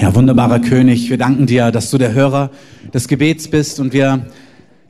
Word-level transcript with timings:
Ja, 0.00 0.14
wunderbarer 0.14 0.60
König, 0.60 1.10
wir 1.10 1.18
danken 1.18 1.46
dir, 1.46 1.72
dass 1.72 1.90
du 1.90 1.98
der 1.98 2.12
Hörer 2.12 2.50
des 2.94 3.08
Gebets 3.08 3.48
bist 3.48 3.80
und 3.80 3.92
wir 3.92 4.26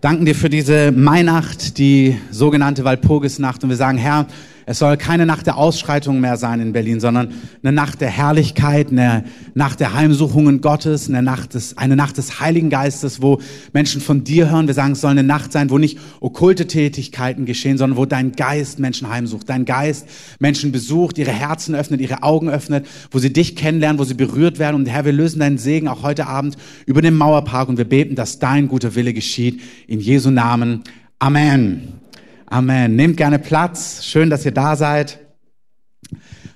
danken 0.02 0.26
dir 0.26 0.34
für 0.34 0.50
diese 0.50 0.92
Mainacht, 0.92 1.78
die 1.78 2.18
sogenannte 2.30 2.84
Walpurgisnacht 2.84 3.64
und 3.64 3.70
wir 3.70 3.78
sagen, 3.78 3.96
Herr, 3.96 4.26
es 4.70 4.80
soll 4.80 4.98
keine 4.98 5.24
Nacht 5.24 5.46
der 5.46 5.56
Ausschreitung 5.56 6.20
mehr 6.20 6.36
sein 6.36 6.60
in 6.60 6.74
Berlin, 6.74 7.00
sondern 7.00 7.32
eine 7.62 7.72
Nacht 7.72 8.02
der 8.02 8.10
Herrlichkeit, 8.10 8.90
eine 8.90 9.24
Nacht 9.54 9.80
der 9.80 9.94
Heimsuchungen 9.94 10.60
Gottes, 10.60 11.08
eine 11.08 11.22
Nacht 11.22 11.54
des, 11.54 11.78
eine 11.78 11.96
Nacht 11.96 12.18
des 12.18 12.38
Heiligen 12.38 12.68
Geistes, 12.68 13.22
wo 13.22 13.40
Menschen 13.72 14.02
von 14.02 14.24
dir 14.24 14.50
hören. 14.50 14.66
Wir 14.66 14.74
sagen, 14.74 14.92
es 14.92 15.00
soll 15.00 15.12
eine 15.12 15.22
Nacht 15.22 15.52
sein, 15.52 15.70
wo 15.70 15.78
nicht 15.78 15.98
okkulte 16.20 16.66
Tätigkeiten 16.66 17.46
geschehen, 17.46 17.78
sondern 17.78 17.96
wo 17.96 18.04
dein 18.04 18.32
Geist 18.32 18.78
Menschen 18.78 19.08
heimsucht, 19.08 19.48
dein 19.48 19.64
Geist 19.64 20.06
Menschen 20.38 20.70
besucht, 20.70 21.16
ihre 21.16 21.32
Herzen 21.32 21.74
öffnet, 21.74 22.02
ihre 22.02 22.22
Augen 22.22 22.50
öffnet, 22.50 22.86
wo 23.10 23.18
sie 23.20 23.32
dich 23.32 23.56
kennenlernen, 23.56 23.98
wo 23.98 24.04
sie 24.04 24.12
berührt 24.12 24.58
werden. 24.58 24.76
Und 24.76 24.86
Herr, 24.86 25.06
wir 25.06 25.12
lösen 25.12 25.40
deinen 25.40 25.56
Segen 25.56 25.88
auch 25.88 26.02
heute 26.02 26.26
Abend 26.26 26.58
über 26.84 27.00
den 27.00 27.16
Mauerpark 27.16 27.70
und 27.70 27.78
wir 27.78 27.88
beten, 27.88 28.16
dass 28.16 28.38
dein 28.38 28.68
guter 28.68 28.94
Wille 28.94 29.14
geschieht. 29.14 29.62
In 29.86 29.98
Jesu 29.98 30.30
Namen. 30.30 30.82
Amen. 31.18 32.07
Amen. 32.50 32.96
Nehmt 32.96 33.18
gerne 33.18 33.38
Platz. 33.38 34.04
Schön, 34.04 34.30
dass 34.30 34.46
ihr 34.46 34.52
da 34.52 34.74
seid. 34.74 35.18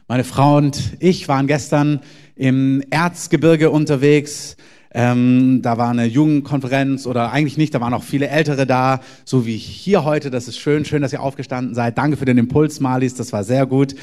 Meine 0.08 0.24
Frau 0.24 0.56
und 0.56 0.96
ich 1.00 1.28
waren 1.28 1.46
gestern 1.46 2.00
im 2.34 2.82
Erzgebirge 2.88 3.70
unterwegs. 3.70 4.56
Ähm, 4.94 5.60
da 5.60 5.76
war 5.76 5.90
eine 5.90 6.06
Jugendkonferenz 6.06 7.06
oder 7.06 7.30
eigentlich 7.30 7.58
nicht, 7.58 7.74
da 7.74 7.82
waren 7.82 7.92
auch 7.92 8.04
viele 8.04 8.28
Ältere 8.28 8.66
da, 8.66 9.00
so 9.26 9.44
wie 9.44 9.58
hier 9.58 10.04
heute. 10.04 10.30
Das 10.30 10.48
ist 10.48 10.58
schön, 10.58 10.86
schön, 10.86 11.02
dass 11.02 11.12
ihr 11.12 11.20
aufgestanden 11.20 11.74
seid. 11.74 11.98
Danke 11.98 12.16
für 12.16 12.24
den 12.24 12.38
Impuls, 12.38 12.80
Malis, 12.80 13.14
das 13.14 13.34
war 13.34 13.44
sehr 13.44 13.66
gut. 13.66 13.94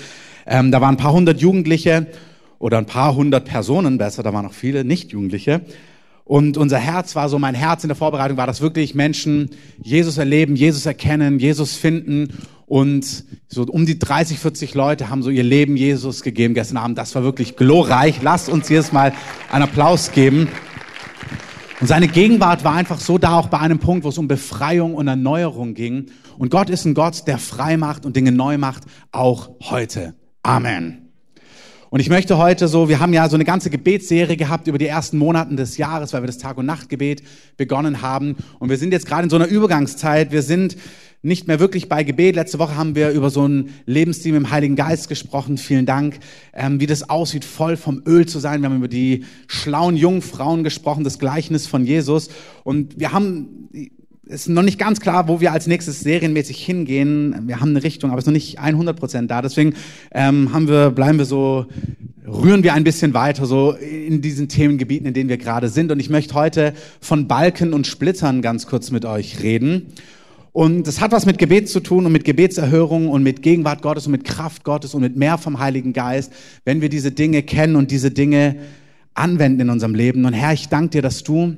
Ähm, 0.46 0.72
da 0.72 0.82
waren 0.82 0.94
ein 0.94 0.98
paar 0.98 1.14
hundert 1.14 1.42
Jugendliche 1.42 2.06
oder 2.60 2.78
ein 2.78 2.86
paar 2.86 3.16
hundert 3.16 3.46
Personen 3.46 3.98
besser, 3.98 4.22
da 4.22 4.32
waren 4.32 4.46
auch 4.46 4.54
viele 4.54 4.84
Nicht-Jugendliche. 4.84 5.62
Und 6.30 6.58
unser 6.58 6.78
Herz 6.78 7.16
war 7.16 7.28
so, 7.28 7.40
mein 7.40 7.56
Herz 7.56 7.84
in 7.84 7.88
der 7.88 7.96
Vorbereitung 7.96 8.38
war, 8.38 8.46
dass 8.46 8.62
wirklich 8.62 8.94
Menschen 8.94 9.50
Jesus 9.82 10.20
erleben, 10.20 10.56
Jesus 10.56 10.86
erkennen, 10.86 11.40
Jesus 11.40 11.76
finden. 11.76 12.28
Und 12.68 13.26
so 13.48 13.64
um 13.64 13.88
die 13.88 13.98
30, 13.98 14.38
40 14.38 14.76
Leute 14.76 15.10
haben 15.10 15.24
so 15.24 15.32
ihr 15.32 15.42
Leben 15.42 15.76
Jesus 15.76 16.22
gegeben 16.22 16.54
gestern 16.54 16.78
Abend. 16.78 17.00
Das 17.00 17.16
war 17.16 17.24
wirklich 17.24 17.56
glorreich. 17.56 18.22
Lasst 18.22 18.48
uns 18.48 18.70
jetzt 18.70 18.94
mal 18.94 19.12
einen 19.52 19.64
Applaus 19.64 20.12
geben. 20.12 20.48
Und 21.82 21.88
seine 21.88 22.08
Gegenwart 22.08 22.64
war 22.64 22.76
einfach 22.76 23.00
so 23.00 23.18
da, 23.18 23.40
auch 23.40 23.48
bei 23.48 23.58
einem 23.58 23.80
Punkt, 23.80 24.04
wo 24.04 24.10
es 24.10 24.20
um 24.20 24.28
Befreiung 24.28 24.94
und 24.94 25.08
Erneuerung 25.08 25.74
ging. 25.74 26.12
Und 26.38 26.52
Gott 26.52 26.70
ist 26.70 26.86
ein 26.86 26.94
Gott, 26.94 27.26
der 27.26 27.40
frei 27.40 27.76
macht 27.76 28.06
und 28.06 28.16
Dinge 28.16 28.32
neu 28.32 28.60
macht, 28.60 28.84
auch 29.12 29.50
heute. 29.62 30.14
Amen. 30.44 31.09
Und 31.92 32.02
ich 32.02 32.10
möchte 32.10 32.38
heute 32.38 32.68
so, 32.68 32.88
wir 32.88 33.00
haben 33.00 33.14
ja 33.14 33.28
so 33.30 33.36
eine 33.36 33.46
ganze 33.46 33.72
Gebetsserie 33.72 34.38
gehabt 34.38 34.68
über 34.68 34.78
die 34.78 34.86
ersten 34.86 35.18
Monaten 35.18 35.58
des 35.58 35.78
Jahres, 35.78 36.14
weil 36.14 36.22
wir 36.22 36.28
das 36.28 36.38
Tag- 36.38 36.58
und 36.58 36.68
Nachtgebet 36.68 37.24
begonnen 37.58 38.04
haben. 38.04 38.36
Und 38.60 38.70
wir 38.70 38.78
sind 38.78 38.94
jetzt 38.94 39.08
gerade 39.08 39.24
in 39.24 39.30
so 39.32 39.38
einer 39.38 39.48
Übergangszeit. 39.48 40.32
Wir 40.32 40.44
sind 40.44 40.78
nicht 41.24 41.48
mehr 41.48 41.60
wirklich 41.60 41.90
bei 41.90 42.04
Gebet. 42.04 42.36
Letzte 42.36 42.60
Woche 42.60 42.78
haben 42.78 42.94
wir 42.94 43.10
über 43.10 43.32
so 43.32 43.48
ein 43.48 43.72
Lebensteam 43.88 44.36
im 44.36 44.52
Heiligen 44.52 44.76
Geist 44.76 45.10
gesprochen. 45.10 45.58
Vielen 45.58 45.88
Dank, 45.88 46.20
ähm, 46.54 46.80
wie 46.80 46.86
das 46.86 47.10
aussieht, 47.10 47.44
voll 47.44 47.76
vom 47.76 48.04
Öl 48.06 48.28
zu 48.28 48.38
sein. 48.38 48.62
Wir 48.62 48.70
haben 48.70 48.78
über 48.78 48.88
die 48.88 49.26
schlauen 49.48 49.98
jungen 49.98 50.22
Frauen 50.22 50.64
gesprochen, 50.64 51.04
das 51.04 51.18
Gleichnis 51.18 51.66
von 51.66 51.86
Jesus. 51.86 52.30
Und 52.64 53.00
wir 53.00 53.14
haben 53.14 53.70
ist 54.30 54.48
noch 54.48 54.62
nicht 54.62 54.78
ganz 54.78 55.00
klar, 55.00 55.28
wo 55.28 55.42
wir 55.42 55.52
als 55.52 55.66
nächstes 55.66 56.02
serienmäßig 56.02 56.64
hingehen. 56.64 57.48
Wir 57.48 57.60
haben 57.60 57.70
eine 57.70 57.84
Richtung, 57.84 58.12
aber 58.12 58.20
es 58.20 58.24
ist 58.24 58.28
noch 58.28 58.34
nicht 58.34 58.60
100 58.60 58.98
Prozent 58.98 59.32
da. 59.32 59.42
Deswegen 59.42 59.74
ähm, 60.12 60.54
haben 60.54 60.68
wir, 60.68 60.92
bleiben 60.92 61.18
wir 61.18 61.26
so, 61.26 61.66
rühren 62.28 62.62
wir 62.62 62.74
ein 62.76 62.84
bisschen 62.84 63.16
weiter 63.16 63.48
so 63.48 63.72
in 63.72 64.22
diesen 64.22 64.48
Themengebieten, 64.48 65.08
in 65.08 65.16
denen 65.16 65.30
wir 65.30 65.40
gerade 65.40 65.68
sind. 65.68 65.92
Und 65.92 66.00
ich 66.00 66.12
möchte 66.12 66.36
heute 66.36 66.74
von 67.02 67.28
Balken 67.28 67.74
und 67.74 67.88
Splittern 67.88 68.44
ganz 68.44 68.68
kurz 68.68 68.92
mit 68.92 69.04
euch 69.04 69.42
reden. 69.42 69.88
Und 70.52 70.86
das 70.86 71.02
hat 71.02 71.12
was 71.12 71.26
mit 71.26 71.40
Gebet 71.40 71.68
zu 71.68 71.80
tun 71.80 72.06
und 72.06 72.12
mit 72.12 72.24
Gebetserhörung 72.24 73.08
und 73.08 73.24
mit 73.24 73.42
Gegenwart 73.42 73.82
Gottes 73.82 74.06
und 74.06 74.12
mit 74.12 74.26
Kraft 74.26 74.64
Gottes 74.64 74.94
und 74.94 75.02
mit 75.02 75.16
mehr 75.16 75.40
vom 75.40 75.58
Heiligen 75.58 75.92
Geist, 75.92 76.32
wenn 76.66 76.82
wir 76.82 76.90
diese 76.90 77.12
Dinge 77.12 77.42
kennen 77.42 77.76
und 77.76 77.90
diese 77.90 78.12
Dinge 78.12 78.58
anwenden 79.16 79.62
in 79.62 79.70
unserem 79.72 79.96
Leben. 79.96 80.26
Und 80.26 80.34
Herr, 80.34 80.54
ich 80.54 80.70
danke 80.70 80.90
dir, 80.90 81.02
dass 81.02 81.24
du 81.24 81.56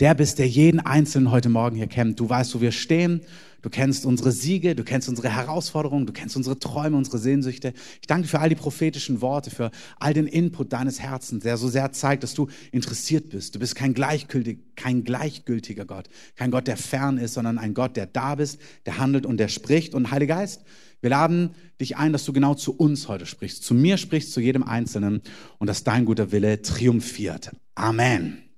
der 0.00 0.14
bist, 0.14 0.38
der 0.38 0.48
jeden 0.48 0.80
Einzelnen 0.80 1.30
heute 1.30 1.48
Morgen 1.48 1.76
hier 1.76 1.86
kennt. 1.86 2.18
Du 2.18 2.28
weißt, 2.28 2.54
wo 2.54 2.60
wir 2.60 2.72
stehen. 2.72 3.22
Du 3.62 3.70
kennst 3.70 4.04
unsere 4.04 4.32
Siege, 4.32 4.74
du 4.74 4.82
kennst 4.82 5.08
unsere 5.08 5.28
Herausforderungen, 5.28 6.04
du 6.04 6.12
kennst 6.12 6.36
unsere 6.36 6.58
Träume, 6.58 6.96
unsere 6.96 7.18
Sehnsüchte. 7.18 7.72
Ich 8.00 8.08
danke 8.08 8.26
für 8.26 8.40
all 8.40 8.48
die 8.48 8.56
prophetischen 8.56 9.20
Worte, 9.20 9.50
für 9.50 9.70
all 10.00 10.12
den 10.12 10.26
Input 10.26 10.72
deines 10.72 10.98
Herzens, 10.98 11.44
der 11.44 11.56
so 11.56 11.68
sehr 11.68 11.92
zeigt, 11.92 12.24
dass 12.24 12.34
du 12.34 12.48
interessiert 12.72 13.30
bist. 13.30 13.54
Du 13.54 13.60
bist 13.60 13.76
kein, 13.76 13.94
gleichgültig, 13.94 14.74
kein 14.74 15.04
gleichgültiger 15.04 15.84
Gott, 15.84 16.08
kein 16.34 16.50
Gott, 16.50 16.66
der 16.66 16.76
fern 16.76 17.18
ist, 17.18 17.34
sondern 17.34 17.58
ein 17.58 17.72
Gott, 17.72 17.96
der 17.96 18.06
da 18.06 18.34
bist, 18.34 18.60
der 18.84 18.98
handelt 18.98 19.26
und 19.26 19.36
der 19.36 19.48
spricht. 19.48 19.94
Und 19.94 20.10
Heiliger 20.10 20.34
Geist, 20.34 20.62
wir 21.00 21.10
laden 21.10 21.50
dich 21.80 21.96
ein, 21.96 22.12
dass 22.12 22.24
du 22.24 22.32
genau 22.32 22.54
zu 22.54 22.76
uns 22.76 23.06
heute 23.06 23.26
sprichst, 23.26 23.62
zu 23.62 23.74
mir 23.74 23.96
sprichst, 23.96 24.32
zu 24.32 24.40
jedem 24.40 24.64
Einzelnen 24.64 25.22
und 25.58 25.68
dass 25.68 25.84
dein 25.84 26.04
guter 26.04 26.32
Wille 26.32 26.62
triumphiert. 26.62 27.52
Amen. 27.76 28.51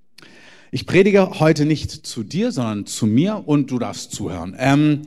Ich 0.75 0.87
predige 0.87 1.39
heute 1.39 1.67
nicht 1.67 2.05
zu 2.05 2.25
dir, 2.25 2.51
sondern 2.51 2.85
zu 2.85 3.07
mir 3.07 3.45
und 3.47 3.71
du 3.71 3.79
darfst 3.79 4.11
zuhören. 4.11 4.57
Ähm, 4.59 5.03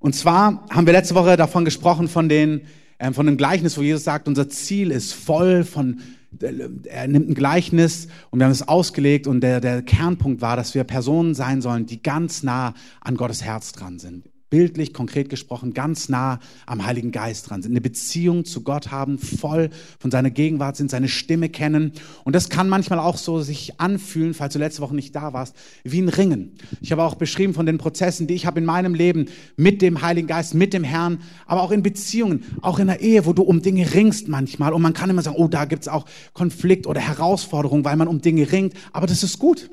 und 0.00 0.16
zwar 0.16 0.66
haben 0.68 0.84
wir 0.84 0.92
letzte 0.92 1.14
Woche 1.14 1.36
davon 1.36 1.64
gesprochen, 1.64 2.08
von, 2.08 2.28
den, 2.28 2.62
ähm, 2.98 3.14
von 3.14 3.24
dem 3.24 3.36
Gleichnis, 3.36 3.78
wo 3.78 3.82
Jesus 3.82 4.02
sagt, 4.02 4.26
unser 4.26 4.48
Ziel 4.48 4.90
ist 4.90 5.12
voll 5.12 5.62
von, 5.62 6.00
er 6.40 7.06
nimmt 7.06 7.28
ein 7.28 7.34
Gleichnis 7.34 8.08
und 8.30 8.40
wir 8.40 8.46
haben 8.46 8.50
es 8.50 8.66
ausgelegt 8.66 9.28
und 9.28 9.42
der, 9.42 9.60
der 9.60 9.80
Kernpunkt 9.80 10.40
war, 10.40 10.56
dass 10.56 10.74
wir 10.74 10.82
Personen 10.82 11.36
sein 11.36 11.62
sollen, 11.62 11.86
die 11.86 12.02
ganz 12.02 12.42
nah 12.42 12.74
an 13.00 13.16
Gottes 13.16 13.44
Herz 13.44 13.70
dran 13.70 14.00
sind 14.00 14.24
bildlich, 14.54 14.92
konkret 14.92 15.30
gesprochen, 15.30 15.74
ganz 15.74 16.08
nah 16.08 16.38
am 16.64 16.86
Heiligen 16.86 17.10
Geist 17.10 17.50
dran 17.50 17.60
sind, 17.60 17.72
eine 17.72 17.80
Beziehung 17.80 18.44
zu 18.44 18.60
Gott 18.60 18.92
haben, 18.92 19.18
voll 19.18 19.68
von 19.98 20.12
seiner 20.12 20.30
Gegenwart 20.30 20.76
sind, 20.76 20.92
seine 20.92 21.08
Stimme 21.08 21.48
kennen. 21.48 21.90
Und 22.22 22.36
das 22.36 22.50
kann 22.50 22.68
manchmal 22.68 23.00
auch 23.00 23.16
so 23.16 23.40
sich 23.40 23.80
anfühlen, 23.80 24.32
falls 24.32 24.52
du 24.52 24.60
letzte 24.60 24.80
Woche 24.80 24.94
nicht 24.94 25.12
da 25.16 25.32
warst, 25.32 25.56
wie 25.82 26.00
ein 26.00 26.08
Ringen. 26.08 26.52
Ich 26.80 26.92
habe 26.92 27.02
auch 27.02 27.16
beschrieben 27.16 27.52
von 27.52 27.66
den 27.66 27.78
Prozessen, 27.78 28.28
die 28.28 28.34
ich 28.34 28.46
habe 28.46 28.60
in 28.60 28.64
meinem 28.64 28.94
Leben 28.94 29.26
mit 29.56 29.82
dem 29.82 30.02
Heiligen 30.02 30.28
Geist, 30.28 30.54
mit 30.54 30.72
dem 30.72 30.84
Herrn, 30.84 31.18
aber 31.46 31.60
auch 31.60 31.72
in 31.72 31.82
Beziehungen, 31.82 32.44
auch 32.62 32.78
in 32.78 32.86
der 32.86 33.00
Ehe, 33.00 33.26
wo 33.26 33.32
du 33.32 33.42
um 33.42 33.60
Dinge 33.60 33.92
ringst 33.92 34.28
manchmal. 34.28 34.72
Und 34.72 34.82
man 34.82 34.92
kann 34.92 35.10
immer 35.10 35.22
sagen, 35.22 35.36
oh, 35.36 35.48
da 35.48 35.64
gibt's 35.64 35.88
auch 35.88 36.04
Konflikt 36.32 36.86
oder 36.86 37.00
Herausforderung, 37.00 37.84
weil 37.84 37.96
man 37.96 38.06
um 38.06 38.20
Dinge 38.20 38.52
ringt. 38.52 38.74
Aber 38.92 39.08
das 39.08 39.24
ist 39.24 39.40
gut. 39.40 39.68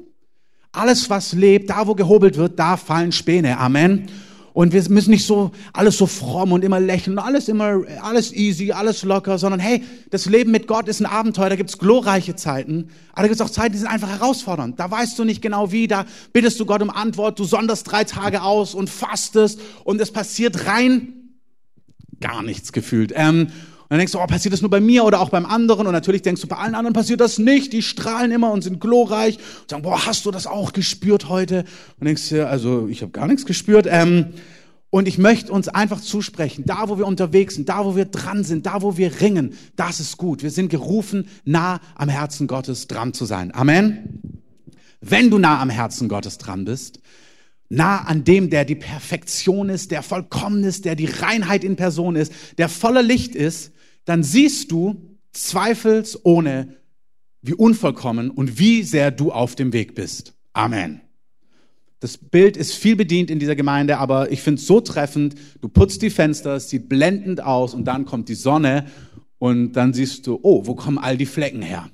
Alles, 0.71 1.07
was 1.11 1.33
lebt, 1.33 1.69
da 1.69 1.85
wo 1.85 1.93
gehobelt 1.93 2.35
wird, 2.35 2.57
da 2.57 2.77
fallen 2.77 3.11
Späne. 3.11 3.59
Amen. 3.59 4.07
Und 4.53 4.73
wir 4.73 4.83
müssen 4.89 5.11
nicht 5.11 5.25
so 5.25 5.51
alles 5.71 5.97
so 5.97 6.07
fromm 6.07 6.51
und 6.51 6.63
immer 6.63 6.79
lächeln, 6.79 7.17
alles 7.19 7.47
immer 7.47 7.81
alles 8.01 8.33
easy, 8.33 8.71
alles 8.71 9.03
locker, 9.03 9.37
sondern 9.37 9.59
hey, 9.59 9.83
das 10.09 10.25
Leben 10.25 10.51
mit 10.51 10.67
Gott 10.67 10.87
ist 10.89 10.99
ein 10.99 11.05
Abenteuer, 11.05 11.49
da 11.49 11.55
gibt's 11.55 11.77
glorreiche 11.77 12.35
Zeiten, 12.35 12.89
aber 13.13 13.23
da 13.23 13.27
gibt's 13.27 13.41
auch 13.41 13.49
Zeiten, 13.49 13.73
die 13.73 13.79
sind 13.79 13.87
einfach 13.87 14.09
herausfordernd. 14.09 14.79
Da 14.79 14.91
weißt 14.91 15.17
du 15.17 15.23
nicht 15.23 15.41
genau 15.41 15.71
wie, 15.71 15.87
da 15.87 16.05
bittest 16.33 16.59
du 16.59 16.65
Gott 16.65 16.81
um 16.81 16.89
Antwort, 16.89 17.39
du 17.39 17.45
sonderst 17.45 17.89
drei 17.89 18.03
Tage 18.03 18.41
aus 18.41 18.75
und 18.75 18.89
fastest 18.89 19.59
und 19.85 20.01
es 20.01 20.11
passiert 20.11 20.67
rein 20.67 21.13
gar 22.19 22.43
nichts 22.43 22.71
gefühlt. 22.71 23.11
Ähm, 23.15 23.47
dann 23.91 23.97
denkst 23.97 24.13
du, 24.13 24.21
oh, 24.21 24.25
passiert 24.25 24.53
das 24.53 24.61
nur 24.61 24.69
bei 24.69 24.79
mir 24.79 25.03
oder 25.03 25.19
auch 25.19 25.27
beim 25.27 25.45
anderen? 25.45 25.85
Und 25.85 25.91
natürlich 25.91 26.21
denkst 26.21 26.39
du, 26.39 26.47
bei 26.47 26.55
allen 26.55 26.75
anderen 26.75 26.93
passiert 26.93 27.19
das 27.19 27.39
nicht. 27.39 27.73
Die 27.73 27.81
strahlen 27.81 28.31
immer 28.31 28.49
und 28.53 28.61
sind 28.61 28.79
glorreich 28.79 29.35
und 29.35 29.69
sagen, 29.69 29.83
boah, 29.83 30.05
hast 30.05 30.25
du 30.25 30.31
das 30.31 30.47
auch 30.47 30.71
gespürt 30.71 31.27
heute? 31.27 31.65
Und 31.99 32.07
denkst 32.07 32.29
du, 32.29 32.47
also 32.47 32.87
ich 32.87 33.01
habe 33.01 33.11
gar 33.11 33.27
nichts 33.27 33.45
gespürt. 33.45 33.87
Ähm, 33.89 34.27
und 34.91 35.09
ich 35.09 35.17
möchte 35.17 35.51
uns 35.51 35.67
einfach 35.67 35.99
zusprechen, 35.99 36.63
da 36.65 36.87
wo 36.87 36.99
wir 36.99 37.05
unterwegs 37.05 37.55
sind, 37.55 37.67
da 37.67 37.83
wo 37.83 37.97
wir 37.97 38.05
dran 38.05 38.45
sind, 38.45 38.65
da 38.65 38.81
wo 38.81 38.95
wir 38.95 39.19
ringen, 39.19 39.55
das 39.75 39.99
ist 39.99 40.15
gut. 40.15 40.41
Wir 40.41 40.51
sind 40.51 40.69
gerufen, 40.69 41.27
nah 41.43 41.81
am 41.95 42.07
Herzen 42.07 42.47
Gottes 42.47 42.87
dran 42.87 43.13
zu 43.13 43.25
sein. 43.25 43.53
Amen. 43.53 44.21
Wenn 45.01 45.29
du 45.29 45.37
nah 45.37 45.59
am 45.59 45.69
Herzen 45.69 46.07
Gottes 46.07 46.37
dran 46.37 46.63
bist, 46.63 47.01
nah 47.67 47.97
an 48.03 48.23
dem, 48.23 48.49
der 48.49 48.63
die 48.63 48.75
Perfektion 48.75 49.67
ist, 49.67 49.91
der 49.91 50.01
vollkommen 50.01 50.63
ist, 50.63 50.85
der 50.85 50.95
die 50.95 51.07
Reinheit 51.07 51.65
in 51.65 51.75
Person 51.75 52.15
ist, 52.15 52.31
der 52.57 52.69
voller 52.69 53.03
Licht 53.03 53.35
ist, 53.35 53.73
dann 54.05 54.23
siehst 54.23 54.71
du 54.71 55.17
zweifelsohne, 55.31 56.75
wie 57.41 57.53
unvollkommen 57.53 58.29
und 58.29 58.59
wie 58.59 58.83
sehr 58.83 59.11
du 59.11 59.31
auf 59.31 59.55
dem 59.55 59.73
Weg 59.73 59.95
bist. 59.95 60.33
Amen. 60.53 61.01
Das 61.99 62.17
Bild 62.17 62.57
ist 62.57 62.73
viel 62.73 62.95
bedient 62.95 63.29
in 63.29 63.37
dieser 63.37 63.55
Gemeinde, 63.55 63.99
aber 63.99 64.31
ich 64.31 64.41
finde 64.41 64.59
es 64.59 64.67
so 64.67 64.81
treffend. 64.81 65.35
Du 65.61 65.69
putzt 65.69 66.01
die 66.01 66.09
Fenster, 66.09 66.55
es 66.55 66.69
sieht 66.69 66.89
blendend 66.89 67.43
aus 67.43 67.73
und 67.73 67.85
dann 67.85 68.05
kommt 68.05 68.27
die 68.27 68.35
Sonne 68.35 68.87
und 69.37 69.73
dann 69.73 69.93
siehst 69.93 70.25
du, 70.25 70.39
oh, 70.41 70.65
wo 70.65 70.75
kommen 70.75 70.97
all 70.97 71.15
die 71.15 71.27
Flecken 71.27 71.61
her? 71.61 71.89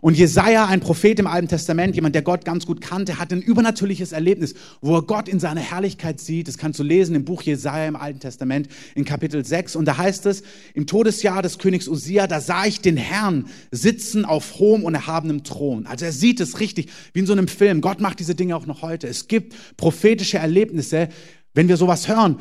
Und 0.00 0.16
Jesaja, 0.16 0.66
ein 0.66 0.80
Prophet 0.80 1.18
im 1.18 1.26
Alten 1.26 1.48
Testament, 1.48 1.94
jemand, 1.94 2.14
der 2.14 2.22
Gott 2.22 2.44
ganz 2.44 2.66
gut 2.66 2.80
kannte, 2.80 3.18
hat 3.18 3.32
ein 3.32 3.42
übernatürliches 3.42 4.12
Erlebnis, 4.12 4.54
wo 4.80 4.96
er 4.96 5.02
Gott 5.02 5.28
in 5.28 5.40
seiner 5.40 5.60
Herrlichkeit 5.60 6.20
sieht. 6.20 6.48
Das 6.48 6.56
kannst 6.56 6.78
du 6.78 6.82
lesen 6.82 7.14
im 7.14 7.24
Buch 7.24 7.42
Jesaja 7.42 7.86
im 7.86 7.96
Alten 7.96 8.20
Testament 8.20 8.68
in 8.94 9.04
Kapitel 9.04 9.44
6. 9.44 9.76
Und 9.76 9.84
da 9.84 9.98
heißt 9.98 10.26
es, 10.26 10.42
im 10.74 10.86
Todesjahr 10.86 11.42
des 11.42 11.58
Königs 11.58 11.88
Usia, 11.88 12.26
da 12.26 12.40
sah 12.40 12.64
ich 12.64 12.80
den 12.80 12.96
Herrn 12.96 13.46
sitzen 13.70 14.24
auf 14.24 14.58
hohem 14.58 14.84
und 14.84 14.94
erhabenem 14.94 15.44
Thron. 15.44 15.86
Also 15.86 16.06
er 16.06 16.12
sieht 16.12 16.40
es 16.40 16.60
richtig, 16.60 16.88
wie 17.12 17.20
in 17.20 17.26
so 17.26 17.32
einem 17.32 17.48
Film. 17.48 17.80
Gott 17.80 18.00
macht 18.00 18.20
diese 18.20 18.34
Dinge 18.34 18.56
auch 18.56 18.66
noch 18.66 18.82
heute. 18.82 19.06
Es 19.06 19.28
gibt 19.28 19.54
prophetische 19.76 20.38
Erlebnisse, 20.38 21.08
wenn 21.52 21.68
wir 21.68 21.76
sowas 21.76 22.08
hören, 22.08 22.38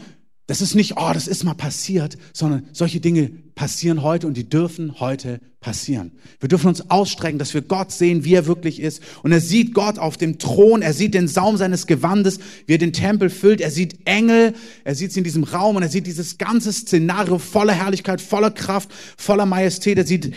das 0.49 0.61
ist 0.61 0.73
nicht, 0.73 0.97
oh, 0.97 1.11
das 1.13 1.27
ist 1.27 1.43
mal 1.43 1.53
passiert, 1.53 2.17
sondern 2.33 2.67
solche 2.71 2.99
Dinge 2.99 3.29
passieren 3.59 4.03
heute 4.03 4.25
und 4.25 4.37
die 4.37 4.47
dürfen 4.47 5.01
heute 5.01 5.41
passieren. 5.59 6.13
Wir 6.39 6.47
dürfen 6.47 6.69
uns 6.69 6.89
ausstrecken, 6.89 7.39
dass 7.39 7.53
wir 7.53 7.61
Gott 7.61 7.91
sehen, 7.91 8.23
wie 8.23 8.33
er 8.33 8.45
wirklich 8.47 8.79
ist. 8.79 9.03
Und 9.21 9.33
er 9.33 9.41
sieht 9.41 9.73
Gott 9.73 9.99
auf 9.99 10.15
dem 10.15 10.37
Thron, 10.39 10.81
er 10.81 10.93
sieht 10.93 11.13
den 11.13 11.27
Saum 11.27 11.57
seines 11.57 11.85
Gewandes, 11.85 12.39
wie 12.67 12.75
er 12.75 12.77
den 12.77 12.93
Tempel 12.93 13.29
füllt, 13.29 13.59
er 13.59 13.69
sieht 13.69 14.07
Engel, 14.07 14.53
er 14.85 14.95
sieht 14.95 15.11
sie 15.11 15.19
in 15.19 15.25
diesem 15.25 15.43
Raum 15.43 15.75
und 15.75 15.83
er 15.83 15.89
sieht 15.89 16.07
dieses 16.07 16.37
ganze 16.37 16.71
Szenario 16.71 17.37
voller 17.37 17.73
Herrlichkeit, 17.73 18.21
voller 18.21 18.51
Kraft, 18.51 18.91
voller 19.17 19.45
Majestät. 19.45 19.97
Er 19.97 20.05
sieht 20.05 20.31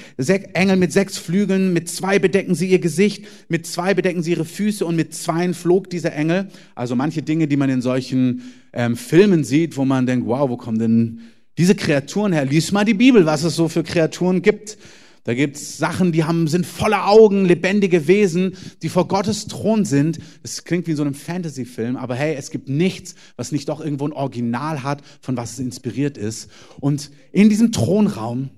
Engel 0.54 0.74
mit 0.74 0.92
sechs 0.92 1.16
Flügeln, 1.16 1.72
mit 1.72 1.88
zwei 1.88 2.18
bedecken 2.18 2.56
sie 2.56 2.70
ihr 2.70 2.80
Gesicht, 2.80 3.24
mit 3.48 3.68
zwei 3.68 3.94
bedecken 3.94 4.24
sie 4.24 4.32
ihre 4.32 4.44
Füße 4.44 4.84
und 4.84 4.96
mit 4.96 5.14
zweien 5.14 5.54
flog 5.54 5.88
dieser 5.90 6.12
Engel. 6.12 6.48
Also 6.74 6.96
manche 6.96 7.22
Dinge, 7.22 7.46
die 7.46 7.56
man 7.56 7.70
in 7.70 7.82
solchen 7.82 8.52
ähm, 8.72 8.96
Filmen 8.96 9.44
sieht, 9.44 9.76
wo 9.76 9.84
man 9.84 10.06
denkt, 10.06 10.26
wow, 10.26 10.50
wo 10.50 10.56
kommen 10.56 10.80
denn 10.80 11.20
diese 11.58 11.74
Kreaturen 11.74 12.32
her? 12.32 12.44
Lies 12.44 12.72
mal 12.72 12.84
die 12.84 12.94
Bibel, 12.94 13.26
was 13.26 13.42
es 13.42 13.56
so 13.56 13.68
für 13.68 13.82
Kreaturen 13.82 14.42
gibt. 14.42 14.78
Da 15.24 15.34
gibt's 15.34 15.78
Sachen, 15.78 16.10
die 16.10 16.24
haben, 16.24 16.48
sind 16.48 16.66
voller 16.66 17.08
Augen, 17.08 17.44
lebendige 17.44 18.08
Wesen, 18.08 18.56
die 18.82 18.88
vor 18.88 19.06
Gottes 19.06 19.46
Thron 19.46 19.84
sind. 19.84 20.18
Es 20.42 20.64
klingt 20.64 20.88
wie 20.88 20.92
in 20.92 20.96
so 20.96 21.04
einem 21.04 21.14
Fantasy-Film, 21.14 21.96
aber 21.96 22.16
hey, 22.16 22.34
es 22.34 22.50
gibt 22.50 22.68
nichts, 22.68 23.14
was 23.36 23.52
nicht 23.52 23.68
doch 23.68 23.80
irgendwo 23.80 24.06
ein 24.06 24.12
Original 24.12 24.82
hat, 24.82 25.02
von 25.20 25.36
was 25.36 25.52
es 25.52 25.58
inspiriert 25.60 26.18
ist. 26.18 26.50
Und 26.80 27.12
in 27.30 27.48
diesem 27.48 27.70
Thronraum 27.70 28.50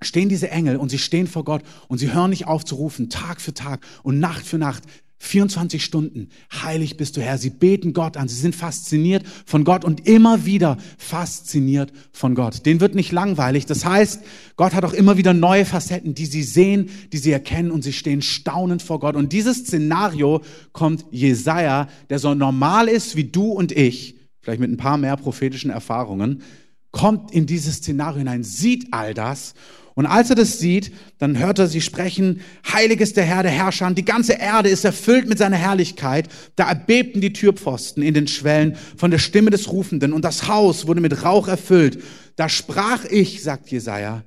stehen 0.00 0.28
diese 0.28 0.50
Engel 0.50 0.76
und 0.76 0.90
sie 0.90 0.98
stehen 0.98 1.26
vor 1.26 1.44
Gott 1.44 1.62
und 1.88 1.98
sie 1.98 2.12
hören 2.12 2.30
nicht 2.30 2.46
auf 2.46 2.64
zu 2.64 2.76
rufen, 2.76 3.10
Tag 3.10 3.40
für 3.40 3.54
Tag 3.54 3.84
und 4.04 4.20
Nacht 4.20 4.46
für 4.46 4.58
Nacht. 4.58 4.84
24 5.18 5.82
Stunden, 5.82 6.28
heilig 6.52 6.96
bist 6.96 7.16
du 7.16 7.22
Herr. 7.22 7.38
Sie 7.38 7.50
beten 7.50 7.92
Gott 7.94 8.16
an, 8.16 8.28
sie 8.28 8.36
sind 8.36 8.54
fasziniert 8.54 9.24
von 9.46 9.64
Gott 9.64 9.84
und 9.84 10.06
immer 10.06 10.44
wieder 10.44 10.76
fasziniert 10.98 11.92
von 12.12 12.34
Gott. 12.34 12.66
Den 12.66 12.80
wird 12.80 12.94
nicht 12.94 13.12
langweilig. 13.12 13.64
Das 13.66 13.84
heißt, 13.84 14.22
Gott 14.56 14.74
hat 14.74 14.84
auch 14.84 14.92
immer 14.92 15.16
wieder 15.16 15.32
neue 15.32 15.64
Facetten, 15.64 16.14
die 16.14 16.26
sie 16.26 16.42
sehen, 16.42 16.90
die 17.12 17.18
sie 17.18 17.32
erkennen 17.32 17.70
und 17.70 17.82
sie 17.82 17.94
stehen 17.94 18.20
staunend 18.20 18.82
vor 18.82 19.00
Gott. 19.00 19.16
Und 19.16 19.32
dieses 19.32 19.58
Szenario 19.58 20.42
kommt 20.72 21.06
Jesaja, 21.10 21.88
der 22.10 22.18
so 22.18 22.34
normal 22.34 22.88
ist 22.88 23.16
wie 23.16 23.24
du 23.24 23.52
und 23.52 23.72
ich, 23.72 24.16
vielleicht 24.42 24.60
mit 24.60 24.70
ein 24.70 24.76
paar 24.76 24.98
mehr 24.98 25.16
prophetischen 25.16 25.70
Erfahrungen, 25.70 26.42
kommt 26.90 27.30
in 27.30 27.46
dieses 27.46 27.76
Szenario 27.76 28.18
hinein, 28.18 28.44
sieht 28.44 28.92
all 28.92 29.14
das 29.14 29.54
und 29.96 30.04
als 30.04 30.28
er 30.28 30.36
das 30.36 30.58
sieht, 30.58 30.92
dann 31.16 31.38
hört 31.38 31.58
er 31.58 31.68
sie 31.68 31.80
sprechen, 31.80 32.42
heilig 32.70 33.00
ist 33.00 33.16
der 33.16 33.24
Herr 33.24 33.42
der 33.42 33.50
Herrscher, 33.50 33.90
die 33.92 34.04
ganze 34.04 34.34
Erde 34.34 34.68
ist 34.68 34.84
erfüllt 34.84 35.26
mit 35.26 35.38
seiner 35.38 35.56
Herrlichkeit. 35.56 36.28
Da 36.54 36.68
erbebten 36.68 37.22
die 37.22 37.32
Türpfosten 37.32 38.02
in 38.02 38.12
den 38.12 38.28
Schwellen 38.28 38.76
von 38.98 39.10
der 39.10 39.18
Stimme 39.18 39.48
des 39.48 39.72
Rufenden 39.72 40.12
und 40.12 40.22
das 40.22 40.48
Haus 40.48 40.86
wurde 40.86 41.00
mit 41.00 41.24
Rauch 41.24 41.48
erfüllt. 41.48 42.02
Da 42.36 42.50
sprach 42.50 43.06
ich, 43.06 43.42
sagt 43.42 43.70
Jesaja, 43.70 44.22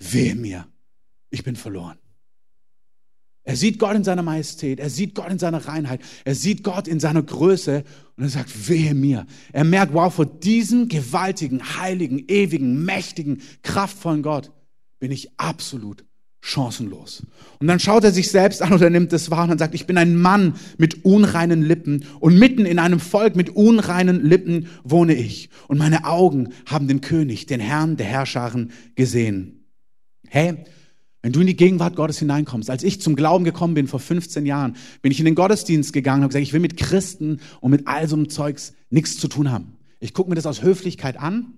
wehe 0.00 0.34
mir, 0.34 0.66
ich 1.30 1.44
bin 1.44 1.54
verloren. 1.54 1.98
Er 3.44 3.54
sieht 3.54 3.78
Gott 3.78 3.94
in 3.94 4.02
seiner 4.02 4.22
Majestät, 4.22 4.80
er 4.80 4.90
sieht 4.90 5.14
Gott 5.14 5.30
in 5.30 5.38
seiner 5.38 5.68
Reinheit, 5.68 6.00
er 6.24 6.34
sieht 6.34 6.64
Gott 6.64 6.88
in 6.88 6.98
seiner 6.98 7.22
Größe 7.22 7.84
und 8.16 8.24
er 8.24 8.30
sagt, 8.30 8.68
wehe 8.68 8.94
mir. 8.94 9.26
Er 9.52 9.62
merkt, 9.62 9.94
wow, 9.94 10.12
vor 10.12 10.26
diesem 10.26 10.88
gewaltigen, 10.88 11.78
heiligen, 11.78 12.24
ewigen, 12.26 12.84
mächtigen, 12.84 13.40
kraftvollen 13.62 14.24
Gott 14.24 14.50
bin 15.02 15.10
ich 15.10 15.36
absolut 15.36 16.04
chancenlos. 16.40 17.24
Und 17.58 17.66
dann 17.66 17.80
schaut 17.80 18.04
er 18.04 18.12
sich 18.12 18.30
selbst 18.30 18.62
an 18.62 18.72
oder 18.72 18.88
nimmt 18.88 19.12
es 19.12 19.32
wahr 19.32 19.50
und 19.50 19.58
sagt, 19.58 19.74
ich 19.74 19.84
bin 19.84 19.98
ein 19.98 20.16
Mann 20.16 20.54
mit 20.78 21.04
unreinen 21.04 21.60
Lippen 21.60 22.04
und 22.20 22.38
mitten 22.38 22.66
in 22.66 22.78
einem 22.78 23.00
Volk 23.00 23.34
mit 23.34 23.50
unreinen 23.50 24.24
Lippen 24.24 24.68
wohne 24.84 25.16
ich. 25.16 25.50
Und 25.66 25.78
meine 25.78 26.04
Augen 26.04 26.50
haben 26.66 26.86
den 26.86 27.00
König, 27.00 27.46
den 27.46 27.58
Herrn 27.58 27.96
der 27.96 28.06
Herrscharen 28.06 28.70
gesehen. 28.94 29.64
Hey, 30.28 30.66
wenn 31.20 31.32
du 31.32 31.40
in 31.40 31.48
die 31.48 31.56
Gegenwart 31.56 31.96
Gottes 31.96 32.20
hineinkommst, 32.20 32.70
als 32.70 32.84
ich 32.84 33.00
zum 33.00 33.16
Glauben 33.16 33.42
gekommen 33.42 33.74
bin 33.74 33.88
vor 33.88 33.98
15 33.98 34.46
Jahren, 34.46 34.76
bin 35.00 35.10
ich 35.10 35.18
in 35.18 35.24
den 35.24 35.34
Gottesdienst 35.34 35.92
gegangen 35.92 36.18
und 36.18 36.22
habe 36.26 36.28
gesagt, 36.28 36.46
ich 36.46 36.52
will 36.52 36.60
mit 36.60 36.76
Christen 36.76 37.40
und 37.60 37.72
mit 37.72 37.88
all 37.88 38.06
so 38.06 38.14
einem 38.14 38.28
Zeugs 38.28 38.72
nichts 38.88 39.18
zu 39.18 39.26
tun 39.26 39.50
haben. 39.50 39.78
Ich 39.98 40.14
gucke 40.14 40.30
mir 40.30 40.36
das 40.36 40.46
aus 40.46 40.62
Höflichkeit 40.62 41.18
an 41.18 41.54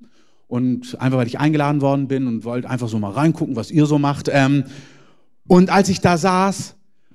und 0.49 1.00
einfach 1.00 1.19
weil 1.19 1.26
ich 1.26 1.38
eingeladen 1.38 1.81
worden 1.81 2.08
bin 2.08 2.26
und 2.26 2.44
wollte 2.44 2.69
einfach 2.69 2.88
so 2.88 2.99
mal 2.99 3.11
reingucken, 3.11 3.56
was 3.56 3.70
ihr 3.70 3.87
so 3.87 3.99
macht. 3.99 4.29
Ähm, 4.32 4.64
und 5.46 5.70
als 5.70 5.88
ich 5.88 6.00
da 6.00 6.17
saß, 6.17 6.75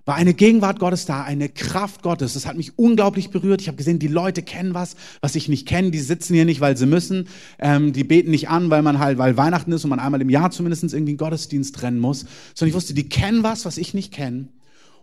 war 0.10 0.16
eine 0.16 0.34
Gegenwart 0.34 0.80
Gottes 0.80 1.06
da, 1.06 1.24
eine 1.24 1.50
Kraft 1.50 2.02
Gottes. 2.02 2.34
Das 2.34 2.48
hat 2.48 2.58
mich 2.58 2.80
unglaublich 2.80 3.30
berührt. 3.30 3.62
Ich 3.62 3.68
habe 3.68 3.78
gesehen, 3.78 4.00
die 4.00 4.08
Leute 4.08 4.42
kennen 4.42 4.74
was, 4.74 4.96
was 5.22 5.36
ich 5.36 5.50
nicht 5.50 5.68
kenne. 5.68 5.92
Die 5.92 6.00
sitzen 6.00 6.34
hier 6.34 6.46
nicht, 6.46 6.62
weil 6.62 6.76
sie 6.76 6.88
müssen. 6.88 7.28
Ähm, 7.60 7.94
die 7.94 8.04
beten 8.04 8.32
nicht 8.32 8.50
an, 8.50 8.72
weil 8.72 8.82
man 8.82 8.98
halt, 8.98 9.20
weil 9.20 9.38
Weihnachten 9.38 9.72
ist 9.72 9.84
und 9.84 9.92
man 9.92 10.00
einmal 10.00 10.22
im 10.22 10.30
Jahr 10.30 10.50
zumindest 10.50 10.84
irgendwie 10.84 11.12
einen 11.12 11.18
Gottesdienst 11.18 11.76
trennen 11.76 12.00
muss. 12.00 12.26
Sondern 12.56 12.70
ich 12.70 12.76
wusste, 12.76 12.96
die 12.96 13.08
kennen 13.08 13.44
was, 13.44 13.66
was 13.66 13.78
ich 13.78 13.94
nicht 13.94 14.12
kenne. 14.12 14.48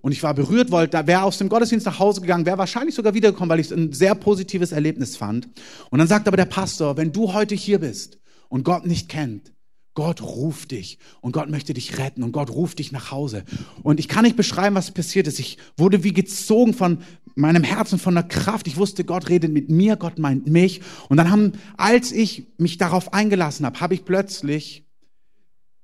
Und 0.02 0.12
ich 0.12 0.22
war 0.22 0.34
berührt, 0.34 0.70
wollte, 0.70 0.92
da 0.92 1.06
wäre 1.06 1.22
aus 1.22 1.38
dem 1.38 1.48
Gottesdienst 1.48 1.86
nach 1.86 1.98
Hause 1.98 2.20
gegangen, 2.20 2.46
wäre 2.46 2.58
wahrscheinlich 2.58 2.94
sogar 2.94 3.14
wiedergekommen, 3.14 3.50
weil 3.50 3.60
ich 3.60 3.70
ein 3.72 3.92
sehr 3.92 4.14
positives 4.14 4.72
Erlebnis 4.72 5.16
fand. 5.16 5.48
Und 5.90 5.98
dann 5.98 6.08
sagt 6.08 6.28
aber 6.28 6.36
der 6.36 6.44
Pastor, 6.44 6.96
wenn 6.96 7.12
du 7.12 7.32
heute 7.32 7.54
hier 7.54 7.80
bist 7.80 8.18
und 8.48 8.64
Gott 8.64 8.86
nicht 8.86 9.08
kennt, 9.08 9.52
Gott 9.96 10.20
ruft 10.20 10.72
dich 10.72 10.98
und 11.22 11.32
Gott 11.32 11.48
möchte 11.48 11.72
dich 11.74 11.98
retten 11.98 12.22
und 12.22 12.30
Gott 12.30 12.50
ruft 12.50 12.78
dich 12.78 12.92
nach 12.92 13.10
Hause. 13.10 13.44
Und 13.82 13.98
ich 13.98 14.08
kann 14.08 14.24
nicht 14.24 14.36
beschreiben, 14.36 14.76
was 14.76 14.90
passiert 14.90 15.26
ist. 15.26 15.40
Ich 15.40 15.56
wurde 15.76 16.04
wie 16.04 16.12
gezogen 16.12 16.74
von 16.74 16.98
meinem 17.34 17.64
Herzen, 17.64 17.98
von 17.98 18.14
der 18.14 18.24
Kraft. 18.24 18.68
Ich 18.68 18.76
wusste, 18.76 19.04
Gott 19.04 19.30
redet 19.30 19.52
mit 19.52 19.70
mir, 19.70 19.96
Gott 19.96 20.18
meint 20.18 20.46
mich. 20.46 20.82
Und 21.08 21.16
dann 21.16 21.30
haben, 21.30 21.52
als 21.78 22.12
ich 22.12 22.46
mich 22.58 22.76
darauf 22.76 23.14
eingelassen 23.14 23.64
habe, 23.64 23.80
habe 23.80 23.94
ich 23.94 24.04
plötzlich 24.04 24.86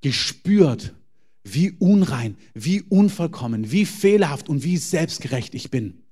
gespürt, 0.02 0.94
wie 1.44 1.72
unrein, 1.78 2.36
wie 2.54 2.82
unvollkommen, 2.82 3.70
wie 3.72 3.84
fehlerhaft 3.84 4.48
und 4.48 4.64
wie 4.64 4.76
selbstgerecht 4.76 5.54
ich 5.54 5.70
bin. 5.70 6.02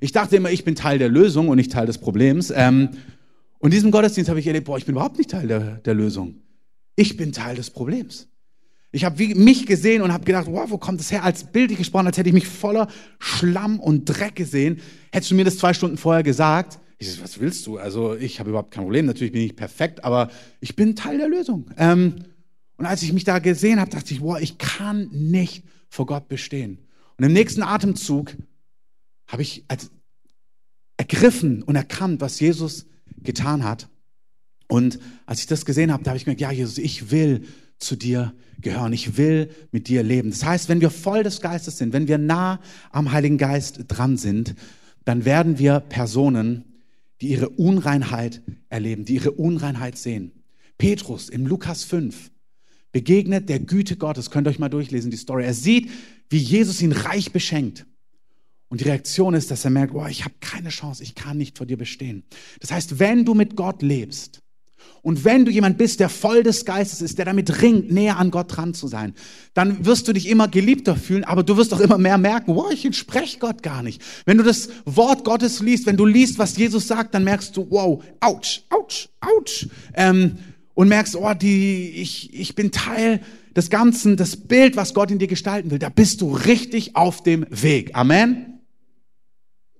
Ich 0.00 0.12
dachte 0.12 0.36
immer, 0.36 0.50
ich 0.50 0.64
bin 0.64 0.74
Teil 0.74 0.98
der 0.98 1.08
Lösung 1.08 1.48
und 1.48 1.56
nicht 1.56 1.72
Teil 1.72 1.86
des 1.86 1.98
Problems. 1.98 2.52
Ähm, 2.54 2.90
und 3.58 3.70
in 3.70 3.76
diesem 3.76 3.90
Gottesdienst 3.90 4.28
habe 4.28 4.40
ich 4.40 4.46
erlebt, 4.46 4.66
boah, 4.66 4.76
ich 4.76 4.84
bin 4.84 4.94
überhaupt 4.94 5.16
nicht 5.16 5.30
Teil 5.30 5.48
der, 5.48 5.76
der 5.76 5.94
Lösung. 5.94 6.42
Ich 6.96 7.16
bin 7.16 7.32
Teil 7.32 7.56
des 7.56 7.70
Problems. 7.70 8.28
Ich 8.92 9.04
habe 9.04 9.26
mich 9.34 9.66
gesehen 9.66 10.02
und 10.02 10.12
habe 10.12 10.24
gedacht, 10.24 10.46
wow, 10.48 10.70
wo 10.70 10.78
kommt 10.78 11.00
das 11.00 11.10
her? 11.10 11.24
Als 11.24 11.50
bildlich 11.50 11.78
gesprochen, 11.78 12.06
als 12.06 12.18
hätte 12.18 12.28
ich 12.28 12.34
mich 12.34 12.46
voller 12.46 12.88
Schlamm 13.18 13.80
und 13.80 14.04
Dreck 14.04 14.36
gesehen. 14.36 14.80
Hättest 15.10 15.32
du 15.32 15.34
mir 15.34 15.44
das 15.44 15.58
zwei 15.58 15.74
Stunden 15.74 15.96
vorher 15.96 16.22
gesagt, 16.22 16.78
ich 16.98 17.10
so, 17.10 17.22
was 17.22 17.40
willst 17.40 17.66
du? 17.66 17.78
Also 17.78 18.14
ich 18.14 18.38
habe 18.38 18.50
überhaupt 18.50 18.70
kein 18.70 18.84
Problem. 18.84 19.06
Natürlich 19.06 19.32
bin 19.32 19.42
ich 19.42 19.56
perfekt, 19.56 20.04
aber 20.04 20.30
ich 20.60 20.76
bin 20.76 20.94
Teil 20.94 21.18
der 21.18 21.28
Lösung. 21.28 21.66
Ähm, 21.76 22.16
und 22.76 22.86
als 22.86 23.02
ich 23.02 23.12
mich 23.12 23.24
da 23.24 23.38
gesehen 23.38 23.80
habe, 23.80 23.90
dachte 23.90 24.12
ich, 24.12 24.20
wow, 24.20 24.38
ich 24.40 24.58
kann 24.58 25.08
nicht 25.12 25.64
vor 25.88 26.06
Gott 26.06 26.28
bestehen. 26.28 26.78
Und 27.16 27.24
im 27.24 27.32
nächsten 27.32 27.62
Atemzug 27.62 28.36
habe 29.26 29.42
ich 29.42 29.64
ergriffen 30.96 31.62
und 31.62 31.76
erkannt, 31.76 32.20
was 32.20 32.40
Jesus 32.40 32.86
getan 33.22 33.64
hat. 33.64 33.88
Und 34.68 34.98
als 35.26 35.40
ich 35.40 35.46
das 35.46 35.64
gesehen 35.64 35.92
habe, 35.92 36.02
da 36.02 36.10
habe 36.10 36.18
ich 36.18 36.24
gemerkt, 36.24 36.40
ja, 36.40 36.50
Jesus, 36.50 36.78
ich 36.78 37.10
will 37.10 37.46
zu 37.78 37.96
dir 37.96 38.34
gehören. 38.60 38.92
Ich 38.92 39.16
will 39.16 39.50
mit 39.70 39.88
dir 39.88 40.02
leben. 40.02 40.30
Das 40.30 40.44
heißt, 40.44 40.68
wenn 40.68 40.80
wir 40.80 40.90
voll 40.90 41.22
des 41.22 41.40
Geistes 41.40 41.78
sind, 41.78 41.92
wenn 41.92 42.08
wir 42.08 42.18
nah 42.18 42.60
am 42.90 43.12
Heiligen 43.12 43.38
Geist 43.38 43.84
dran 43.88 44.16
sind, 44.16 44.54
dann 45.04 45.24
werden 45.24 45.58
wir 45.58 45.80
Personen, 45.80 46.64
die 47.20 47.28
ihre 47.28 47.50
Unreinheit 47.50 48.42
erleben, 48.68 49.04
die 49.04 49.14
ihre 49.14 49.32
Unreinheit 49.32 49.98
sehen. 49.98 50.32
Petrus 50.78 51.28
im 51.28 51.46
Lukas 51.46 51.84
5 51.84 52.30
begegnet 52.94 53.48
der 53.48 53.58
Güte 53.58 53.96
Gottes. 53.96 54.30
Könnt 54.30 54.46
ihr 54.46 54.50
euch 54.50 54.60
mal 54.60 54.70
durchlesen, 54.70 55.10
die 55.10 55.16
Story. 55.18 55.44
Er 55.44 55.52
sieht, 55.52 55.90
wie 56.30 56.38
Jesus 56.38 56.80
ihn 56.80 56.92
reich 56.92 57.32
beschenkt. 57.32 57.84
Und 58.68 58.80
die 58.80 58.84
Reaktion 58.84 59.34
ist, 59.34 59.50
dass 59.50 59.64
er 59.64 59.70
merkt, 59.70 59.94
oh, 59.94 60.06
ich 60.06 60.24
habe 60.24 60.34
keine 60.40 60.70
Chance, 60.70 61.02
ich 61.02 61.14
kann 61.14 61.36
nicht 61.36 61.58
vor 61.58 61.66
dir 61.66 61.76
bestehen. 61.76 62.22
Das 62.60 62.72
heißt, 62.72 62.98
wenn 63.00 63.24
du 63.24 63.34
mit 63.34 63.56
Gott 63.56 63.82
lebst 63.82 64.42
und 65.02 65.24
wenn 65.24 65.44
du 65.44 65.50
jemand 65.50 65.76
bist, 65.76 65.98
der 65.98 66.08
voll 66.08 66.44
des 66.44 66.64
Geistes 66.64 67.02
ist, 67.02 67.18
der 67.18 67.24
damit 67.24 67.62
ringt, 67.62 67.90
näher 67.90 68.16
an 68.16 68.30
Gott 68.30 68.56
dran 68.56 68.74
zu 68.74 68.86
sein, 68.86 69.14
dann 69.54 69.84
wirst 69.84 70.06
du 70.06 70.12
dich 70.12 70.28
immer 70.28 70.46
geliebter 70.46 70.94
fühlen, 70.94 71.24
aber 71.24 71.42
du 71.42 71.56
wirst 71.56 71.74
auch 71.74 71.80
immer 71.80 71.98
mehr 71.98 72.16
merken, 72.16 72.54
wow, 72.54 72.70
ich 72.72 72.84
entspreche 72.84 73.38
Gott 73.40 73.62
gar 73.62 73.82
nicht. 73.82 74.00
Wenn 74.24 74.38
du 74.38 74.44
das 74.44 74.68
Wort 74.84 75.24
Gottes 75.24 75.60
liest, 75.60 75.86
wenn 75.86 75.96
du 75.96 76.06
liest, 76.06 76.38
was 76.38 76.56
Jesus 76.56 76.86
sagt, 76.86 77.14
dann 77.14 77.24
merkst 77.24 77.56
du, 77.56 77.66
wow, 77.70 78.02
ouch, 78.20 78.62
ouch, 78.70 79.08
ouch. 79.20 79.66
Ähm, 79.94 80.38
und 80.74 80.88
merkst, 80.88 81.16
oh, 81.16 81.34
die, 81.34 81.90
ich, 81.90 82.38
ich 82.38 82.54
bin 82.54 82.70
Teil 82.70 83.20
des 83.56 83.70
Ganzen, 83.70 84.16
das 84.16 84.36
Bild, 84.36 84.76
was 84.76 84.94
Gott 84.94 85.10
in 85.10 85.18
dir 85.18 85.28
gestalten 85.28 85.70
will, 85.70 85.78
da 85.78 85.88
bist 85.88 86.20
du 86.20 86.34
richtig 86.34 86.96
auf 86.96 87.22
dem 87.22 87.46
Weg. 87.48 87.92
Amen. 87.94 88.60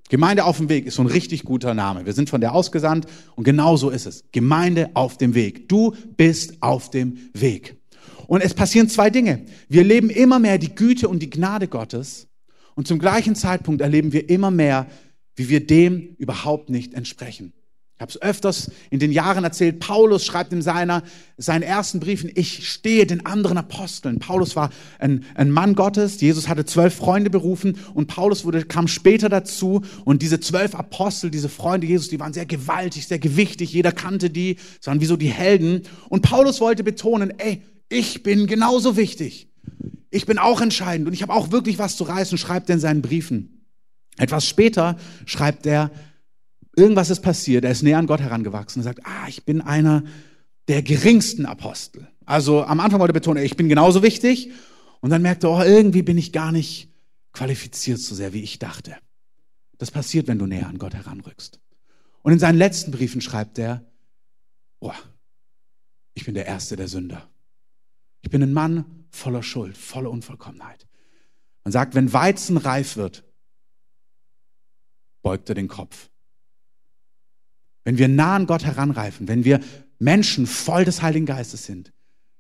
Gemeinde 0.09 0.45
auf 0.45 0.59
dem 0.59 0.69
Weg 0.69 0.87
ist 0.87 0.95
so 0.95 1.03
ein 1.03 1.09
richtig 1.09 1.45
guter 1.45 1.75
Name. 1.75 2.07
Wir 2.07 2.13
sind 2.13 2.31
von 2.31 2.41
der 2.41 2.55
ausgesandt 2.55 3.07
und 3.37 3.45
genau 3.45 3.77
so 3.77 3.91
ist 3.91 4.07
es. 4.07 4.25
Gemeinde 4.33 4.91
auf 4.95 5.17
dem 5.19 5.35
Weg. 5.35 5.69
Du 5.69 5.95
bist 6.17 6.63
auf 6.63 6.91
dem 6.91 7.19
Weg. 7.33 7.77
Und 8.27 8.43
es 8.43 8.55
passieren 8.55 8.89
zwei 8.89 9.11
Dinge. 9.11 9.45
Wir 9.69 9.81
erleben 9.81 10.11
immer 10.11 10.39
mehr 10.39 10.59
die 10.59 10.75
Güte 10.75 11.09
und 11.09 11.21
die 11.21 11.31
Gnade 11.31 11.69
Gottes 11.69 12.29
und 12.75 12.87
zum 12.87 12.99
gleichen 12.99 13.35
Zeitpunkt 13.35 13.81
erleben 13.81 14.13
wir 14.13 14.29
immer 14.29 14.51
mehr, 14.51 14.87
wie 15.37 15.49
wir 15.49 15.67
dem 15.67 16.15
überhaupt 16.19 16.71
nicht 16.71 16.95
entsprechen. 16.95 17.53
Ich 17.97 18.01
habe 18.01 18.11
es 18.11 18.21
öfters 18.21 18.73
in 18.91 18.99
den 18.99 19.13
Jahren 19.13 19.45
erzählt. 19.45 19.79
Paulus 19.79 20.25
schreibt 20.27 20.53
in 20.53 20.63
seiner, 20.63 21.05
seinen 21.37 21.63
ersten 21.63 22.01
Briefen, 22.01 22.29
ich 22.35 22.69
stehe 22.69 23.07
den 23.07 23.25
anderen 23.25 23.57
Aposteln. 23.57 24.19
Paulus 24.19 24.57
war 24.57 24.71
ein, 24.99 25.25
ein 25.37 25.53
Mann 25.53 25.77
Gottes. 25.77 26.21
Jesus 26.21 26.49
hatte 26.49 26.65
zwölf 26.65 26.97
Freunde 26.97 27.31
berufen 27.31 27.79
und 27.95 28.09
Paulus 28.09 28.45
wurde, 28.45 28.65
kam 28.65 28.89
später 28.89 29.29
dazu. 29.29 29.83
Und 30.05 30.23
diese 30.23 30.41
zwölf 30.41 30.75
Apostel, 30.75 31.31
diese 31.31 31.49
Freunde 31.49 31.87
Jesus, 31.87 32.09
die 32.09 32.19
waren 32.19 32.33
sehr 32.33 32.47
gewaltig, 32.47 33.07
sehr 33.07 33.21
gewichtig. 33.21 33.73
Jeder 33.73 33.93
kannte 33.93 34.29
die. 34.29 34.57
Es 34.81 34.89
waren 34.89 35.01
wie 35.01 35.07
so 35.07 35.17
die 35.17 35.31
Helden. 35.31 35.83
Und 36.09 36.23
Paulus 36.23 36.61
wollte 36.61 36.83
betonen, 36.83 37.33
ey, 37.39 37.63
ich 37.89 38.25
bin 38.25 38.49
genauso 38.49 38.97
wichtig. 38.97 39.53
Ich 40.11 40.27
bin 40.27 40.39
auch 40.39 40.61
entscheidend 40.61 41.07
und 41.07 41.15
ich 41.15 41.23
habe 41.23 41.33
auch 41.33 41.53
wirklich 41.53 41.79
was 41.79 41.97
zu 41.97 42.03
reißen, 42.03 42.39
schreibt 42.39 42.69
er 42.71 42.75
in 42.75 42.81
seinen 42.81 43.03
Briefen. 43.03 43.69
Etwas 44.17 44.49
später 44.49 44.97
schreibt 45.27 45.65
er, 45.67 45.93
irgendwas 46.77 47.11
ist 47.11 47.21
passiert, 47.21 47.65
er 47.65 47.71
ist 47.71 47.83
näher 47.83 47.99
an 47.99 48.07
Gott 48.07 48.21
herangewachsen 48.21 48.81
und 48.81 48.85
sagt, 48.85 49.01
ah, 49.05 49.29
ich 49.29 49.45
bin 49.45 49.61
einer 49.61 50.05
der 50.69 50.83
geringsten 50.83 51.47
Apostel. 51.47 52.09
Also 52.25 52.65
am 52.65 52.81
Anfang 52.81 53.01
wollte 53.01 53.13
er 53.13 53.21
betonen, 53.21 53.45
ich 53.45 53.57
bin 53.57 53.69
genauso 53.69 54.03
wichtig 54.03 54.51
und 55.01 55.11
dann 55.11 55.23
merkte 55.23 55.49
er, 55.49 55.51
oh, 55.51 55.63
irgendwie 55.63 56.03
bin 56.03 56.19
ich 56.19 56.33
gar 56.33 56.53
nicht 56.53 56.91
qualifiziert 57.33 57.99
so 57.99 58.15
sehr, 58.15 58.33
wie 58.33 58.43
ich 58.43 58.59
dachte. 58.59 58.97
Das 59.79 59.91
passiert, 59.91 60.29
wenn 60.29 60.39
du 60.39 60.47
näher 60.47 60.69
an 60.69 60.79
Gott 60.79 60.95
heranrückst. 60.95 61.61
Und 62.23 62.33
in 62.33 62.39
seinen 62.39 62.57
letzten 62.57 62.91
Briefen 62.91 63.21
schreibt 63.21 63.59
er, 63.59 63.85
oh, 64.81 64.93
ich 66.15 66.25
bin 66.25 66.35
der 66.35 66.47
Erste 66.47 66.77
der 66.77 66.89
Sünder. 66.89 67.29
Ich 68.23 68.31
bin 68.31 68.43
ein 68.43 68.53
Mann 68.53 69.05
voller 69.11 69.43
Schuld, 69.43 69.77
voller 69.77 70.11
Unvollkommenheit. 70.11 70.87
Man 71.65 71.73
sagt, 71.73 71.95
wenn 71.95 72.13
Weizen 72.13 72.57
reif 72.57 72.97
wird, 72.97 73.25
beugt 75.23 75.49
er 75.49 75.55
den 75.55 75.69
Kopf. 75.69 76.11
Wenn 77.85 77.99
wir 77.99 78.09
nah 78.09 78.37
an 78.37 78.47
Gott 78.47 78.65
heranreifen, 78.65 79.29
wenn 79.29 79.45
wir 79.45 79.61
Menschen 79.99 80.47
voll 80.47 80.85
des 80.85 81.03
Heiligen 81.03 81.27
Geistes 81.27 81.65
sind, 81.65 81.93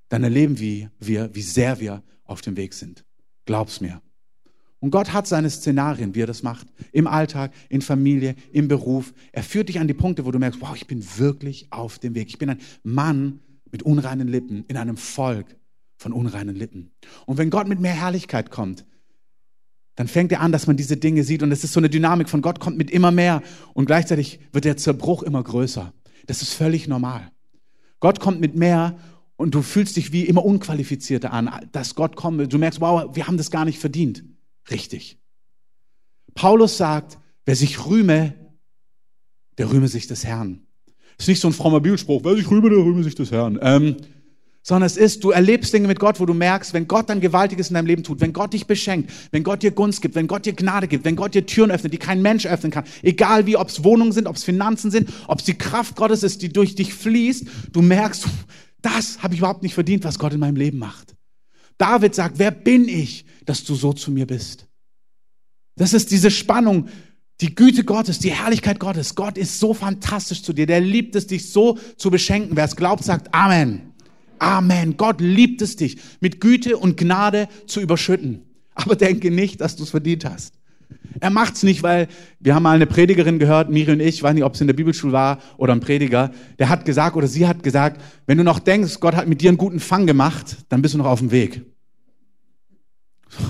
dann 0.09 0.25
erleben 0.25 0.59
wir, 0.59 0.91
wie 0.99 1.43
sehr 1.43 1.81
wir 1.81 2.03
auf 2.25 2.41
dem 2.41 2.57
Weg 2.57 2.75
sind. 2.75 3.05
Glaub's 3.45 3.81
mir. 3.81 4.01
Und 4.81 4.91
Gott 4.91 5.15
hat 5.15 5.27
seine 5.27 5.49
Szenarien, 5.49 6.15
wie 6.15 6.21
er 6.21 6.27
das 6.27 6.43
macht. 6.43 6.67
Im 6.93 7.07
Alltag, 7.07 7.53
in 7.71 7.81
Familie, 7.81 8.35
im 8.53 8.69
Beruf. 8.69 9.15
Er 9.33 9.43
führt 9.43 9.71
dich 9.71 9.81
an 9.81 9.89
die 9.89 9.95
Punkte, 9.95 10.27
wo 10.27 10.31
du 10.31 10.39
merkst, 10.39 10.61
wow, 10.61 10.77
ich 10.77 10.87
bin 10.87 11.03
wirklich 11.17 11.69
auf 11.73 11.99
dem 11.99 12.15
Weg. 12.15 12.29
Ich 12.29 12.39
bin 12.39 12.51
ein 12.51 12.61
Mann 12.83 13.41
mit 13.73 13.83
unreinen 13.83 14.29
Lippen 14.29 14.65
in 14.69 14.77
einem 14.77 14.99
Volk 14.99 15.57
von 15.97 16.13
unreinen 16.13 16.55
Lippen. 16.55 16.91
Und 17.25 17.39
wenn 17.39 17.49
Gott 17.49 17.67
mit 17.67 17.81
mehr 17.81 17.95
Herrlichkeit 17.95 18.51
kommt, 18.51 18.85
dann 19.97 20.09
fängt 20.09 20.33
er 20.33 20.41
an, 20.41 20.53
dass 20.53 20.67
man 20.67 20.77
diese 20.77 20.97
Dinge 20.97 21.23
sieht. 21.23 21.43
Und 21.43 21.53
es 21.53 21.63
ist 21.65 21.73
so 21.73 21.81
eine 21.81 21.89
Dynamik 21.89 22.29
von 22.29 22.43
Gott 22.43 22.61
kommt 22.61 22.77
mit 22.77 22.91
immer 22.91 23.11
mehr. 23.11 23.43
Und 23.75 23.87
gleichzeitig 23.87 24.41
wird 24.53 24.65
der 24.65 24.77
Zerbruch 24.77 25.23
immer 25.23 25.43
größer. 25.43 25.93
Das 26.27 26.43
ist 26.43 26.55
völlig 26.55 26.89
normal. 26.89 27.31
Gott 28.01 28.21
kommt 28.21 28.41
mit 28.41 28.57
mehr 28.57 28.99
und 29.37 29.55
du 29.55 29.63
fühlst 29.63 29.97
dich 29.97 30.13
wie 30.13 30.25
immer 30.25 30.45
unqualifizierter 30.45 31.33
an, 31.33 31.51
dass 31.73 31.95
Gott 31.95 32.17
kommt. 32.17 32.53
Du 32.53 32.59
merkst, 32.59 32.81
wow, 32.81 33.15
wir 33.15 33.27
haben 33.27 33.37
das 33.37 33.51
gar 33.51 33.65
nicht 33.65 33.79
verdient. 33.79 34.25
Richtig. 34.71 35.19
Paulus 36.35 36.77
sagt, 36.77 37.19
wer 37.45 37.55
sich 37.55 37.87
rühme, 37.87 38.35
der 39.59 39.71
rühme 39.71 39.89
sich 39.89 40.07
des 40.07 40.25
Herrn. 40.25 40.67
Ist 41.19 41.29
nicht 41.29 41.41
so 41.41 41.49
ein 41.49 41.55
frommer 41.55 41.81
Bibelspruch, 41.81 42.25
wer 42.25 42.35
sich 42.35 42.51
rühme, 42.51 42.71
der 42.71 42.79
rühme 42.79 43.05
sich 43.05 43.15
des 43.15 43.31
Herrn. 43.31 43.59
Ähm, 43.63 43.97
sondern 44.65 44.87
es 44.87 44.97
ist, 44.97 45.23
du 45.23 45.31
erlebst 45.31 45.75
Dinge 45.75 45.87
mit 45.87 46.01
Gott, 46.01 46.19
wo 46.19 46.27
du 46.27 46.33
merkst, 46.33 46.73
wenn 46.73 46.89
Gott 46.89 47.11
dann 47.11 47.21
Gewaltiges 47.21 47.69
in 47.69 47.75
deinem 47.75 47.87
Leben 47.87 48.03
tut, 48.03 48.21
wenn 48.21 48.33
Gott 48.33 48.55
dich 48.55 48.67
beschenkt, 48.67 49.13
wenn 49.31 49.45
Gott 49.45 49.63
dir 49.63 49.71
Gunst 49.71 50.01
gibt, 50.01 50.15
wenn 50.15 50.27
Gott 50.27 50.47
dir 50.47 50.55
Gnade 50.55 50.89
gibt, 50.89 51.05
wenn 51.05 51.17
Gott 51.17 51.35
dir 51.35 51.45
Türen 51.45 51.71
öffnet, 51.71 51.93
die 51.93 51.99
kein 51.99 52.23
Mensch 52.23 52.47
öffnen 52.47 52.73
kann, 52.73 52.85
egal 53.03 53.47
wie, 53.47 53.59
ob 53.59 53.69
es 53.69 53.85
Wohnungen 53.85 54.13
sind, 54.13 54.27
ob 54.27 54.37
es 54.37 54.43
Finanzen 54.43 54.91
sind, 54.91 55.11
ob 55.29 55.41
es 55.41 55.45
die 55.45 55.59
Kraft 55.59 55.97
Gottes 55.97 56.23
ist, 56.23 56.41
die 56.41 56.49
durch 56.49 56.75
dich 56.75 56.95
fließt, 56.95 57.47
du 57.73 57.83
merkst, 57.83 58.25
das 58.81 59.23
habe 59.23 59.35
ich 59.35 59.41
überhaupt 59.41 59.63
nicht 59.63 59.75
verdient, 59.75 60.03
was 60.03 60.19
Gott 60.19 60.33
in 60.33 60.41
meinem 60.41 60.57
Leben 60.57 60.79
macht. 60.79 61.15
David 61.77 62.15
sagt, 62.15 62.39
wer 62.39 62.51
bin 62.51 62.89
ich, 62.89 63.27
dass 63.45 63.65
du 63.65 63.75
so 63.75 63.93
zu 63.93 64.11
mir 64.11 64.27
bist? 64.27 64.67
Das 65.77 65.93
ist 65.93 66.11
diese 66.11 66.31
Spannung, 66.31 66.89
die 67.41 67.55
Güte 67.55 67.85
Gottes, 67.85 68.19
die 68.19 68.31
Herrlichkeit 68.31 68.81
Gottes. 68.81 69.15
Gott 69.15 69.37
ist 69.37 69.59
so 69.59 69.75
fantastisch 69.75 70.43
zu 70.43 70.53
dir, 70.53 70.67
der 70.67 70.81
liebt 70.81 71.17
es, 71.17 71.27
dich 71.27 71.51
so 71.51 71.79
zu 71.97 72.11
beschenken. 72.11 72.57
Wer 72.57 72.65
es 72.65 72.77
glaubt, 72.77 73.05
sagt 73.05 73.35
Amen. 73.35 73.94
Amen. 74.39 74.97
Gott 74.97 75.21
liebt 75.21 75.63
es 75.63 75.77
dich, 75.77 75.99
mit 76.21 76.41
Güte 76.41 76.77
und 76.77 76.97
Gnade 76.97 77.49
zu 77.67 77.81
überschütten. 77.81 78.43
Aber 78.75 78.97
denke 78.97 79.31
nicht, 79.31 79.61
dass 79.61 79.77
du 79.77 79.85
es 79.85 79.91
verdient 79.91 80.25
hast. 80.25 80.55
Er 81.21 81.31
macht's 81.31 81.63
nicht, 81.63 81.83
weil 81.83 82.09
wir 82.41 82.55
haben 82.55 82.65
mal 82.65 82.75
eine 82.75 82.87
Predigerin 82.87 83.39
gehört, 83.39 83.71
Miri 83.71 83.93
und 83.93 84.01
ich, 84.01 84.17
ich 84.17 84.23
weiß 84.23 84.35
nicht, 84.35 84.45
ob 84.45 84.55
es 84.55 84.61
in 84.61 84.67
der 84.67 84.75
Bibelschule 84.75 85.13
war 85.13 85.39
oder 85.57 85.73
ein 85.73 85.81
Prediger, 85.81 86.33
der 86.59 86.69
hat 86.69 86.85
gesagt 86.85 87.17
oder 87.17 87.27
sie 87.27 87.47
hat 87.47 87.63
gesagt, 87.63 88.01
wenn 88.27 88.39
du 88.39 88.45
noch 88.45 88.59
denkst, 88.59 89.01
Gott 89.01 89.15
hat 89.15 89.29
mit 89.29 89.41
dir 89.41 89.51
einen 89.51 89.59
guten 89.59 89.81
Fang 89.81 90.07
gemacht, 90.07 90.57
dann 90.69 90.83
bist 90.83 90.95
du 90.95 90.99
noch 90.99 91.07
auf 91.07 91.21
dem 91.21 91.31
Weg. 91.31 91.63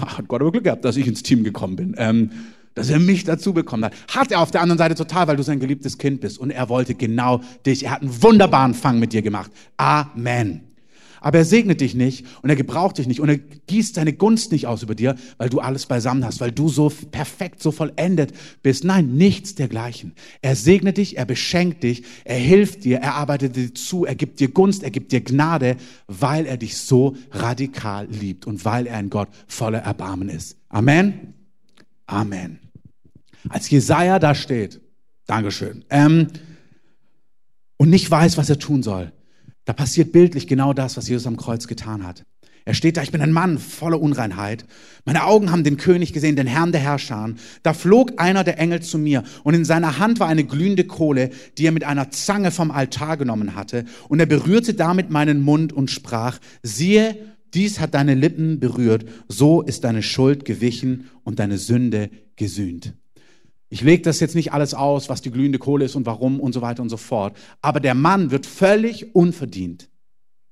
Hat 0.01 0.29
Gott 0.29 0.41
aber 0.41 0.53
Glück 0.53 0.65
gehabt, 0.65 0.85
dass 0.85 0.97
ich 0.97 1.07
ins 1.07 1.23
Team 1.23 1.45
gekommen 1.45 1.77
bin. 1.77 1.95
Ähm, 1.99 2.31
dass 2.75 2.91
er 2.91 2.99
mich 2.99 3.23
dazu 3.23 3.55
bekommen 3.55 3.85
hat. 3.85 3.95
Hat 4.09 4.33
er 4.33 4.41
auf 4.41 4.51
der 4.51 4.61
anderen 4.61 4.79
Seite 4.79 4.97
total, 4.97 5.29
weil 5.29 5.37
du 5.37 5.45
sein 5.45 5.61
geliebtes 5.61 5.97
Kind 5.97 6.21
bist 6.21 6.39
und 6.39 6.51
er 6.51 6.69
wollte 6.69 6.95
genau 6.95 7.41
dich. 7.65 7.85
Er 7.85 7.93
hat 7.93 8.03
einen 8.03 8.23
wunderbaren 8.23 8.75
Fang 8.75 8.99
mit 8.99 9.13
dir 9.13 9.23
gemacht. 9.23 9.53
Amen. 9.77 10.74
Aber 11.25 11.39
er 11.39 11.47
segnet 11.47 11.81
dich 11.81 11.95
nicht 11.95 12.27
und 12.43 12.51
er 12.51 12.55
gebraucht 12.55 12.99
dich 12.99 13.07
nicht 13.07 13.19
und 13.19 13.31
er 13.31 13.39
gießt 13.39 13.95
seine 13.95 14.13
Gunst 14.13 14.53
nicht 14.53 14.67
aus 14.67 14.83
über 14.83 14.95
dir, 14.95 15.17
weil 15.39 15.49
du 15.49 15.59
alles 15.59 15.87
beisammen 15.87 16.23
hast, 16.23 16.39
weil 16.39 16.53
du 16.53 16.69
so 16.69 16.91
perfekt, 16.91 17.63
so 17.63 17.73
vollendet 17.73 18.35
bist. 18.63 18.85
Nein, 18.85 19.15
nichts 19.15 19.55
dergleichen. 19.55 20.13
Er 20.43 20.55
segnet 20.55 20.99
dich, 20.99 21.17
er 21.17 21.25
beschenkt 21.25 21.83
dich, 21.83 22.03
er 22.25 22.37
hilft 22.37 22.85
dir, 22.85 22.99
er 22.99 23.15
arbeitet 23.15 23.57
dir 23.57 23.73
zu, 23.73 24.05
er 24.05 24.15
gibt 24.15 24.39
dir 24.39 24.49
Gunst, 24.49 24.83
er 24.83 24.91
gibt 24.91 25.13
dir 25.13 25.23
Gnade, 25.23 25.79
weil 26.09 26.45
er 26.45 26.59
dich 26.59 26.77
so 26.77 27.17
radikal 27.31 28.07
liebt 28.11 28.47
und 28.47 28.67
weil 28.67 28.87
er 28.87 28.99
ein 28.99 29.09
Gott 29.09 29.31
voller 29.47 29.79
Erbarmen 29.79 30.29
ist. 30.29 30.59
Amen. 30.69 31.33
Amen. 32.05 32.59
Als 33.49 33.71
Jesaja 33.71 34.19
da 34.19 34.35
steht, 34.35 34.83
Dankeschön, 35.25 35.87
ähm, 35.89 36.29
und 37.79 37.89
nicht 37.89 38.11
weiß, 38.11 38.37
was 38.37 38.51
er 38.51 38.59
tun 38.59 38.83
soll, 38.83 39.11
da 39.65 39.73
passiert 39.73 40.13
bildlich 40.13 40.47
genau 40.47 40.73
das, 40.73 40.97
was 40.97 41.09
Jesus 41.09 41.27
am 41.27 41.37
Kreuz 41.37 41.67
getan 41.67 42.07
hat. 42.07 42.25
Er 42.67 42.73
steht 42.73 42.97
da, 42.97 43.03
ich 43.03 43.13
bin 43.13 43.21
ein 43.21 43.33
Mann 43.33 43.59
voller 43.59 44.01
Unreinheit. 44.01 44.65
Meine 45.05 45.25
Augen 45.25 45.51
haben 45.51 45.65
den 45.65 45.77
König 45.77 46.15
gesehen, 46.15 46.35
den 46.35 46.47
Herrn 46.47 46.73
der 46.73 46.81
Herrscher. 46.81 47.35
Da 47.63 47.75
flog 47.75 48.15
einer 48.17 48.43
der 48.43 48.59
Engel 48.59 48.81
zu 48.81 48.97
mir 48.97 49.23
und 49.43 49.53
in 49.53 49.67
seiner 49.67 49.99
Hand 49.99 50.19
war 50.19 50.29
eine 50.29 50.45
glühende 50.45 50.85
Kohle, 50.85 51.31
die 51.59 51.67
er 51.67 51.73
mit 51.73 51.85
einer 51.85 52.11
Zange 52.11 52.51
vom 52.51 52.71
Altar 52.71 53.19
genommen 53.19 53.55
hatte. 53.55 53.85
Und 54.09 54.19
er 54.19 54.27
berührte 54.27 54.73
damit 54.73 55.11
meinen 55.11 55.43
Mund 55.43 55.75
und 55.75 55.91
sprach, 55.91 56.39
siehe, 56.63 57.17
dies 57.53 57.81
hat 57.81 57.95
deine 57.95 58.15
Lippen 58.15 58.61
berührt, 58.61 59.05
so 59.29 59.61
ist 59.61 59.85
deine 59.85 60.03
Schuld 60.03 60.47
gewichen 60.47 61.11
und 61.23 61.39
deine 61.39 61.59
Sünde 61.59 62.11
gesühnt. 62.37 62.95
Ich 63.75 63.81
lege 63.81 64.03
das 64.03 64.21
jetzt 64.21 64.37
nicht 64.37 64.53
alles 64.53 64.73
aus, 64.73 65.09
was 65.09 65.21
die 65.21 65.33
glühende 65.33 65.59
Kohle 65.59 65.87
ist 65.87 65.97
und 65.97 66.07
warum 66.07 66.39
und 66.39 66.53
so 66.53 66.63
weiter 66.63 66.81
und 66.81 66.91
so 66.91 66.97
fort. 66.97 67.37
Aber 67.61 67.81
der 67.81 67.95
Mann 67.95 68.31
wird 68.31 68.47
völlig 68.47 69.17
unverdient 69.17 69.91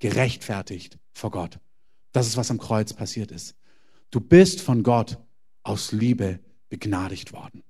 gerechtfertigt 0.00 0.98
vor 1.12 1.30
Gott. 1.30 1.60
Das 2.10 2.26
ist, 2.26 2.36
was 2.36 2.50
am 2.50 2.58
Kreuz 2.58 2.92
passiert 2.92 3.30
ist. 3.30 3.54
Du 4.10 4.18
bist 4.18 4.60
von 4.60 4.82
Gott 4.82 5.18
aus 5.62 5.92
Liebe 5.92 6.40
begnadigt 6.68 7.32
worden. 7.32 7.62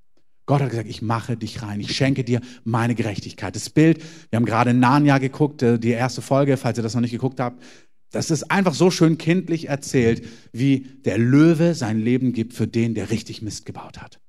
Gott 0.47 0.63
hat 0.63 0.71
gesagt, 0.71 0.89
ich 0.89 1.03
mache 1.03 1.37
dich 1.37 1.61
rein, 1.61 1.81
ich 1.81 1.95
schenke 1.95 2.25
dir 2.25 2.41
meine 2.65 2.95
Gerechtigkeit. 2.95 3.55
Das 3.55 3.69
Bild, 3.69 4.03
wir 4.31 4.39
haben 4.39 4.47
gerade 4.47 4.73
Narnia 4.73 5.19
geguckt, 5.19 5.61
äh, 5.61 5.79
die 5.79 5.91
erste 5.91 6.23
Folge, 6.23 6.57
falls 6.57 6.79
ihr 6.79 6.83
das 6.83 6.95
noch 6.95 7.03
nicht 7.03 7.11
geguckt 7.11 7.41
habt, 7.41 7.63
das 8.11 8.31
ist 8.31 8.51
einfach 8.51 8.73
so 8.73 8.91
schön 8.91 9.19
kindlich 9.19 9.69
erzählt, 9.69 10.27
wie 10.51 10.87
der 11.05 11.19
Löwe 11.19 11.75
sein 11.75 11.99
Leben 12.01 12.33
gibt 12.33 12.55
für 12.55 12.67
den, 12.67 12.95
der 12.95 13.11
richtig 13.11 13.43
Mist 13.43 13.67
gebaut 13.67 14.01
hat. 14.01 14.22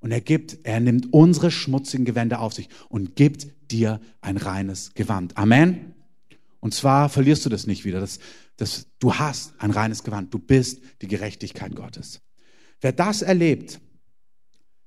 Und 0.00 0.12
er 0.12 0.20
gibt, 0.20 0.58
er 0.64 0.80
nimmt 0.80 1.12
unsere 1.12 1.50
schmutzigen 1.50 2.04
Gewänder 2.04 2.40
auf 2.40 2.52
sich 2.52 2.68
und 2.88 3.16
gibt 3.16 3.48
dir 3.70 4.00
ein 4.20 4.36
reines 4.36 4.94
Gewand. 4.94 5.36
Amen. 5.36 5.94
Und 6.60 6.74
zwar 6.74 7.08
verlierst 7.08 7.44
du 7.44 7.48
das 7.48 7.66
nicht 7.66 7.84
wieder. 7.84 8.00
Das, 8.00 8.18
das, 8.56 8.86
du 8.98 9.14
hast 9.14 9.54
ein 9.58 9.70
reines 9.70 10.04
Gewand. 10.04 10.32
Du 10.32 10.38
bist 10.38 10.80
die 11.02 11.08
Gerechtigkeit 11.08 11.74
Gottes. 11.74 12.20
Wer 12.80 12.92
das 12.92 13.22
erlebt, 13.22 13.80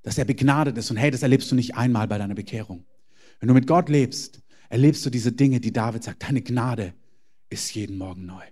dass 0.04 0.18
er 0.18 0.26
begnadet 0.26 0.78
ist, 0.78 0.92
und 0.92 0.98
hey, 0.98 1.12
das 1.12 1.24
erlebst 1.24 1.52
du 1.52 1.56
nicht 1.56 1.76
einmal 1.76 2.08
bei 2.08 2.18
deiner 2.18 2.36
Bekehrung. 2.36 2.86
Wenn 3.40 3.48
du 3.48 3.54
mit 3.54 3.68
Gott 3.68 3.90
lebst, 3.90 4.42
erlebst 4.70 5.06
du 5.06 5.10
diese 5.10 5.32
Dinge, 5.32 5.60
die 5.60 5.74
David 5.74 6.04
sagt, 6.04 6.24
deine 6.24 6.42
Gnade 6.42 6.94
ist 7.50 7.74
jeden 7.74 7.98
Morgen 7.98 8.26
neu. 8.26 8.44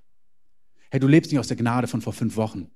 Hey, 0.89 0.99
du 0.99 1.07
lebst 1.07 1.31
nicht 1.31 1.39
aus 1.39 1.47
der 1.47 1.57
Gnade 1.57 1.87
von 1.87 2.01
vor 2.01 2.13
fünf 2.13 2.35
Wochen. 2.37 2.69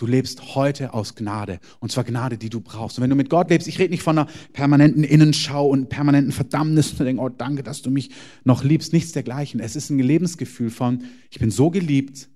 Du 0.00 0.06
lebst 0.06 0.54
heute 0.54 0.94
aus 0.94 1.14
Gnade. 1.14 1.60
Und 1.78 1.92
zwar 1.92 2.04
Gnade, 2.04 2.38
die 2.38 2.48
du 2.48 2.62
brauchst. 2.62 2.96
Und 2.96 3.02
wenn 3.02 3.10
du 3.10 3.16
mit 3.16 3.28
Gott 3.28 3.50
lebst, 3.50 3.68
ich 3.68 3.78
rede 3.78 3.90
nicht 3.90 4.02
von 4.02 4.16
einer 4.16 4.30
permanenten 4.54 5.04
Innenschau 5.04 5.68
und 5.68 5.90
permanenten 5.90 6.32
Verdammnis 6.32 6.92
und 6.92 7.00
denke, 7.00 7.20
oh, 7.20 7.28
danke, 7.28 7.62
dass 7.62 7.82
du 7.82 7.90
mich 7.90 8.10
noch 8.42 8.64
liebst. 8.64 8.94
Nichts 8.94 9.12
dergleichen. 9.12 9.60
Es 9.60 9.76
ist 9.76 9.90
ein 9.90 9.98
Lebensgefühl 9.98 10.70
von, 10.70 11.04
ich 11.30 11.38
bin 11.38 11.50
so 11.50 11.68
geliebt, 11.68 12.30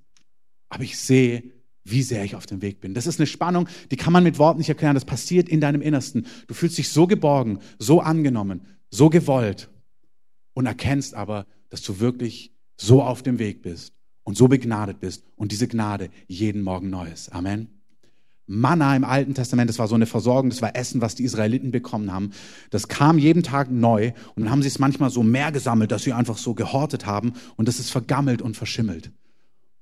aber 0.68 0.84
ich 0.84 0.98
sehe, 0.98 1.42
wie 1.84 2.02
sehr 2.02 2.22
ich 2.24 2.36
auf 2.36 2.44
dem 2.44 2.60
Weg 2.60 2.82
bin. 2.82 2.92
Das 2.92 3.06
ist 3.06 3.18
eine 3.18 3.26
Spannung, 3.26 3.66
die 3.90 3.96
kann 3.96 4.12
man 4.12 4.24
mit 4.24 4.38
Worten 4.38 4.58
nicht 4.58 4.68
erklären. 4.68 4.94
Das 4.94 5.06
passiert 5.06 5.48
in 5.48 5.62
deinem 5.62 5.80
Innersten. 5.80 6.26
Du 6.48 6.52
fühlst 6.52 6.76
dich 6.76 6.90
so 6.90 7.06
geborgen, 7.06 7.60
so 7.78 8.00
angenommen, 8.00 8.66
so 8.90 9.08
gewollt 9.08 9.70
und 10.52 10.66
erkennst 10.66 11.14
aber, 11.14 11.46
dass 11.70 11.80
du 11.80 11.98
wirklich 11.98 12.52
so 12.76 13.02
auf 13.02 13.22
dem 13.22 13.38
Weg 13.38 13.62
bist 13.62 13.94
und 14.24 14.36
so 14.36 14.48
begnadet 14.48 15.00
bist 15.00 15.24
und 15.36 15.52
diese 15.52 15.68
Gnade 15.68 16.10
jeden 16.26 16.62
Morgen 16.62 16.90
neu 16.90 17.08
ist. 17.10 17.32
Amen. 17.32 17.68
Manna 18.46 18.94
im 18.94 19.04
Alten 19.04 19.34
Testament, 19.34 19.70
das 19.70 19.78
war 19.78 19.88
so 19.88 19.94
eine 19.94 20.06
Versorgung, 20.06 20.50
das 20.50 20.60
war 20.60 20.76
Essen, 20.76 21.00
was 21.00 21.14
die 21.14 21.24
Israeliten 21.24 21.70
bekommen 21.70 22.12
haben. 22.12 22.32
Das 22.70 22.88
kam 22.88 23.18
jeden 23.18 23.42
Tag 23.42 23.70
neu 23.70 24.12
und 24.34 24.42
dann 24.42 24.50
haben 24.50 24.60
sie 24.60 24.68
es 24.68 24.78
manchmal 24.78 25.10
so 25.10 25.22
mehr 25.22 25.50
gesammelt, 25.50 25.90
dass 25.92 26.02
sie 26.02 26.12
einfach 26.12 26.36
so 26.36 26.54
gehortet 26.54 27.06
haben 27.06 27.32
und 27.56 27.68
das 27.68 27.78
ist 27.78 27.90
vergammelt 27.90 28.42
und 28.42 28.56
verschimmelt. 28.56 29.12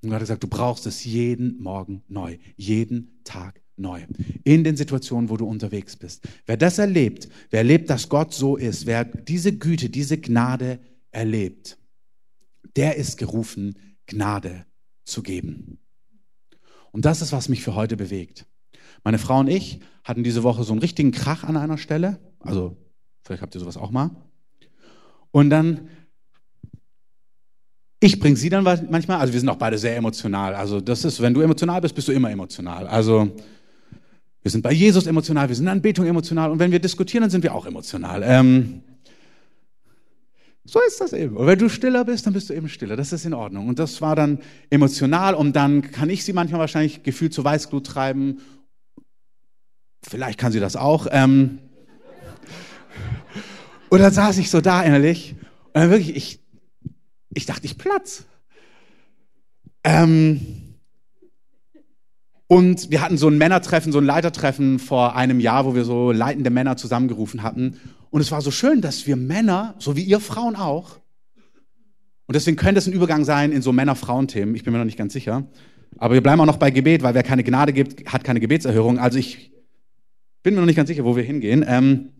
Und 0.03 0.11
Gott 0.11 0.15
hat 0.15 0.21
gesagt, 0.21 0.43
du 0.43 0.49
brauchst 0.49 0.87
es 0.87 1.05
jeden 1.05 1.61
Morgen 1.61 2.03
neu, 2.09 2.39
jeden 2.57 3.21
Tag 3.25 3.61
neu. 3.77 4.03
In 4.45 4.65
den 4.65 4.77
Situationen, 4.77 5.29
wo 5.29 5.37
du 5.37 5.47
unterwegs 5.47 5.97
bist. 5.97 6.29
Wer 6.47 6.57
das 6.57 6.79
erlebt, 6.79 7.29
wer 7.51 7.61
erlebt, 7.61 7.91
dass 7.91 8.09
Gott 8.09 8.33
so 8.33 8.57
ist, 8.57 8.87
wer 8.87 9.05
diese 9.05 9.57
Güte, 9.57 9.91
diese 9.91 10.19
Gnade 10.19 10.79
erlebt, 11.11 11.79
der 12.77 12.97
ist 12.97 13.17
gerufen, 13.19 13.77
Gnade 14.13 14.67
zu 15.05 15.23
geben. 15.23 15.79
Und 16.93 17.05
das 17.05 17.23
ist, 17.23 17.33
was 17.33 17.49
mich 17.49 17.63
für 17.63 17.75
heute 17.75 17.97
bewegt. 17.97 18.47
Meine 19.05 19.19
Frau 19.19 19.41
und 19.41 19.49
ich 19.49 19.81
hatten 20.05 20.23
diese 20.23 20.43
Woche 20.43 20.65
so 20.65 20.73
einen 20.73 20.81
richtigen 20.81 21.11
Krach 21.11 21.45
an 21.45 21.57
einer 21.57 21.79
Stelle. 21.79 22.19
Also, 22.41 22.77
vielleicht 23.25 23.43
habt 23.43 23.55
ihr 23.55 23.61
sowas 23.61 23.77
auch 23.77 23.91
mal. 23.91 24.11
Und 25.31 25.51
dann, 25.51 25.89
ich 28.01 28.21
bringe 28.21 28.37
sie 28.37 28.51
dann 28.51 28.65
manchmal, 28.65 29.19
also 29.19 29.33
wir 29.33 29.41
sind 29.41 29.49
auch 29.49 29.57
beide 29.57 29.79
sehr 29.79 29.97
emotional. 29.97 30.55
Also, 30.55 30.81
das 30.81 31.05
ist, 31.05 31.21
wenn 31.23 31.35
du 31.35 31.41
emotional 31.41 31.81
bist, 31.81 31.95
bist 31.95 32.09
du 32.09 32.13
immer 32.13 32.31
emotional. 32.31 32.87
Also, 32.87 33.35
wir 34.43 34.51
sind 34.51 34.63
bei 34.63 34.73
Jesus 34.73 35.07
emotional, 35.07 35.49
wir 35.49 35.55
sind 35.57 35.67
in 35.67 35.73
Anbetung 35.73 36.05
emotional 36.07 36.51
und 36.51 36.59
wenn 36.59 36.73
wir 36.73 36.81
diskutieren, 36.81 37.23
dann 37.23 37.31
sind 37.31 37.43
wir 37.43 37.55
auch 37.55 37.65
emotional. 37.65 38.23
Ähm, 38.25 38.83
so 40.65 40.79
ist 40.87 41.01
das 41.01 41.13
eben. 41.13 41.37
Und 41.37 41.47
wenn 41.47 41.59
du 41.59 41.69
stiller 41.69 42.05
bist, 42.05 42.27
dann 42.27 42.35
bist 42.35 42.49
du 42.49 42.55
eben 42.55 42.69
stiller. 42.69 42.97
Das 42.97 43.13
ist 43.13 43.25
in 43.27 43.35
Ordnung. 43.35 43.69
Und 43.69 43.79
das 43.79 44.01
war 44.01 44.15
dann 44.15 44.39
emotional 44.71 45.35
und 45.35 45.57
dann 45.57 45.91
kann 45.91 46.09
ich 46.09 46.25
sie 46.25 46.33
manchmal 46.33 46.61
wahrscheinlich 46.61 47.03
gefühlt 47.03 47.35
zu 47.35 47.45
Weißglut 47.45 47.87
treiben. 47.87 48.41
Vielleicht 50.03 50.39
kann 50.39 50.53
sie 50.53 50.61
das 50.61 50.77
auch. 50.77 51.07
Ähm 51.11 51.59
und 53.89 53.99
dann 53.99 54.13
saß 54.13 54.39
ich 54.39 54.51
so 54.51 54.61
da 54.61 54.83
innerlich 54.83 55.35
und 55.75 55.81
dann 55.81 55.91
wirklich, 55.91 56.17
ich, 56.17 56.41
ich 57.35 57.47
dachte, 57.47 57.67
ich 57.67 57.77
platz. 57.77 58.25
Ähm 59.83 60.63
und 62.47 62.91
wir 62.91 63.01
hatten 63.01 63.17
so 63.17 63.29
ein 63.29 63.39
Männertreffen, 63.39 63.93
so 63.93 63.99
ein 63.99 64.05
Leitertreffen 64.05 64.79
vor 64.79 65.17
einem 65.17 65.41
Jahr, 65.41 65.65
wo 65.65 65.75
wir 65.75 65.85
so 65.85 66.13
leitende 66.13 66.51
Männer 66.51 66.77
zusammengerufen 66.77 67.43
hatten. 67.43 67.81
Und 68.13 68.21
es 68.21 68.31
war 68.31 68.43
so 68.43 68.51
schön, 68.51 68.83
dass 68.83 69.07
wir 69.07 69.17
Männer, 69.17 69.75
so 69.79 69.97
wie 69.97 70.03
ihr 70.03 70.21
Frauen 70.21 70.55
auch, 70.55 70.99
und 72.27 72.37
deswegen 72.37 72.59
könnte 72.59 72.79
es 72.79 72.87
ein 72.87 72.93
Übergang 72.93 73.25
sein 73.25 73.53
in 73.53 73.63
so 73.63 73.73
Männer-Frauen-Themen, 73.73 74.55
ich 74.55 74.65
bin 74.65 74.75
mir 74.75 74.79
noch 74.79 74.85
nicht 74.85 74.99
ganz 74.99 75.15
sicher, 75.15 75.47
aber 75.97 76.13
wir 76.13 76.21
bleiben 76.21 76.39
auch 76.43 76.47
noch 76.47 76.59
bei 76.59 76.71
Gebet, 76.71 77.03
weil 77.03 77.15
wer 77.15 77.23
keine 77.23 77.43
Gnade 77.43 77.73
gibt, 77.73 78.13
hat 78.13 78.23
keine 78.23 78.39
Gebetserhörung. 78.39 78.99
Also 78.99 79.19
ich 79.19 79.51
bin 80.43 80.53
mir 80.53 80.61
noch 80.61 80.67
nicht 80.67 80.77
ganz 80.77 80.89
sicher, 80.89 81.07
wo 81.07 81.17
wir 81.17 81.23
hingehen. 81.23 81.65
Ähm, 81.67 82.11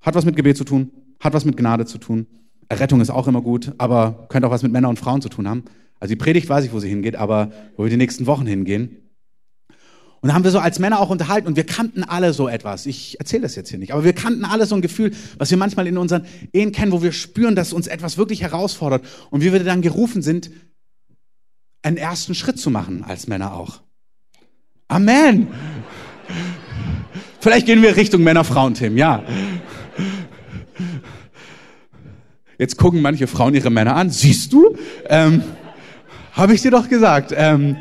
hat 0.00 0.16
was 0.16 0.24
mit 0.24 0.34
Gebet 0.34 0.56
zu 0.56 0.64
tun, 0.64 0.90
hat 1.20 1.34
was 1.34 1.44
mit 1.44 1.56
Gnade 1.56 1.86
zu 1.86 1.98
tun. 1.98 2.26
Errettung 2.68 3.00
ist 3.00 3.10
auch 3.10 3.28
immer 3.28 3.42
gut, 3.42 3.72
aber 3.78 4.26
könnte 4.28 4.48
auch 4.48 4.52
was 4.52 4.64
mit 4.64 4.72
Männern 4.72 4.90
und 4.90 4.98
Frauen 4.98 5.22
zu 5.22 5.28
tun 5.28 5.48
haben. 5.48 5.64
Also 6.00 6.12
die 6.12 6.18
Predigt 6.18 6.48
weiß 6.48 6.64
ich, 6.64 6.72
wo 6.72 6.80
sie 6.80 6.88
hingeht, 6.88 7.14
aber 7.14 7.52
wo 7.76 7.84
wir 7.84 7.90
die 7.90 7.96
nächsten 7.96 8.26
Wochen 8.26 8.46
hingehen. 8.46 8.96
Und 10.22 10.28
da 10.28 10.34
haben 10.34 10.44
wir 10.44 10.50
so 10.50 10.58
als 10.58 10.78
Männer 10.78 11.00
auch 11.00 11.08
unterhalten 11.08 11.48
und 11.48 11.56
wir 11.56 11.64
kannten 11.64 12.04
alle 12.04 12.34
so 12.34 12.46
etwas. 12.46 12.84
Ich 12.84 13.18
erzähle 13.18 13.42
das 13.42 13.54
jetzt 13.54 13.70
hier 13.70 13.78
nicht, 13.78 13.92
aber 13.92 14.04
wir 14.04 14.12
kannten 14.12 14.44
alle 14.44 14.66
so 14.66 14.74
ein 14.74 14.82
Gefühl, 14.82 15.12
was 15.38 15.50
wir 15.50 15.56
manchmal 15.56 15.86
in 15.86 15.96
unseren 15.96 16.26
Ehen 16.52 16.72
kennen, 16.72 16.92
wo 16.92 17.02
wir 17.02 17.12
spüren, 17.12 17.56
dass 17.56 17.72
uns 17.72 17.86
etwas 17.86 18.18
wirklich 18.18 18.42
herausfordert 18.42 19.02
und 19.30 19.42
wie 19.42 19.52
wir 19.52 19.64
dann 19.64 19.80
gerufen 19.80 20.20
sind, 20.20 20.50
einen 21.82 21.96
ersten 21.96 22.34
Schritt 22.34 22.58
zu 22.58 22.68
machen 22.70 23.02
als 23.02 23.28
Männer 23.28 23.54
auch. 23.54 23.80
Amen. 24.88 25.48
Vielleicht 27.40 27.64
gehen 27.64 27.80
wir 27.80 27.96
Richtung 27.96 28.22
Männer-Frauen-Themen, 28.22 28.98
ja. 28.98 29.24
Jetzt 32.58 32.76
gucken 32.76 33.00
manche 33.00 33.26
Frauen 33.26 33.54
ihre 33.54 33.70
Männer 33.70 33.96
an. 33.96 34.10
Siehst 34.10 34.52
du? 34.52 34.76
Ähm, 35.08 35.42
Habe 36.32 36.52
ich 36.52 36.60
dir 36.60 36.70
doch 36.70 36.90
gesagt. 36.90 37.32
Ähm, 37.34 37.78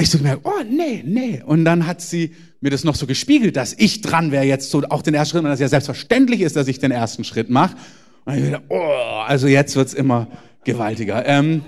habe 0.00 0.04
ich 0.04 0.10
so 0.10 0.16
gemerkt, 0.16 0.46
oh 0.46 0.62
nee, 0.66 1.02
nee. 1.04 1.42
Und 1.44 1.66
dann 1.66 1.86
hat 1.86 2.00
sie 2.00 2.34
mir 2.62 2.70
das 2.70 2.84
noch 2.84 2.94
so 2.94 3.06
gespiegelt, 3.06 3.54
dass 3.56 3.74
ich 3.74 4.00
dran 4.00 4.32
wäre, 4.32 4.44
jetzt 4.44 4.70
so 4.70 4.82
auch 4.88 5.02
den 5.02 5.12
ersten 5.12 5.32
Schritt, 5.32 5.44
und 5.44 5.50
dass 5.50 5.58
es 5.58 5.60
ja 5.60 5.68
selbstverständlich 5.68 6.40
ist, 6.40 6.56
dass 6.56 6.68
ich 6.68 6.78
den 6.78 6.90
ersten 6.90 7.22
Schritt 7.22 7.50
mache. 7.50 7.76
Und 8.24 8.34
ich 8.34 8.44
gedacht, 8.44 8.62
oh, 8.70 8.80
also 9.26 9.46
jetzt 9.46 9.76
wird's 9.76 9.92
immer 9.92 10.28
gewaltiger. 10.64 11.26
Ähm, 11.26 11.62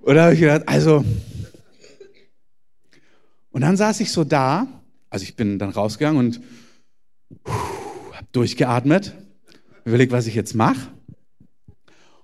oder 0.00 0.22
habe 0.22 0.34
ich 0.34 0.40
gedacht, 0.40 0.62
also. 0.66 1.04
Und 3.50 3.60
dann 3.60 3.76
saß 3.76 4.00
ich 4.00 4.12
so 4.12 4.24
da, 4.24 4.66
also 5.10 5.22
ich 5.22 5.36
bin 5.36 5.58
dann 5.58 5.68
rausgegangen 5.68 6.18
und 6.18 6.40
habe 7.44 8.26
durchgeatmet, 8.32 9.14
überlegt, 9.84 10.12
was 10.12 10.26
ich 10.26 10.34
jetzt 10.34 10.54
mache. 10.54 10.88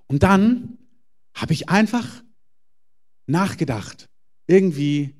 Und 0.06 0.22
dann 0.22 0.78
habe 1.35 1.52
ich 1.52 1.68
einfach 1.68 2.06
nachgedacht 3.26 4.09
irgendwie, 4.46 5.14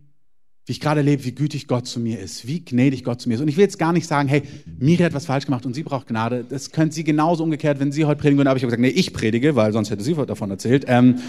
wie 0.66 0.72
ich 0.72 0.80
gerade 0.80 1.00
lebe, 1.00 1.24
wie 1.24 1.34
gütig 1.34 1.68
Gott 1.68 1.86
zu 1.86 2.00
mir 2.00 2.18
ist, 2.18 2.46
wie 2.46 2.64
gnädig 2.64 3.04
Gott 3.04 3.20
zu 3.20 3.28
mir 3.28 3.36
ist. 3.36 3.40
Und 3.40 3.48
ich 3.48 3.56
will 3.56 3.64
jetzt 3.64 3.78
gar 3.78 3.92
nicht 3.92 4.06
sagen, 4.06 4.28
hey, 4.28 4.42
Miri 4.78 5.02
hat 5.02 5.14
was 5.14 5.26
falsch 5.26 5.46
gemacht 5.46 5.66
und 5.66 5.74
sie 5.74 5.82
braucht 5.82 6.08
Gnade. 6.08 6.44
Das 6.48 6.72
könnte 6.72 6.94
sie 6.94 7.04
genauso 7.04 7.44
umgekehrt, 7.44 7.78
wenn 7.80 7.92
sie 7.92 8.04
heute 8.04 8.20
predigen 8.20 8.38
würde. 8.38 8.50
Aber 8.50 8.56
ich 8.56 8.62
habe 8.62 8.70
gesagt, 8.70 8.82
nee, 8.82 8.88
ich 8.88 9.12
predige, 9.12 9.54
weil 9.56 9.72
sonst 9.72 9.90
hätte 9.90 10.02
sie 10.02 10.14
davon 10.14 10.50
erzählt. 10.50 10.84
Ähm, 10.88 11.20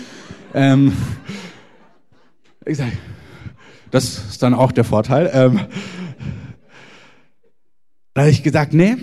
ähm, 0.53 0.93
ich 2.65 2.77
sag, 2.77 2.91
das 3.91 4.29
ist 4.29 4.43
dann 4.43 4.53
auch 4.53 4.71
der 4.71 4.83
Vorteil. 4.83 5.29
Ähm, 5.33 5.59
da 8.13 8.21
habe 8.21 8.31
ich 8.31 8.43
gesagt, 8.43 8.73
nee, 8.73 8.95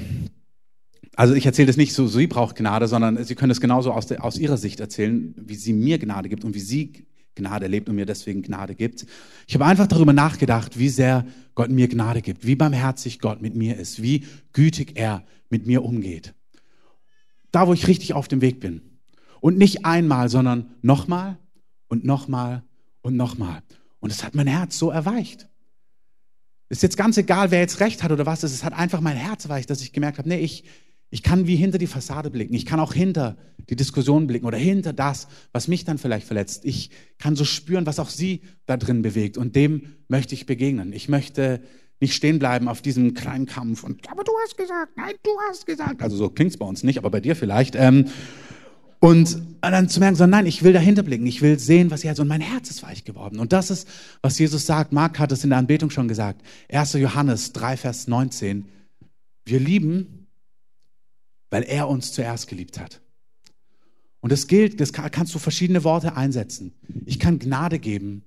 also 1.16 1.34
ich 1.34 1.46
erzähle 1.46 1.66
das 1.66 1.76
nicht 1.76 1.94
so, 1.94 2.06
sie 2.06 2.26
braucht 2.26 2.56
Gnade, 2.56 2.88
sondern 2.88 3.22
sie 3.22 3.34
können 3.34 3.52
es 3.52 3.60
genauso 3.60 3.92
aus, 3.92 4.06
der, 4.06 4.24
aus 4.24 4.38
ihrer 4.38 4.56
Sicht 4.56 4.80
erzählen, 4.80 5.34
wie 5.38 5.54
sie 5.54 5.72
mir 5.72 5.98
Gnade 5.98 6.28
gibt 6.28 6.44
und 6.44 6.54
wie 6.54 6.60
sie 6.60 7.06
Gnade 7.34 7.64
erlebt 7.64 7.88
und 7.88 7.96
mir 7.96 8.06
deswegen 8.06 8.42
Gnade 8.42 8.74
gibt. 8.74 9.06
Ich 9.46 9.54
habe 9.54 9.64
einfach 9.64 9.86
darüber 9.86 10.12
nachgedacht, 10.12 10.78
wie 10.78 10.88
sehr 10.88 11.26
Gott 11.54 11.70
mir 11.70 11.88
Gnade 11.88 12.22
gibt, 12.22 12.46
wie 12.46 12.54
barmherzig 12.54 13.18
Gott 13.18 13.42
mit 13.42 13.54
mir 13.54 13.76
ist, 13.76 14.02
wie 14.02 14.24
gütig 14.52 14.92
er 14.94 15.24
mit 15.50 15.66
mir 15.66 15.84
umgeht. 15.84 16.34
Da, 17.50 17.66
wo 17.68 17.72
ich 17.72 17.86
richtig 17.86 18.14
auf 18.14 18.28
dem 18.28 18.40
Weg 18.40 18.60
bin. 18.60 18.82
Und 19.40 19.58
nicht 19.58 19.84
einmal, 19.84 20.28
sondern 20.28 20.74
nochmal 20.82 21.38
und 21.88 22.04
nochmal 22.04 22.64
und 23.02 23.16
nochmal. 23.16 23.62
Und 24.00 24.10
es 24.10 24.24
hat 24.24 24.34
mein 24.34 24.46
Herz 24.46 24.78
so 24.78 24.90
erweicht. 24.90 25.48
Ist 26.68 26.82
jetzt 26.82 26.96
ganz 26.96 27.16
egal, 27.18 27.50
wer 27.50 27.60
jetzt 27.60 27.80
recht 27.80 28.02
hat 28.02 28.10
oder 28.10 28.26
was 28.26 28.42
ist. 28.42 28.52
Es 28.52 28.64
hat 28.64 28.72
einfach 28.72 29.00
mein 29.00 29.16
Herz 29.16 29.44
erweicht, 29.44 29.70
dass 29.70 29.82
ich 29.82 29.92
gemerkt 29.92 30.18
habe, 30.18 30.28
nee, 30.28 30.40
ich, 30.40 30.64
ich 31.10 31.22
kann 31.22 31.46
wie 31.46 31.56
hinter 31.56 31.78
die 31.78 31.86
Fassade 31.86 32.30
blicken. 32.30 32.54
Ich 32.54 32.66
kann 32.66 32.80
auch 32.80 32.92
hinter 32.92 33.36
die 33.70 33.76
Diskussion 33.76 34.26
blicken 34.26 34.46
oder 34.46 34.58
hinter 34.58 34.92
das, 34.92 35.28
was 35.52 35.68
mich 35.68 35.84
dann 35.84 35.98
vielleicht 35.98 36.26
verletzt. 36.26 36.64
Ich 36.64 36.90
kann 37.18 37.36
so 37.36 37.44
spüren, 37.44 37.86
was 37.86 37.98
auch 37.98 38.08
sie 38.08 38.42
da 38.66 38.76
drin 38.76 39.02
bewegt. 39.02 39.38
Und 39.38 39.54
dem 39.56 39.94
möchte 40.08 40.34
ich 40.34 40.46
begegnen. 40.46 40.92
Ich 40.92 41.08
möchte 41.08 41.62
nicht 42.00 42.14
stehen 42.14 42.38
bleiben 42.38 42.68
auf 42.68 42.82
diesem 42.82 43.14
kleinen 43.14 43.46
Kampf 43.46 43.84
und, 43.84 44.10
aber 44.10 44.24
du 44.24 44.32
hast 44.42 44.56
gesagt, 44.56 44.96
nein, 44.96 45.14
du 45.22 45.30
hast 45.48 45.64
gesagt. 45.64 46.02
Also 46.02 46.16
so 46.16 46.28
klingt's 46.28 46.56
bei 46.56 46.66
uns 46.66 46.82
nicht, 46.82 46.98
aber 46.98 47.10
bei 47.10 47.20
dir 47.20 47.36
vielleicht. 47.36 47.76
Ähm, 47.76 48.06
und 49.04 49.38
dann 49.60 49.88
zu 49.88 50.00
merken, 50.00 50.16
so, 50.16 50.26
nein, 50.26 50.46
ich 50.46 50.62
will 50.62 50.72
dahinter 50.72 51.02
blicken. 51.02 51.26
Ich 51.26 51.42
will 51.42 51.58
sehen, 51.58 51.90
was 51.90 52.04
ihr 52.04 52.10
hat. 52.10 52.18
Und 52.20 52.28
mein 52.28 52.40
Herz 52.40 52.70
ist 52.70 52.82
weich 52.82 53.04
geworden. 53.04 53.38
Und 53.38 53.52
das 53.52 53.70
ist, 53.70 53.86
was 54.22 54.38
Jesus 54.38 54.64
sagt. 54.64 54.92
Mark 54.92 55.18
hat 55.18 55.30
es 55.30 55.44
in 55.44 55.50
der 55.50 55.58
Anbetung 55.58 55.90
schon 55.90 56.08
gesagt. 56.08 56.40
1. 56.70 56.94
Johannes 56.94 57.52
3, 57.52 57.76
Vers 57.76 58.08
19. 58.08 58.64
Wir 59.44 59.60
lieben, 59.60 60.23
weil 61.54 61.62
er 61.62 61.88
uns 61.88 62.10
zuerst 62.10 62.48
geliebt 62.48 62.80
hat. 62.80 63.00
Und 64.18 64.32
das 64.32 64.48
gilt, 64.48 64.80
das 64.80 64.92
kannst 64.92 65.32
du 65.32 65.38
verschiedene 65.38 65.84
Worte 65.84 66.16
einsetzen. 66.16 66.74
Ich 67.06 67.20
kann 67.20 67.38
Gnade 67.38 67.78
geben, 67.78 68.24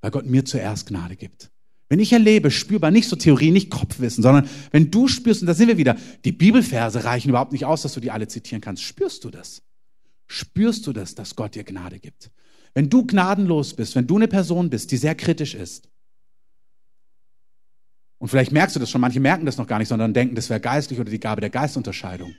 weil 0.00 0.10
Gott 0.10 0.26
mir 0.26 0.44
zuerst 0.44 0.88
Gnade 0.88 1.14
gibt. 1.14 1.52
Wenn 1.88 2.00
ich 2.00 2.12
erlebe, 2.12 2.50
spürbar, 2.50 2.90
nicht 2.90 3.08
so 3.08 3.14
Theorie, 3.14 3.52
nicht 3.52 3.70
Kopfwissen, 3.70 4.24
sondern 4.24 4.48
wenn 4.72 4.90
du 4.90 5.06
spürst, 5.06 5.42
und 5.42 5.46
da 5.46 5.54
sind 5.54 5.68
wir 5.68 5.78
wieder, 5.78 5.96
die 6.24 6.32
Bibelverse 6.32 7.04
reichen 7.04 7.28
überhaupt 7.28 7.52
nicht 7.52 7.66
aus, 7.66 7.82
dass 7.82 7.94
du 7.94 8.00
die 8.00 8.10
alle 8.10 8.26
zitieren 8.26 8.60
kannst. 8.60 8.82
Spürst 8.82 9.22
du 9.22 9.30
das? 9.30 9.62
Spürst 10.26 10.88
du 10.88 10.92
das, 10.92 11.14
dass 11.14 11.36
Gott 11.36 11.54
dir 11.54 11.62
Gnade 11.62 12.00
gibt? 12.00 12.32
Wenn 12.74 12.90
du 12.90 13.06
gnadenlos 13.06 13.74
bist, 13.74 13.94
wenn 13.94 14.08
du 14.08 14.16
eine 14.16 14.26
Person 14.26 14.70
bist, 14.70 14.90
die 14.90 14.96
sehr 14.96 15.14
kritisch 15.14 15.54
ist, 15.54 15.88
und 18.24 18.30
vielleicht 18.30 18.52
merkst 18.52 18.74
du 18.74 18.80
das 18.80 18.88
schon, 18.88 19.02
manche 19.02 19.20
merken 19.20 19.44
das 19.44 19.58
noch 19.58 19.66
gar 19.66 19.78
nicht, 19.78 19.88
sondern 19.88 20.14
denken, 20.14 20.34
das 20.34 20.48
wäre 20.48 20.58
geistlich 20.58 20.98
oder 20.98 21.10
die 21.10 21.20
Gabe 21.20 21.42
der 21.42 21.50
Geistunterscheidung. 21.50 22.34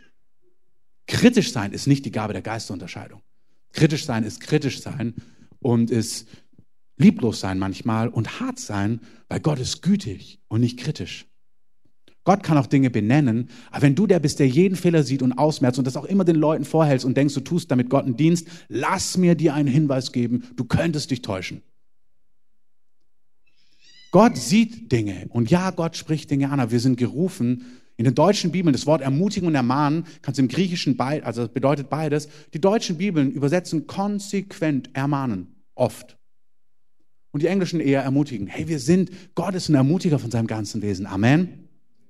Kritisch 1.06 1.52
sein 1.52 1.74
ist 1.74 1.86
nicht 1.86 2.06
die 2.06 2.12
Gabe 2.12 2.34
der 2.34 2.42
Geistunterscheidung. 2.42 3.22
Kritisch 3.72 4.04
sein 4.04 4.24
ist 4.24 4.40
kritisch 4.40 4.82
sein 4.82 5.14
und 5.60 5.92
ist 5.92 6.28
lieblos 6.98 7.40
sein 7.40 7.60
manchmal 7.60 8.08
und 8.08 8.40
hart 8.40 8.58
sein, 8.58 9.00
weil 9.30 9.42
Gott 9.42 9.60
ist 9.60 9.84
gütig 9.84 10.40
und 10.48 10.62
nicht 10.62 10.80
kritisch. 10.80 11.28
Gott 12.24 12.42
kann 12.42 12.58
auch 12.58 12.66
Dinge 12.66 12.90
benennen, 12.90 13.52
aber 13.70 13.84
wenn 13.84 13.94
du 13.94 14.08
der 14.08 14.20
bist, 14.20 14.40
der 14.40 14.48
jeden 14.48 14.78
Fehler 14.78 15.04
sieht 15.04 15.22
und 15.22 15.34
ausmerzt 15.34 15.78
und 15.78 15.86
das 15.86 15.98
auch 15.98 16.06
immer 16.06 16.26
den 16.26 16.38
Leuten 16.38 16.66
vorhältst 16.66 17.06
und 17.06 17.16
denkst, 17.16 17.36
du 17.36 17.42
tust 17.42 17.70
damit 17.70 17.92
Gott 17.92 18.06
einen 18.06 18.18
Dienst, 18.18 18.48
lass 18.70 19.18
mir 19.18 19.36
dir 19.36 19.54
einen 19.54 19.68
Hinweis 19.68 20.12
geben, 20.12 20.46
du 20.56 20.66
könntest 20.66 21.12
dich 21.12 21.22
täuschen. 21.22 21.62
Gott 24.16 24.38
sieht 24.38 24.94
Dinge 24.94 25.26
und 25.28 25.52
ja, 25.52 25.72
Gott 25.72 25.98
spricht 25.98 26.32
Dinge 26.32 26.50
an, 26.50 26.62
aber 26.62 26.72
wir 26.72 26.80
sind 26.80 26.98
gerufen, 26.98 27.66
in 27.98 28.06
den 28.06 28.16
deutschen 28.16 28.50
Bibeln, 28.50 28.72
das 28.72 28.86
Wort 28.86 29.02
ermutigen 29.02 29.46
und 29.46 29.56
ermahnen, 29.56 30.06
kannst 30.22 30.38
du 30.38 30.42
im 30.44 30.48
Griechischen, 30.48 30.98
also 30.98 31.50
bedeutet 31.50 31.90
beides. 31.90 32.30
Die 32.54 32.62
deutschen 32.62 32.98
Bibeln 32.98 33.30
übersetzen 33.30 33.88
konsequent 33.88 34.90
ermahnen, 34.94 35.48
oft. 35.76 36.18
Und 37.32 37.44
die 37.44 37.48
englischen 37.48 37.82
eher 37.82 38.04
ermutigen. 38.04 38.48
Hey, 38.48 38.70
wir 38.70 38.80
sind, 38.80 39.12
Gott 39.36 39.54
ist 39.54 39.68
ein 39.68 39.76
Ermutiger 39.76 40.18
von 40.18 40.32
seinem 40.32 40.48
ganzen 40.48 40.82
Wesen. 40.82 41.08
Amen. 41.08 41.65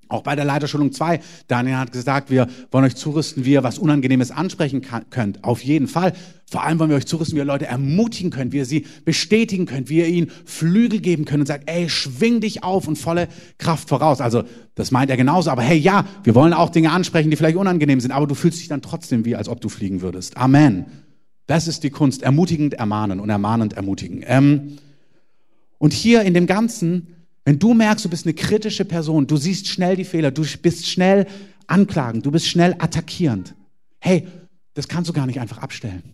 Auch 0.07 0.21
bei 0.21 0.35
der 0.35 0.45
Leiterschulung 0.45 0.91
2, 0.91 1.19
Daniel 1.47 1.77
hat 1.77 1.91
gesagt, 1.91 2.29
wir 2.29 2.47
wollen 2.71 2.85
euch 2.85 2.95
zurüsten, 2.95 3.43
wie 3.45 3.53
ihr 3.53 3.63
was 3.63 3.79
Unangenehmes 3.79 4.31
ansprechen 4.31 4.81
kann, 4.81 5.09
könnt. 5.09 5.43
Auf 5.43 5.63
jeden 5.63 5.87
Fall. 5.87 6.13
Vor 6.47 6.63
allem 6.63 6.77
wollen 6.77 6.91
wir 6.91 6.97
euch 6.97 7.07
zurüsten, 7.07 7.35
wie 7.35 7.41
ihr 7.41 7.45
Leute 7.45 7.65
ermutigen 7.65 8.29
könnt, 8.29 8.53
wie 8.53 8.57
ihr 8.57 8.65
sie 8.65 8.85
bestätigen 9.03 9.65
könnt, 9.65 9.89
wie 9.89 9.97
ihr 9.97 10.07
ihnen 10.07 10.29
Flügel 10.45 10.99
geben 10.99 11.25
könnt 11.25 11.39
und 11.39 11.47
sagt, 11.47 11.67
ey, 11.67 11.89
schwing 11.89 12.39
dich 12.39 12.63
auf 12.63 12.87
und 12.87 12.97
volle 12.97 13.27
Kraft 13.57 13.89
voraus. 13.89 14.21
Also, 14.21 14.43
das 14.75 14.91
meint 14.91 15.09
er 15.09 15.17
genauso. 15.17 15.49
Aber 15.49 15.63
hey, 15.63 15.77
ja, 15.77 16.05
wir 16.23 16.35
wollen 16.35 16.53
auch 16.53 16.69
Dinge 16.69 16.91
ansprechen, 16.91 17.31
die 17.31 17.35
vielleicht 17.35 17.57
unangenehm 17.57 17.99
sind, 17.99 18.11
aber 18.11 18.27
du 18.27 18.35
fühlst 18.35 18.59
dich 18.59 18.67
dann 18.67 18.83
trotzdem 18.83 19.25
wie, 19.25 19.35
als 19.35 19.49
ob 19.49 19.59
du 19.59 19.69
fliegen 19.69 20.01
würdest. 20.01 20.37
Amen. 20.37 20.85
Das 21.47 21.67
ist 21.67 21.83
die 21.83 21.89
Kunst. 21.89 22.21
Ermutigend 22.21 22.75
ermahnen 22.75 23.19
und 23.19 23.29
ermahnend 23.29 23.73
ermutigen. 23.73 24.23
Ähm, 24.25 24.77
und 25.79 25.93
hier 25.93 26.21
in 26.21 26.33
dem 26.33 26.45
Ganzen 26.45 27.14
wenn 27.45 27.59
du 27.59 27.75
merkst, 27.75 28.03
du 28.03 28.09
bist 28.09 28.25
eine 28.25 28.33
kritische 28.33 28.85
Person, 28.85 29.27
du 29.27 29.37
siehst 29.37 29.67
schnell 29.67 29.95
die 29.95 30.03
Fehler, 30.03 30.31
du 30.31 30.43
bist 30.61 30.87
schnell 30.87 31.27
anklagend, 31.67 32.25
du 32.25 32.31
bist 32.31 32.47
schnell 32.47 32.75
attackierend. 32.79 33.53
Hey, 33.99 34.27
das 34.73 34.87
kannst 34.87 35.09
du 35.09 35.13
gar 35.13 35.27
nicht 35.27 35.39
einfach 35.39 35.59
abstellen. 35.59 36.11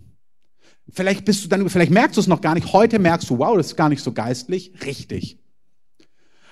Vielleicht 0.90 1.24
bist 1.24 1.44
du 1.44 1.48
dann, 1.48 1.70
vielleicht 1.70 1.92
merkst 1.92 2.18
du 2.18 2.22
es 2.22 2.28
noch 2.28 2.42
gar 2.42 2.54
nicht. 2.54 2.74
Heute 2.74 3.00
merkst 3.00 3.30
du, 3.30 3.40
wow, 3.40 3.56
das 3.56 3.68
ist 3.68 3.76
gar 3.78 3.88
nicht 3.88 4.04
so 4.04 4.12
geistlich. 4.12 4.74
Richtig. 4.86 5.40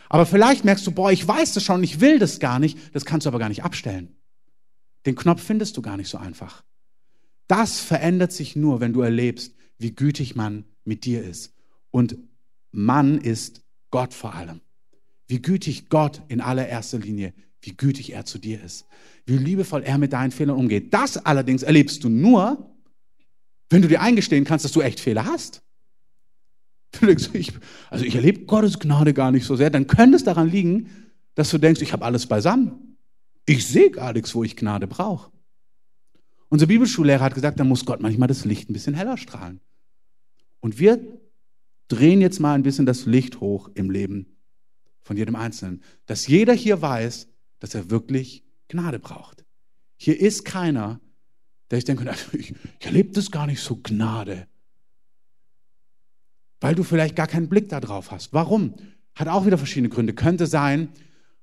Aber 0.07 0.25
vielleicht 0.25 0.63
merkst 0.63 0.87
du, 0.87 0.91
boah, 0.91 1.11
ich 1.11 1.27
weiß 1.27 1.53
das 1.53 1.63
schon, 1.63 1.83
ich 1.83 1.99
will 1.99 2.17
das 2.17 2.39
gar 2.39 2.57
nicht. 2.57 2.77
Das 2.95 3.03
kannst 3.03 3.25
du 3.25 3.29
aber 3.29 3.39
gar 3.39 3.49
nicht 3.49 3.65
abstellen. 3.65 4.15
Den 5.05 5.15
Knopf 5.15 5.43
findest 5.43 5.75
du 5.75 5.81
gar 5.81 5.97
nicht 5.97 6.09
so 6.09 6.17
einfach. 6.17 6.63
Das 7.47 7.81
verändert 7.81 8.31
sich 8.31 8.55
nur, 8.55 8.79
wenn 8.79 8.93
du 8.93 9.01
erlebst, 9.01 9.55
wie 9.77 9.93
gütig 9.93 10.35
man 10.35 10.63
mit 10.85 11.03
dir 11.03 11.23
ist. 11.23 11.53
Und 11.91 12.17
Mann 12.71 13.17
ist 13.17 13.61
Gott 13.91 14.13
vor 14.13 14.35
allem 14.35 14.61
wie 15.29 15.41
gütig 15.41 15.89
Gott 15.89 16.21
in 16.27 16.41
allererster 16.41 16.99
Linie, 16.99 17.33
wie 17.61 17.77
gütig 17.77 18.13
er 18.13 18.25
zu 18.25 18.39
dir 18.39 18.61
ist, 18.63 18.85
wie 19.25 19.37
liebevoll 19.37 19.83
er 19.83 19.97
mit 19.97 20.11
deinen 20.11 20.31
Fehlern 20.31 20.57
umgeht. 20.57 20.93
Das 20.93 21.17
allerdings 21.17 21.63
erlebst 21.63 22.03
du 22.03 22.09
nur, 22.09 22.75
wenn 23.69 23.83
du 23.83 23.87
dir 23.87 24.01
eingestehen 24.01 24.43
kannst, 24.43 24.65
dass 24.65 24.71
du 24.71 24.81
echt 24.81 24.99
Fehler 24.99 25.25
hast. 25.25 25.61
Also 27.91 28.05
ich 28.05 28.15
erlebe 28.15 28.45
Gottes 28.45 28.79
Gnade 28.79 29.13
gar 29.13 29.31
nicht 29.31 29.45
so 29.45 29.55
sehr, 29.55 29.69
dann 29.69 29.85
könnte 29.85 30.17
es 30.17 30.23
daran 30.23 30.49
liegen, 30.49 30.89
dass 31.35 31.51
du 31.51 31.59
denkst, 31.59 31.81
ich 31.81 31.93
habe 31.93 32.03
alles 32.03 32.25
beisammen. 32.25 32.97
Ich 33.45 33.67
sehe 33.67 33.91
gar 33.91 34.13
nichts, 34.13 34.33
wo 34.33 34.43
ich 34.43 34.55
Gnade 34.55 34.87
brauche. 34.87 35.31
Unser 36.49 36.65
Bibelschullehrer 36.65 37.23
hat 37.23 37.35
gesagt, 37.35 37.59
da 37.59 37.63
muss 37.63 37.85
Gott 37.85 38.01
manchmal 38.01 38.27
das 38.27 38.45
Licht 38.45 38.69
ein 38.69 38.73
bisschen 38.73 38.95
heller 38.95 39.17
strahlen. 39.17 39.61
Und 40.59 40.79
wir 40.79 40.99
drehen 41.87 42.21
jetzt 42.21 42.39
mal 42.39 42.55
ein 42.55 42.63
bisschen 42.63 42.87
das 42.87 43.05
Licht 43.05 43.39
hoch 43.39 43.69
im 43.75 43.91
Leben 43.91 44.38
von 45.01 45.17
jedem 45.17 45.35
Einzelnen, 45.35 45.83
dass 46.05 46.27
jeder 46.27 46.53
hier 46.53 46.81
weiß, 46.81 47.27
dass 47.59 47.75
er 47.75 47.89
wirklich 47.89 48.43
Gnade 48.67 48.99
braucht. 48.99 49.45
Hier 49.97 50.19
ist 50.19 50.45
keiner, 50.45 50.99
der 51.71 51.79
ich 51.79 51.85
denke, 51.85 52.09
ich, 52.33 52.51
ich 52.51 52.85
erlebe 52.85 53.11
das 53.11 53.31
gar 53.31 53.47
nicht 53.47 53.61
so 53.61 53.79
Gnade. 53.81 54.47
Weil 56.61 56.75
du 56.75 56.83
vielleicht 56.83 57.15
gar 57.15 57.27
keinen 57.27 57.49
Blick 57.49 57.69
darauf 57.69 58.11
hast. 58.11 58.33
Warum? 58.33 58.75
Hat 59.15 59.27
auch 59.27 59.45
wieder 59.45 59.57
verschiedene 59.57 59.89
Gründe. 59.89 60.13
Könnte 60.13 60.45
sein, 60.45 60.89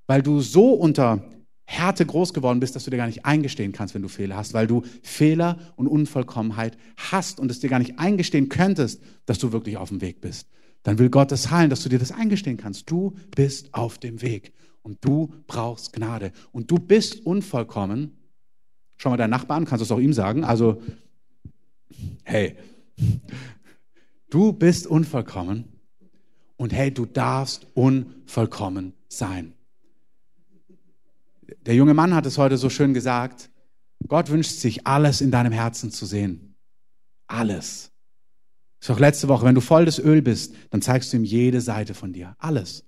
weil 0.06 0.22
du 0.22 0.40
so 0.40 0.74
unter 0.74 1.30
Härte 1.64 2.06
groß 2.06 2.32
geworden 2.32 2.60
bist, 2.60 2.76
dass 2.76 2.84
du 2.84 2.90
dir 2.90 2.96
gar 2.96 3.06
nicht 3.06 3.24
eingestehen 3.24 3.72
kannst, 3.72 3.94
wenn 3.94 4.02
du 4.02 4.08
Fehler 4.08 4.36
hast, 4.36 4.54
weil 4.54 4.68
du 4.68 4.82
Fehler 5.02 5.58
und 5.76 5.88
Unvollkommenheit 5.88 6.78
hast 6.96 7.40
und 7.40 7.50
es 7.50 7.60
dir 7.60 7.68
gar 7.68 7.80
nicht 7.80 7.98
eingestehen 7.98 8.48
könntest, 8.48 9.02
dass 9.24 9.38
du 9.38 9.52
wirklich 9.52 9.76
auf 9.76 9.88
dem 9.88 10.00
Weg 10.00 10.20
bist 10.20 10.48
dann 10.86 11.00
will 11.00 11.10
Gott 11.10 11.32
das 11.32 11.50
heilen, 11.50 11.68
dass 11.68 11.82
du 11.82 11.88
dir 11.88 11.98
das 11.98 12.12
eingestehen 12.12 12.58
kannst. 12.58 12.88
Du 12.88 13.16
bist 13.34 13.74
auf 13.74 13.98
dem 13.98 14.22
Weg 14.22 14.52
und 14.82 15.04
du 15.04 15.34
brauchst 15.48 15.92
Gnade 15.92 16.30
und 16.52 16.70
du 16.70 16.76
bist 16.78 17.26
unvollkommen. 17.26 18.16
Schau 18.96 19.10
mal 19.10 19.16
deinen 19.16 19.30
Nachbarn, 19.30 19.64
kannst 19.64 19.80
du 19.80 19.84
es 19.84 19.90
auch 19.90 19.98
ihm 19.98 20.12
sagen. 20.12 20.44
Also, 20.44 20.80
hey, 22.22 22.56
du 24.30 24.52
bist 24.52 24.86
unvollkommen 24.86 25.64
und 26.56 26.72
hey, 26.72 26.94
du 26.94 27.04
darfst 27.04 27.66
unvollkommen 27.74 28.92
sein. 29.08 29.54
Der 31.66 31.74
junge 31.74 31.94
Mann 31.94 32.14
hat 32.14 32.26
es 32.26 32.38
heute 32.38 32.58
so 32.58 32.70
schön 32.70 32.94
gesagt. 32.94 33.50
Gott 34.06 34.30
wünscht 34.30 34.52
sich, 34.52 34.86
alles 34.86 35.20
in 35.20 35.32
deinem 35.32 35.52
Herzen 35.52 35.90
zu 35.90 36.06
sehen. 36.06 36.54
Alles. 37.26 37.90
Ist 38.86 38.90
auch 38.92 39.00
letzte 39.00 39.26
Woche, 39.26 39.44
wenn 39.44 39.56
du 39.56 39.60
voll 39.60 39.84
des 39.84 39.98
Öl 39.98 40.22
bist, 40.22 40.54
dann 40.70 40.80
zeigst 40.80 41.12
du 41.12 41.16
ihm 41.16 41.24
jede 41.24 41.60
Seite 41.60 41.92
von 41.92 42.12
dir. 42.12 42.36
Alles. 42.38 42.84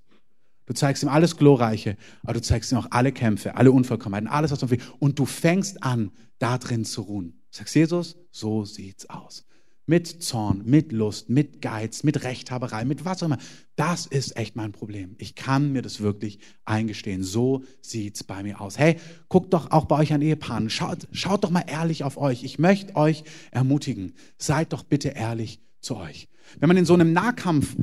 Du 0.64 0.72
zeigst 0.72 1.02
ihm 1.02 1.08
alles 1.08 1.36
Glorreiche, 1.36 1.96
aber 2.22 2.34
du 2.34 2.40
zeigst 2.40 2.70
ihm 2.70 2.78
auch 2.78 2.86
alle 2.92 3.10
Kämpfe, 3.10 3.56
alle 3.56 3.72
Unvollkommenheiten, 3.72 4.28
alles, 4.28 4.52
was 4.52 4.60
du 4.60 4.70
willst. 4.70 4.86
Und 5.00 5.18
du 5.18 5.26
fängst 5.26 5.82
an, 5.82 6.12
da 6.38 6.56
drin 6.58 6.84
zu 6.84 7.02
ruhen. 7.02 7.40
Sagst 7.50 7.74
Jesus, 7.74 8.16
so 8.30 8.64
sieht's 8.64 9.10
aus. 9.10 9.44
Mit 9.86 10.22
Zorn, 10.22 10.62
mit 10.64 10.92
Lust, 10.92 11.30
mit 11.30 11.60
Geiz, 11.62 12.04
mit 12.04 12.22
Rechthaberei, 12.22 12.84
mit 12.84 13.04
was 13.04 13.20
auch 13.24 13.26
immer. 13.26 13.38
Das 13.74 14.06
ist 14.06 14.36
echt 14.36 14.54
mein 14.54 14.70
Problem. 14.70 15.16
Ich 15.18 15.34
kann 15.34 15.72
mir 15.72 15.82
das 15.82 16.00
wirklich 16.00 16.38
eingestehen. 16.64 17.24
So 17.24 17.64
sieht's 17.80 18.22
bei 18.22 18.44
mir 18.44 18.60
aus. 18.60 18.78
Hey, 18.78 19.00
guckt 19.28 19.52
doch 19.52 19.72
auch 19.72 19.86
bei 19.86 19.98
euch 19.98 20.12
an 20.12 20.22
Ehepaaren. 20.22 20.70
Schaut, 20.70 21.08
schaut 21.10 21.42
doch 21.42 21.50
mal 21.50 21.64
ehrlich 21.66 22.04
auf 22.04 22.18
euch. 22.18 22.44
Ich 22.44 22.60
möchte 22.60 22.94
euch 22.94 23.24
ermutigen. 23.50 24.14
Seid 24.36 24.72
doch 24.72 24.84
bitte 24.84 25.08
ehrlich 25.08 25.60
zu 25.80 25.96
euch. 25.96 26.28
Wenn 26.58 26.68
man 26.68 26.76
in 26.76 26.84
so 26.84 26.94
einem 26.94 27.12
Nahkampf 27.12 27.76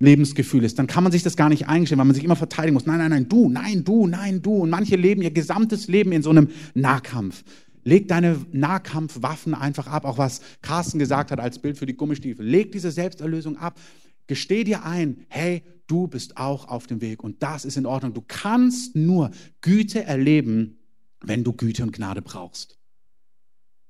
Lebensgefühl 0.00 0.64
ist, 0.64 0.78
dann 0.78 0.86
kann 0.86 1.02
man 1.02 1.12
sich 1.12 1.22
das 1.22 1.36
gar 1.36 1.48
nicht 1.48 1.68
eingestehen, 1.68 1.98
weil 1.98 2.06
man 2.06 2.14
sich 2.14 2.24
immer 2.24 2.36
verteidigen 2.36 2.74
muss. 2.74 2.86
Nein, 2.86 2.98
nein, 2.98 3.10
nein, 3.10 3.28
du, 3.28 3.48
nein, 3.48 3.84
du, 3.84 4.06
nein, 4.06 4.42
du. 4.42 4.54
Und 4.54 4.70
manche 4.70 4.96
leben 4.96 5.22
ihr 5.22 5.32
gesamtes 5.32 5.88
Leben 5.88 6.12
in 6.12 6.22
so 6.22 6.30
einem 6.30 6.48
Nahkampf. 6.74 7.42
Leg 7.82 8.06
deine 8.06 8.44
Nahkampfwaffen 8.52 9.54
einfach 9.54 9.86
ab, 9.86 10.04
auch 10.04 10.18
was 10.18 10.40
Carsten 10.62 10.98
gesagt 10.98 11.30
hat 11.30 11.40
als 11.40 11.58
Bild 11.58 11.78
für 11.78 11.86
die 11.86 11.96
Gummistiefel. 11.96 12.46
Leg 12.46 12.70
diese 12.72 12.90
Selbsterlösung 12.90 13.56
ab. 13.56 13.80
Gesteh 14.26 14.62
dir 14.62 14.84
ein, 14.84 15.24
hey, 15.28 15.62
du 15.86 16.06
bist 16.06 16.36
auch 16.36 16.68
auf 16.68 16.86
dem 16.86 17.00
Weg 17.00 17.24
und 17.24 17.42
das 17.42 17.64
ist 17.64 17.76
in 17.76 17.86
Ordnung. 17.86 18.14
Du 18.14 18.22
kannst 18.26 18.94
nur 18.94 19.30
Güte 19.62 20.04
erleben, 20.04 20.78
wenn 21.22 21.44
du 21.44 21.52
Güte 21.52 21.82
und 21.82 21.92
Gnade 21.92 22.22
brauchst. 22.22 22.78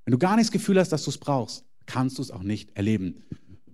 Wenn 0.05 0.13
du 0.13 0.19
gar 0.19 0.37
nichts 0.37 0.53
Gefühl 0.53 0.79
hast, 0.79 0.91
dass 0.91 1.05
du 1.05 1.11
es 1.11 1.19
brauchst, 1.19 1.65
kannst 1.85 2.19
du 2.19 2.23
es 2.23 2.31
auch 2.31 2.43
nicht 2.43 2.77
erleben. 2.77 3.25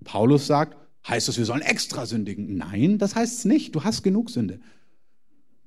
Paulus 0.05 0.47
sagt, 0.47 0.77
heißt 1.09 1.29
das, 1.29 1.39
wir 1.39 1.45
sollen 1.45 1.63
extra 1.63 2.07
sündigen? 2.07 2.57
Nein, 2.57 2.99
das 2.99 3.15
heißt 3.15 3.39
es 3.39 3.45
nicht. 3.45 3.75
Du 3.75 3.85
hast 3.85 4.03
genug 4.03 4.31
Sünde. 4.31 4.61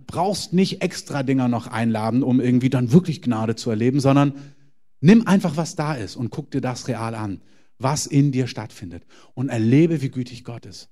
Brauchst 0.06 0.54
nicht 0.54 0.82
extra 0.82 1.24
Dinger 1.24 1.48
noch 1.48 1.68
einladen, 1.68 2.24
um 2.24 2.40
irgendwie 2.40 2.70
dann 2.70 2.92
wirklich 2.92 3.22
Gnade 3.22 3.56
zu 3.56 3.70
erleben, 3.70 4.00
sondern 4.00 4.34
nimm 5.02 5.28
einfach, 5.28 5.58
was 5.58 5.76
da 5.76 5.96
ist 5.96 6.16
und 6.16 6.30
guck 6.30 6.52
dir 6.52 6.62
das 6.62 6.88
real 6.88 7.14
an, 7.14 7.42
was 7.78 8.08
in 8.08 8.32
dir 8.32 8.48
stattfindet 8.48 9.04
und 9.34 9.50
erlebe, 9.50 10.02
wie 10.02 10.10
gütig 10.10 10.44
Gott 10.44 10.66
ist. 10.66 10.90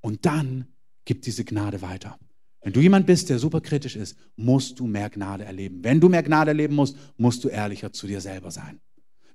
Und 0.00 0.26
dann 0.26 0.66
gib 1.04 1.22
diese 1.22 1.44
Gnade 1.44 1.80
weiter. 1.80 2.18
Wenn 2.60 2.72
du 2.72 2.80
jemand 2.80 3.06
bist, 3.06 3.30
der 3.30 3.38
super 3.38 3.60
kritisch 3.60 3.94
ist, 3.94 4.18
musst 4.34 4.80
du 4.80 4.88
mehr 4.88 5.08
Gnade 5.08 5.44
erleben. 5.44 5.84
Wenn 5.84 6.00
du 6.00 6.08
mehr 6.08 6.24
Gnade 6.24 6.50
erleben 6.50 6.74
musst, 6.74 6.96
musst 7.16 7.44
du 7.44 7.48
ehrlicher 7.48 7.92
zu 7.92 8.08
dir 8.08 8.20
selber 8.20 8.50
sein. 8.50 8.80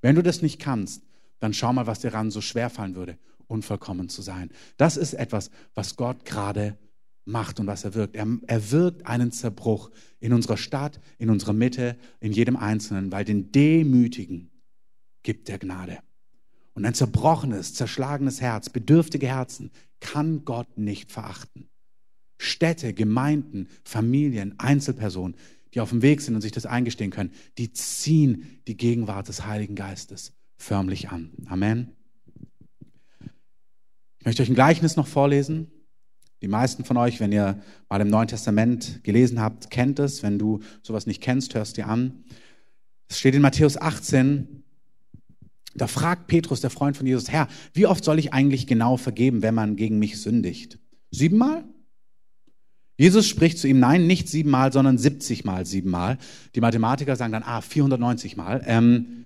Wenn 0.02 0.15
du 0.15 0.21
das 0.21 0.41
nicht 0.41 0.60
kannst, 0.60 1.04
dann 1.39 1.54
schau 1.54 1.71
mal, 1.71 1.88
was 1.88 2.02
dir 2.02 2.13
ran 2.13 2.30
so 2.30 2.41
schwer 2.41 2.69
fallen 2.69 2.95
würde 2.95 3.17
unvollkommen 3.52 4.10
zu 4.10 4.22
sein. 4.22 4.50
Das 4.78 4.98
ist 4.98 5.14
etwas, 5.14 5.52
was 5.76 5.96
Gott 5.96 6.26
gerade 6.26 6.78
macht 7.26 7.60
und 7.60 7.68
was 7.68 7.84
er 7.84 7.94
wirkt. 7.94 8.16
Er, 8.16 8.28
er 8.48 8.72
wirkt 8.72 9.06
einen 9.06 9.32
Zerbruch 9.32 9.92
in 10.20 10.34
unserer 10.34 10.58
Stadt, 10.58 11.00
in 11.20 11.30
unserer 11.30 11.54
Mitte, 11.54 11.98
in 12.20 12.32
jedem 12.32 12.56
Einzelnen, 12.56 13.12
weil 13.12 13.26
den 13.26 13.52
Demütigen 13.52 14.50
gibt 15.24 15.50
er 15.50 15.60
Gnade. 15.60 16.00
Und 16.74 16.86
ein 16.86 16.94
zerbrochenes, 16.94 17.74
zerschlagenes 17.74 18.42
Herz, 18.42 18.70
bedürftige 18.70 19.28
Herzen 19.28 19.72
kann 20.00 20.46
Gott 20.46 20.78
nicht 20.78 21.12
verachten. 21.12 21.68
Städte, 22.38 22.94
Gemeinden, 22.94 23.68
Familien, 23.84 24.58
Einzelpersonen, 24.58 25.36
die 25.74 25.80
auf 25.80 25.90
dem 25.90 26.02
Weg 26.02 26.22
sind 26.22 26.36
und 26.36 26.42
sich 26.42 26.52
das 26.52 26.66
eingestehen 26.66 27.12
können, 27.12 27.32
die 27.58 27.72
ziehen 27.72 28.62
die 28.68 28.78
Gegenwart 28.78 29.28
des 29.28 29.46
Heiligen 29.46 29.76
Geistes 29.76 30.34
förmlich 30.58 31.10
an. 31.10 31.32
Amen. 31.46 32.01
Ich 34.21 34.25
möchte 34.25 34.43
euch 34.43 34.49
ein 34.49 34.55
Gleichnis 34.55 34.97
noch 34.97 35.07
vorlesen. 35.07 35.71
Die 36.43 36.47
meisten 36.47 36.86
von 36.86 36.95
euch, 36.95 37.19
wenn 37.19 37.31
ihr 37.31 37.60
mal 37.89 38.01
im 38.01 38.07
Neuen 38.07 38.27
Testament 38.27 39.03
gelesen 39.03 39.41
habt, 39.41 39.71
kennt 39.71 39.97
es. 39.97 40.21
Wenn 40.21 40.38
du 40.38 40.60
sowas 40.84 41.07
nicht 41.07 41.23
kennst, 41.23 41.55
hörst 41.55 41.77
dir 41.77 41.88
an. 41.88 42.23
Es 43.10 43.17
steht 43.17 43.34
in 43.34 43.41
Matthäus 43.41 43.81
18. 43.81 44.63
Da 45.73 45.88
fragt 45.88 46.27
Petrus, 46.27 46.62
der 46.62 46.69
Freund 46.69 46.97
von 46.97 47.07
Jesus, 47.07 47.31
Herr, 47.31 47.47
wie 47.73 47.88
oft 47.88 48.03
soll 48.03 48.19
ich 48.19 48.31
eigentlich 48.31 48.67
genau 48.67 48.95
vergeben, 48.95 49.41
wenn 49.41 49.55
man 49.55 49.75
gegen 49.75 49.97
mich 49.97 50.21
sündigt? 50.21 50.77
Siebenmal? 51.10 51.63
Jesus 52.97 53.27
spricht 53.27 53.57
zu 53.57 53.67
ihm, 53.67 53.79
nein, 53.79 54.05
nicht 54.05 54.29
siebenmal, 54.29 54.71
sondern 54.71 54.99
70 54.99 55.45
mal 55.45 55.65
siebenmal. 55.65 56.19
Die 56.53 56.62
Mathematiker 56.62 57.15
sagen 57.15 57.34
dann, 57.34 57.41
ah, 57.41 57.62
490 57.62 58.38
mal. 58.38 58.62
Ähm, 58.67 59.20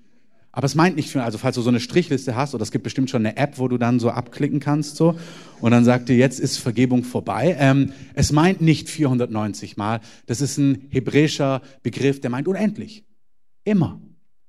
aber 0.56 0.66
es 0.66 0.74
meint 0.74 0.96
nicht, 0.96 1.10
für, 1.10 1.22
also 1.22 1.38
falls 1.38 1.56
du 1.56 1.62
so 1.62 1.70
eine 1.70 1.82
Strichliste 1.82 2.34
hast, 2.34 2.56
oder 2.56 2.64
es 2.64 2.72
gibt 2.72 2.86
bestimmt 2.86 3.10
schon 3.10 3.26
eine 3.26 3.36
App, 3.36 3.60
wo 3.60 3.68
du 3.68 3.78
dann 3.78 4.00
so 4.00 4.10
abklicken 4.10 4.62
kannst, 4.62 4.96
so, 4.96 5.16
und 5.60 5.72
dann 5.72 5.84
sagt 5.84 6.08
dir, 6.08 6.16
jetzt 6.16 6.40
ist 6.40 6.58
Vergebung 6.58 7.04
vorbei. 7.04 7.58
Ähm, 7.60 7.92
es 8.14 8.32
meint 8.32 8.62
nicht 8.62 8.90
490 8.90 9.76
mal. 9.76 10.00
Das 10.28 10.40
ist 10.40 10.58
ein 10.58 10.88
hebräischer 10.90 11.62
Begriff, 11.84 12.22
der 12.22 12.30
meint 12.30 12.48
unendlich. 12.48 13.04
Immer, 13.66 14.00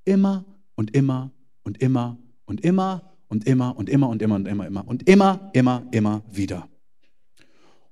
immer 0.05 0.45
und 0.77 0.95
immer 0.95 1.33
und 1.65 1.83
immer 1.83 2.19
und 2.45 2.61
immer 2.61 3.03
und 3.27 3.45
immer 3.45 3.77
und 3.77 3.89
immer 3.89 4.09
und 4.09 4.23
immer 4.23 4.37
und 4.37 4.47
immer, 4.47 4.67
immer 4.67 4.87
und 4.87 5.09
immer, 5.09 5.51
immer, 5.55 5.87
immer 5.91 6.23
wieder. 6.31 6.69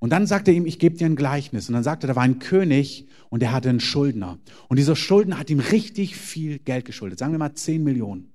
Und 0.04 0.10
dann 0.10 0.26
sagt 0.26 0.48
er 0.48 0.54
ihm, 0.54 0.66
ich 0.66 0.78
gebe 0.78 0.98
dir 0.98 1.06
ein 1.06 1.16
Gleichnis. 1.16 1.66
Und 1.70 1.72
dann 1.72 1.82
sagt 1.82 2.04
er, 2.04 2.08
da 2.08 2.14
war 2.14 2.24
ein 2.24 2.38
König 2.38 3.08
und 3.30 3.40
der 3.40 3.52
hatte 3.52 3.70
einen 3.70 3.80
Schuldner. 3.80 4.38
Und 4.68 4.78
dieser 4.78 4.96
Schuldner 4.96 5.38
hat 5.38 5.48
ihm 5.48 5.60
richtig 5.60 6.14
viel 6.14 6.58
Geld 6.58 6.84
geschuldet. 6.84 7.18
Sagen 7.18 7.32
wir 7.32 7.38
mal 7.38 7.54
10 7.54 7.82
Millionen. 7.82 8.34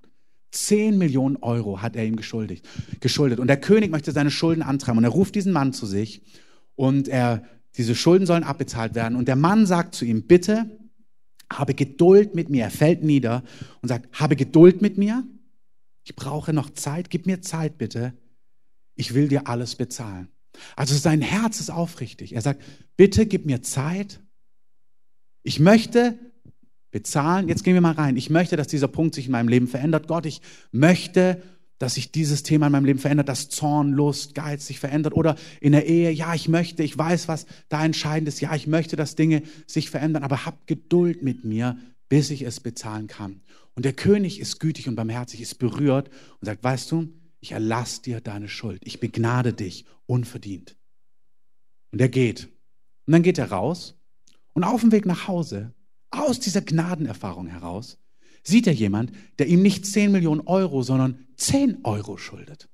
10 0.49 0.97
Millionen 0.97 1.35
Euro 1.35 1.83
hat 1.83 1.95
er 1.95 2.07
ihm 2.07 2.15
geschuldet. 2.15 2.67
geschuldet. 3.01 3.39
Und 3.39 3.45
der 3.45 3.61
König 3.61 3.91
möchte 3.91 4.11
seine 4.11 4.31
Schulden 4.31 4.63
antreiben. 4.63 4.97
Und 4.97 5.03
er 5.03 5.11
ruft 5.11 5.35
diesen 5.35 5.53
Mann 5.53 5.71
zu 5.71 5.85
sich 5.85 6.23
und 6.73 7.07
er, 7.07 7.43
diese 7.77 7.93
Schulden 7.93 8.25
sollen 8.25 8.43
abbezahlt 8.43 8.95
werden. 8.95 9.15
Und 9.15 9.27
der 9.27 9.35
Mann 9.35 9.67
sagt 9.67 9.93
zu 9.93 10.05
ihm, 10.05 10.25
bitte, 10.25 10.75
habe 11.53 11.75
Geduld 11.75 12.33
mit 12.33 12.49
mir. 12.49 12.63
Er 12.63 12.71
fällt 12.71 13.03
nieder 13.03 13.43
und 13.83 13.89
sagt, 13.89 14.19
habe 14.19 14.35
Geduld 14.35 14.81
mit 14.81 14.97
mir. 14.97 15.23
Ich 16.03 16.15
brauche 16.15 16.51
noch 16.51 16.71
Zeit. 16.71 17.11
Gib 17.11 17.27
mir 17.27 17.41
Zeit, 17.41 17.77
bitte. 17.77 18.13
Ich 18.95 19.13
will 19.13 19.27
dir 19.27 19.47
alles 19.47 19.75
bezahlen. 19.75 20.29
Also 20.75 20.95
sein 20.95 21.21
Herz 21.21 21.59
ist 21.59 21.69
aufrichtig. 21.69 22.33
Er 22.33 22.41
sagt, 22.41 22.61
bitte 22.97 23.25
gib 23.25 23.45
mir 23.45 23.61
Zeit. 23.61 24.19
Ich 25.43 25.59
möchte 25.59 26.17
bezahlen. 26.91 27.47
Jetzt 27.47 27.63
gehen 27.63 27.73
wir 27.73 27.81
mal 27.81 27.93
rein. 27.93 28.17
Ich 28.17 28.29
möchte, 28.29 28.55
dass 28.55 28.67
dieser 28.67 28.87
Punkt 28.87 29.15
sich 29.15 29.27
in 29.27 29.31
meinem 29.31 29.47
Leben 29.47 29.67
verändert. 29.67 30.07
Gott, 30.07 30.25
ich 30.25 30.41
möchte, 30.71 31.41
dass 31.77 31.95
sich 31.95 32.11
dieses 32.11 32.43
Thema 32.43 32.67
in 32.67 32.71
meinem 32.71 32.85
Leben 32.85 32.99
verändert, 32.99 33.29
dass 33.29 33.49
Zorn, 33.49 33.91
Lust, 33.91 34.35
Geiz 34.35 34.67
sich 34.67 34.79
verändert. 34.79 35.13
Oder 35.13 35.35
in 35.61 35.71
der 35.71 35.85
Ehe, 35.87 36.11
ja, 36.11 36.33
ich 36.33 36.49
möchte, 36.49 36.83
ich 36.83 36.97
weiß, 36.97 37.27
was 37.27 37.45
da 37.69 37.83
entscheidend 37.85 38.27
ist. 38.27 38.41
Ja, 38.41 38.55
ich 38.55 38.67
möchte, 38.67 38.95
dass 38.95 39.15
Dinge 39.15 39.43
sich 39.67 39.89
verändern, 39.89 40.23
aber 40.23 40.45
hab 40.45 40.67
Geduld 40.67 41.23
mit 41.23 41.45
mir, 41.45 41.77
bis 42.09 42.31
ich 42.31 42.41
es 42.41 42.59
bezahlen 42.59 43.07
kann. 43.07 43.41
Und 43.75 43.85
der 43.85 43.93
König 43.93 44.39
ist 44.39 44.59
gütig 44.59 44.89
und 44.89 44.95
barmherzig, 44.95 45.41
ist 45.41 45.55
berührt 45.59 46.09
und 46.41 46.45
sagt, 46.45 46.63
weißt 46.63 46.91
du, 46.91 47.07
ich 47.39 47.51
erlasse 47.51 48.01
dir 48.01 48.21
deine 48.21 48.49
Schuld. 48.49 48.81
Ich 48.85 48.99
begnade 48.99 49.53
dich 49.53 49.85
unverdient. 50.05 50.77
Und 51.91 52.01
er 52.01 52.09
geht. 52.09 52.45
Und 53.05 53.13
dann 53.13 53.23
geht 53.23 53.37
er 53.37 53.51
raus 53.51 53.95
und 54.53 54.63
auf 54.63 54.81
dem 54.81 54.91
Weg 54.91 55.05
nach 55.05 55.27
Hause, 55.27 55.73
aus 56.11 56.39
dieser 56.39 56.61
Gnadenerfahrung 56.61 57.47
heraus, 57.47 57.97
sieht 58.43 58.67
er 58.67 58.73
jemand, 58.73 59.11
der 59.37 59.47
ihm 59.47 59.61
nicht 59.61 59.85
10 59.85 60.11
Millionen 60.11 60.41
Euro, 60.41 60.81
sondern 60.81 61.27
10 61.37 61.85
Euro 61.85 62.17
schuldet. 62.17 62.69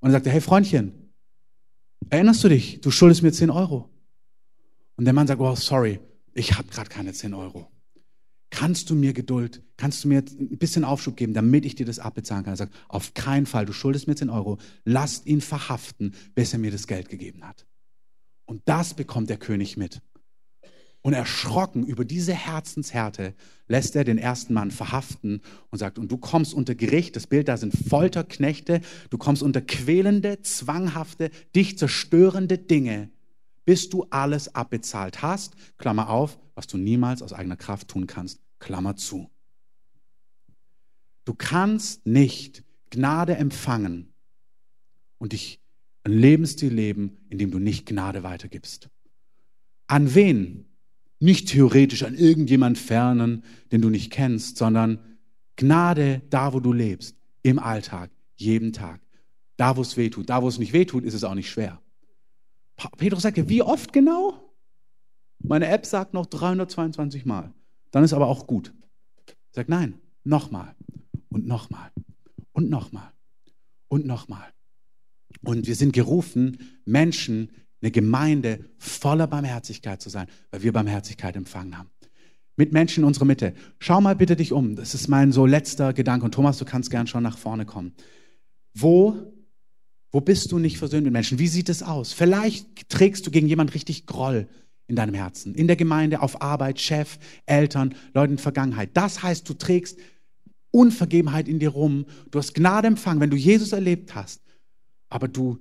Und 0.00 0.10
er 0.10 0.12
sagt, 0.14 0.26
hey 0.26 0.40
Freundchen, 0.40 1.12
erinnerst 2.08 2.42
du 2.44 2.48
dich, 2.48 2.80
du 2.80 2.90
schuldest 2.90 3.22
mir 3.22 3.32
10 3.32 3.50
Euro. 3.50 3.90
Und 4.96 5.04
der 5.04 5.14
Mann 5.14 5.26
sagt, 5.26 5.40
oh, 5.40 5.54
sorry, 5.54 6.00
ich 6.34 6.54
habe 6.54 6.68
gerade 6.68 6.88
keine 6.88 7.12
10 7.12 7.34
Euro. 7.34 7.70
Kannst 8.50 8.90
du 8.90 8.96
mir 8.96 9.12
Geduld, 9.12 9.62
kannst 9.76 10.02
du 10.02 10.08
mir 10.08 10.18
ein 10.18 10.58
bisschen 10.58 10.84
Aufschub 10.84 11.16
geben, 11.16 11.34
damit 11.34 11.64
ich 11.64 11.76
dir 11.76 11.86
das 11.86 12.00
abbezahlen 12.00 12.44
kann? 12.44 12.54
Er 12.54 12.58
sagt, 12.58 12.74
auf 12.88 13.14
keinen 13.14 13.46
Fall, 13.46 13.64
du 13.64 13.72
schuldest 13.72 14.08
mir 14.08 14.16
10 14.16 14.28
Euro, 14.28 14.58
lasst 14.84 15.26
ihn 15.26 15.40
verhaften, 15.40 16.14
bis 16.34 16.52
er 16.52 16.58
mir 16.58 16.72
das 16.72 16.88
Geld 16.88 17.08
gegeben 17.08 17.46
hat. 17.46 17.66
Und 18.46 18.62
das 18.64 18.94
bekommt 18.94 19.30
der 19.30 19.36
König 19.36 19.76
mit. 19.76 20.02
Und 21.02 21.14
erschrocken 21.14 21.86
über 21.86 22.04
diese 22.04 22.34
Herzenshärte 22.34 23.34
lässt 23.68 23.96
er 23.96 24.04
den 24.04 24.18
ersten 24.18 24.52
Mann 24.52 24.70
verhaften 24.70 25.40
und 25.70 25.78
sagt, 25.78 25.98
und 25.98 26.10
du 26.12 26.18
kommst 26.18 26.52
unter 26.52 26.74
Gericht, 26.74 27.16
das 27.16 27.26
Bild 27.26 27.48
da 27.48 27.56
sind 27.56 27.72
Folterknechte, 27.88 28.82
du 29.08 29.16
kommst 29.16 29.42
unter 29.42 29.62
quälende, 29.62 30.42
zwanghafte, 30.42 31.30
dich 31.54 31.78
zerstörende 31.78 32.58
Dinge, 32.58 33.10
bis 33.70 33.88
du 33.88 34.04
alles 34.10 34.52
abbezahlt 34.56 35.22
hast, 35.22 35.54
Klammer 35.78 36.10
auf, 36.10 36.40
was 36.56 36.66
du 36.66 36.76
niemals 36.76 37.22
aus 37.22 37.32
eigener 37.32 37.54
Kraft 37.54 37.86
tun 37.86 38.08
kannst, 38.08 38.40
Klammer 38.58 38.96
zu. 38.96 39.30
Du 41.24 41.34
kannst 41.34 42.04
nicht 42.04 42.64
Gnade 42.90 43.36
empfangen 43.36 44.12
und 45.18 45.34
dich 45.34 45.60
ein 46.02 46.10
Lebensstil 46.10 46.74
leben, 46.74 47.18
in 47.28 47.38
dem 47.38 47.52
du 47.52 47.60
nicht 47.60 47.86
Gnade 47.86 48.24
weitergibst. 48.24 48.90
An 49.86 50.16
wen? 50.16 50.66
Nicht 51.20 51.50
theoretisch 51.50 52.02
an 52.02 52.16
irgendjemand 52.16 52.76
fernen, 52.76 53.44
den 53.70 53.82
du 53.82 53.88
nicht 53.88 54.10
kennst, 54.10 54.56
sondern 54.56 54.98
Gnade 55.54 56.22
da, 56.28 56.52
wo 56.52 56.58
du 56.58 56.72
lebst, 56.72 57.14
im 57.42 57.60
Alltag, 57.60 58.10
jeden 58.34 58.72
Tag. 58.72 59.00
Da, 59.56 59.76
wo 59.76 59.82
es 59.82 59.96
weh 59.96 60.10
tut. 60.10 60.28
Da, 60.28 60.42
wo 60.42 60.48
es 60.48 60.58
nicht 60.58 60.72
weh 60.72 60.86
tut, 60.86 61.04
ist 61.04 61.14
es 61.14 61.22
auch 61.22 61.36
nicht 61.36 61.50
schwer. 61.50 61.80
Petrus 62.96 63.22
sagt, 63.22 63.48
wie 63.48 63.62
oft 63.62 63.92
genau? 63.92 64.54
Meine 65.38 65.68
App 65.68 65.86
sagt 65.86 66.14
noch 66.14 66.26
322 66.26 67.24
Mal. 67.24 67.52
Dann 67.90 68.04
ist 68.04 68.12
aber 68.12 68.26
auch 68.26 68.46
gut. 68.46 68.72
Sagt 69.52 69.68
nein, 69.68 69.98
nochmal 70.24 70.74
und 71.28 71.46
nochmal 71.46 71.90
und 72.52 72.70
nochmal 72.70 73.12
und 73.88 74.06
nochmal. 74.06 74.52
Und 75.42 75.66
wir 75.66 75.74
sind 75.74 75.92
gerufen, 75.92 76.80
Menschen, 76.84 77.50
eine 77.82 77.90
Gemeinde 77.90 78.64
voller 78.78 79.26
Barmherzigkeit 79.26 80.02
zu 80.02 80.10
sein, 80.10 80.26
weil 80.50 80.62
wir 80.62 80.72
Barmherzigkeit 80.72 81.34
empfangen 81.36 81.78
haben. 81.78 81.90
Mit 82.56 82.72
Menschen 82.72 83.00
in 83.00 83.06
unserer 83.06 83.24
Mitte. 83.24 83.54
Schau 83.78 84.00
mal 84.02 84.14
bitte 84.14 84.36
dich 84.36 84.52
um. 84.52 84.76
Das 84.76 84.94
ist 84.94 85.08
mein 85.08 85.32
so 85.32 85.46
letzter 85.46 85.94
Gedanke. 85.94 86.26
Und 86.26 86.32
Thomas, 86.32 86.58
du 86.58 86.66
kannst 86.66 86.90
gern 86.90 87.06
schon 87.06 87.22
nach 87.22 87.38
vorne 87.38 87.64
kommen. 87.64 87.94
Wo, 88.74 89.32
wo 90.12 90.20
bist 90.20 90.50
du 90.52 90.58
nicht 90.58 90.78
versöhnt 90.78 91.04
mit 91.04 91.12
Menschen? 91.12 91.38
Wie 91.38 91.48
sieht 91.48 91.68
es 91.68 91.82
aus? 91.82 92.12
Vielleicht 92.12 92.88
trägst 92.88 93.26
du 93.26 93.30
gegen 93.30 93.46
jemand 93.46 93.74
richtig 93.74 94.06
Groll 94.06 94.48
in 94.86 94.96
deinem 94.96 95.14
Herzen. 95.14 95.54
In 95.54 95.68
der 95.68 95.76
Gemeinde, 95.76 96.20
auf 96.20 96.42
Arbeit, 96.42 96.80
Chef, 96.80 97.18
Eltern, 97.46 97.94
Leuten 98.12 98.32
in 98.32 98.38
Vergangenheit. 98.38 98.90
Das 98.94 99.22
heißt, 99.22 99.48
du 99.48 99.54
trägst 99.54 99.98
Unvergebenheit 100.72 101.48
in 101.48 101.60
dir 101.60 101.70
rum. 101.70 102.06
Du 102.30 102.38
hast 102.38 102.54
Gnade 102.54 102.88
empfangen, 102.88 103.20
wenn 103.20 103.30
du 103.30 103.36
Jesus 103.36 103.72
erlebt 103.72 104.14
hast. 104.14 104.42
Aber 105.08 105.28
du, 105.28 105.58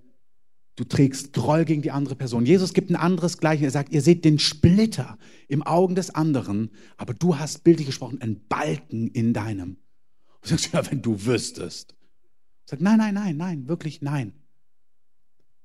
du 0.76 0.84
trägst 0.84 1.34
Groll 1.34 1.66
gegen 1.66 1.84
die 1.84 1.92
andere 1.92 2.16
Person. 2.16 2.46
Jesus 2.46 2.74
gibt 2.74 2.90
ein 2.90 2.96
anderes 2.96 3.38
Gleichnis. 3.38 3.70
Er 3.70 3.72
sagt, 3.72 3.94
ihr 3.94 4.02
seht 4.02 4.26
den 4.26 4.40
Splitter 4.40 5.20
im 5.48 5.62
Augen 5.62 5.94
des 5.94 6.14
anderen, 6.14 6.72
aber 6.98 7.14
du 7.14 7.38
hast 7.38 7.64
bildlich 7.64 7.88
gesprochen 7.88 8.22
einen 8.22 8.48
Balken 8.48 9.08
in 9.08 9.34
deinem. 9.34 9.78
Du 10.42 10.50
sagst, 10.50 10.74
ja, 10.74 10.90
wenn 10.90 11.02
du 11.02 11.26
wüsstest. 11.26 11.96
Sagt, 12.70 12.84
nein, 12.84 13.00
nein, 13.00 13.16
nein, 13.16 13.36
nein, 13.36 13.68
wirklich 13.68 14.04
nein. 14.04 14.32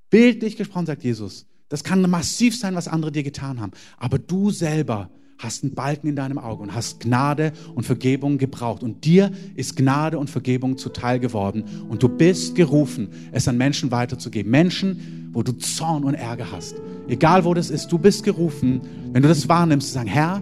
Bildlich 0.09 0.57
gesprochen, 0.57 0.87
sagt 0.87 1.05
Jesus, 1.05 1.45
das 1.69 1.85
kann 1.85 2.01
massiv 2.09 2.59
sein, 2.59 2.75
was 2.77 2.89
andere 2.89 3.13
dir 3.13 3.23
getan 3.23 3.61
haben. 3.61 3.73
Aber 3.99 4.19
du 4.19 4.51
selber 4.51 5.11
hast 5.37 5.65
einen 5.65 5.75
Balken 5.75 6.09
in 6.09 6.17
deinem 6.17 6.39
Auge 6.39 6.63
und 6.63 6.75
hast 6.75 7.01
Gnade 7.01 7.53
und 7.75 7.85
Vergebung 7.85 8.39
gebraucht. 8.39 8.83
Und 8.83 9.05
dir 9.05 9.31
ist 9.55 9.77
Gnade 9.77 10.19
und 10.19 10.31
Vergebung 10.31 10.79
zuteil 10.79 11.21
geworden. 11.21 11.65
Und 11.91 12.03
du 12.03 12.09
bist 12.09 12.55
gerufen, 12.55 13.11
es 13.33 13.49
an 13.49 13.59
Menschen 13.59 13.91
weiterzugeben. 13.91 14.51
Menschen, 14.51 15.29
wo 15.35 15.43
du 15.43 15.53
Zorn 15.53 16.05
und 16.05 16.15
Ärger 16.15 16.53
hast. 16.53 16.77
Egal 17.07 17.45
wo 17.45 17.53
das 17.53 17.69
ist, 17.69 17.93
du 17.93 17.99
bist 17.99 18.25
gerufen, 18.25 18.81
wenn 19.13 19.21
du 19.21 19.29
das 19.29 19.47
wahrnimmst, 19.47 19.89
zu 19.89 19.93
sagen, 19.93 20.09
Herr, 20.09 20.41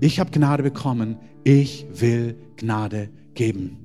ich 0.00 0.18
habe 0.18 0.32
Gnade 0.32 0.64
bekommen, 0.64 1.16
ich 1.44 1.86
will 1.94 2.34
Gnade 2.56 3.08
geben. 3.34 3.83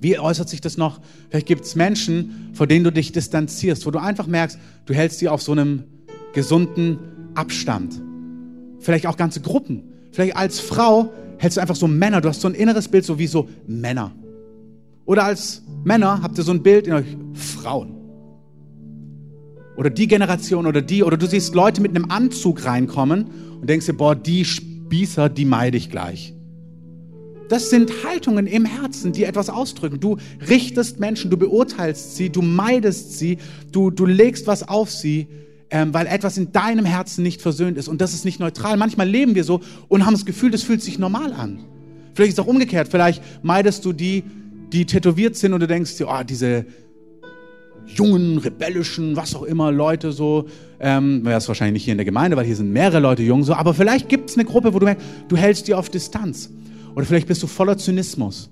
Wie 0.00 0.18
äußert 0.18 0.48
sich 0.48 0.60
das 0.60 0.76
noch? 0.76 1.00
Vielleicht 1.28 1.46
gibt 1.46 1.64
es 1.64 1.74
Menschen, 1.74 2.50
vor 2.52 2.66
denen 2.66 2.84
du 2.84 2.92
dich 2.92 3.12
distanzierst, 3.12 3.84
wo 3.86 3.90
du 3.90 4.00
einfach 4.00 4.26
merkst, 4.26 4.58
du 4.86 4.94
hältst 4.94 5.18
sie 5.18 5.28
auf 5.28 5.42
so 5.42 5.52
einem 5.52 5.84
gesunden 6.32 6.98
Abstand. 7.34 8.00
Vielleicht 8.78 9.06
auch 9.06 9.16
ganze 9.16 9.40
Gruppen. 9.40 9.82
Vielleicht 10.12 10.36
als 10.36 10.60
Frau 10.60 11.12
hältst 11.38 11.56
du 11.56 11.60
einfach 11.60 11.76
so 11.76 11.88
Männer, 11.88 12.20
du 12.20 12.28
hast 12.28 12.40
so 12.40 12.48
ein 12.48 12.54
inneres 12.54 12.88
Bild, 12.88 13.04
so 13.04 13.18
wie 13.18 13.26
so 13.26 13.48
Männer. 13.66 14.12
Oder 15.04 15.24
als 15.24 15.62
Männer 15.84 16.20
habt 16.22 16.38
ihr 16.38 16.44
so 16.44 16.52
ein 16.52 16.62
Bild 16.62 16.86
in 16.86 16.92
euch 16.92 17.16
Frauen. 17.34 17.94
Oder 19.76 19.90
die 19.90 20.08
Generation 20.08 20.66
oder 20.66 20.82
die, 20.82 21.04
oder 21.04 21.16
du 21.16 21.26
siehst 21.26 21.54
Leute 21.54 21.80
mit 21.80 21.94
einem 21.94 22.10
Anzug 22.10 22.64
reinkommen 22.64 23.26
und 23.60 23.70
denkst 23.70 23.86
dir, 23.86 23.92
boah, 23.94 24.14
die 24.14 24.44
Spießer, 24.44 25.28
die 25.28 25.44
meide 25.44 25.76
ich 25.76 25.90
gleich. 25.90 26.34
Das 27.48 27.70
sind 27.70 28.04
Haltungen 28.04 28.46
im 28.46 28.64
Herzen, 28.64 29.12
die 29.12 29.24
etwas 29.24 29.48
ausdrücken. 29.48 30.00
Du 30.00 30.18
richtest 30.48 31.00
Menschen, 31.00 31.30
du 31.30 31.36
beurteilst 31.36 32.16
sie, 32.16 32.30
du 32.30 32.42
meidest 32.42 33.18
sie, 33.18 33.38
du, 33.72 33.90
du 33.90 34.04
legst 34.04 34.46
was 34.46 34.68
auf 34.68 34.90
sie, 34.90 35.26
ähm, 35.70 35.92
weil 35.94 36.06
etwas 36.06 36.36
in 36.38 36.52
deinem 36.52 36.84
Herzen 36.84 37.22
nicht 37.22 37.40
versöhnt 37.40 37.78
ist. 37.78 37.88
Und 37.88 38.00
das 38.00 38.14
ist 38.14 38.24
nicht 38.24 38.40
neutral. 38.40 38.76
Manchmal 38.76 39.08
leben 39.08 39.34
wir 39.34 39.44
so 39.44 39.60
und 39.88 40.04
haben 40.04 40.14
das 40.14 40.26
Gefühl, 40.26 40.50
das 40.50 40.62
fühlt 40.62 40.82
sich 40.82 40.98
normal 40.98 41.32
an. 41.32 41.60
Vielleicht 42.14 42.30
ist 42.30 42.38
es 42.38 42.44
auch 42.44 42.48
umgekehrt. 42.48 42.88
Vielleicht 42.88 43.22
meidest 43.42 43.84
du 43.84 43.92
die, 43.92 44.24
die 44.72 44.86
tätowiert 44.86 45.36
sind 45.36 45.52
und 45.52 45.60
du 45.60 45.66
denkst 45.66 45.96
dir, 45.96 46.08
oh, 46.08 46.22
diese 46.22 46.66
jungen, 47.86 48.38
rebellischen, 48.38 49.16
was 49.16 49.34
auch 49.34 49.42
immer, 49.42 49.72
Leute 49.72 50.12
so, 50.12 50.46
ähm, 50.80 51.24
wäre 51.24 51.38
es 51.38 51.48
wahrscheinlich 51.48 51.74
nicht 51.74 51.84
hier 51.84 51.92
in 51.92 51.98
der 51.98 52.04
Gemeinde, 52.04 52.36
weil 52.36 52.44
hier 52.44 52.56
sind 52.56 52.70
mehrere 52.70 53.00
Leute 53.00 53.22
jung 53.22 53.44
so, 53.44 53.54
aber 53.54 53.72
vielleicht 53.72 54.08
gibt 54.08 54.30
es 54.30 54.36
eine 54.36 54.44
Gruppe, 54.44 54.74
wo 54.74 54.78
du 54.78 54.84
merkst, 54.84 55.06
du 55.28 55.36
hältst 55.36 55.68
die 55.68 55.74
auf 55.74 55.88
Distanz. 55.88 56.50
Oder 56.94 57.06
vielleicht 57.06 57.28
bist 57.28 57.42
du 57.42 57.46
voller 57.46 57.78
Zynismus. 57.78 58.50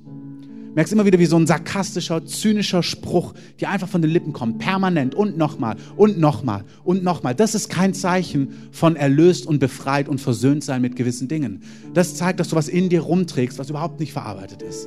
Merkst 0.77 0.93
immer 0.93 1.07
wieder, 1.07 1.19
wie 1.19 1.25
so 1.25 1.37
ein 1.37 1.47
sarkastischer, 1.47 2.27
zynischer 2.27 2.83
Spruch, 2.83 3.33
die 3.61 3.67
einfach 3.67 3.89
von 3.89 4.03
den 4.03 4.11
Lippen 4.11 4.35
kommt, 4.35 4.59
permanent 4.59 5.15
und 5.15 5.39
nochmal 5.39 5.77
und 5.97 6.19
nochmal 6.19 6.65
und 6.85 7.03
nochmal. 7.03 7.35
Das 7.35 7.55
ist 7.55 7.71
kein 7.71 7.95
Zeichen 7.95 8.69
von 8.73 8.95
erlöst 8.95 9.47
und 9.47 9.59
befreit 9.59 10.07
und 10.07 10.21
versöhnt 10.21 10.63
sein 10.63 10.83
mit 10.83 10.95
gewissen 10.95 11.29
Dingen. 11.29 11.63
Das 11.95 12.15
zeigt, 12.15 12.41
dass 12.41 12.49
du 12.49 12.57
was 12.57 12.69
in 12.69 12.91
dir 12.91 13.01
rumträgst, 13.01 13.59
was 13.59 13.71
überhaupt 13.71 14.01
nicht 14.01 14.13
verarbeitet 14.13 14.61
ist. 14.61 14.87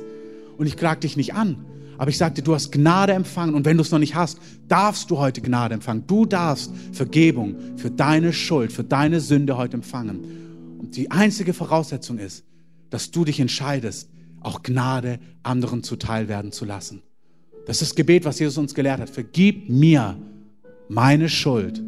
Und 0.58 0.68
ich 0.68 0.76
klag 0.76 1.00
dich 1.00 1.16
nicht 1.16 1.34
an, 1.34 1.56
aber 1.98 2.10
ich 2.10 2.18
sagte, 2.18 2.40
du 2.40 2.54
hast 2.54 2.70
Gnade 2.70 3.12
empfangen 3.12 3.56
und 3.56 3.64
wenn 3.64 3.76
du 3.76 3.82
es 3.82 3.90
noch 3.90 3.98
nicht 3.98 4.14
hast, 4.14 4.38
darfst 4.68 5.10
du 5.10 5.18
heute 5.18 5.40
Gnade 5.40 5.74
empfangen. 5.74 6.04
Du 6.06 6.24
darfst 6.24 6.70
Vergebung 6.92 7.56
für 7.76 7.90
deine 7.90 8.32
Schuld, 8.32 8.72
für 8.72 8.84
deine 8.84 9.18
Sünde 9.18 9.56
heute 9.56 9.78
empfangen. 9.78 10.20
Und 10.78 10.96
die 10.96 11.10
einzige 11.10 11.52
Voraussetzung 11.52 12.18
ist, 12.18 12.44
dass 12.90 13.10
du 13.10 13.24
dich 13.24 13.40
entscheidest, 13.40 14.10
auch 14.40 14.62
Gnade 14.62 15.18
anderen 15.42 15.82
zuteil 15.82 16.28
werden 16.28 16.52
zu 16.52 16.64
lassen. 16.64 17.02
Das 17.66 17.82
ist 17.82 17.90
das 17.90 17.96
Gebet, 17.96 18.24
was 18.24 18.38
Jesus 18.38 18.58
uns 18.58 18.74
gelehrt 18.74 19.00
hat. 19.00 19.10
Vergib 19.10 19.68
mir 19.68 20.16
meine 20.88 21.28
Schuld, 21.28 21.82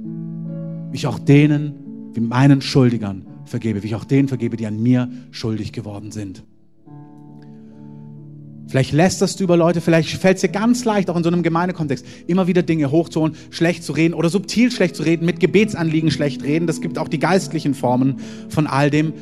wie 0.91 0.97
ich 0.97 1.07
auch 1.07 1.19
denen, 1.19 2.11
wie 2.13 2.21
meinen 2.21 2.63
Schuldigern 2.63 3.27
vergebe, 3.45 3.83
wie 3.83 3.89
ich 3.89 3.95
auch 3.95 4.05
denen 4.05 4.29
vergebe, 4.29 4.57
die 4.57 4.67
an 4.67 4.81
mir 4.81 5.11
schuldig 5.31 5.73
geworden 5.73 6.13
sind. 6.13 6.45
Vielleicht 8.69 8.93
lästerst 8.93 9.39
du 9.39 9.45
über 9.45 9.57
Leute, 9.57 9.83
vielleicht 9.83 10.09
fällt 10.11 10.37
es 10.37 10.41
dir 10.41 10.49
ganz 10.49 10.85
leicht, 10.85 11.11
auch 11.11 11.17
in 11.17 11.23
so 11.23 11.29
einem 11.29 11.43
Gemeindekontext, 11.43 12.07
immer 12.27 12.47
wieder 12.47 12.63
Dinge 12.63 12.91
hochzuholen, 12.91 13.35
schlecht 13.51 13.85
zu 13.85 13.93
reden 13.93 14.15
oder 14.15 14.31
subtil 14.31 14.71
schlecht 14.71 14.97
zu 14.97 15.03
reden, 15.03 15.27
mit 15.27 15.41
Gebetsanliegen 15.41 16.11
schlecht 16.11 16.43
reden. 16.43 16.67
Das 16.67 16.81
gibt 16.81 16.97
auch 16.99 17.09
die 17.09 17.19
geistlichen 17.19 17.75
Formen 17.75 18.17
von 18.49 18.67
all 18.67 18.89
dem 18.89 19.13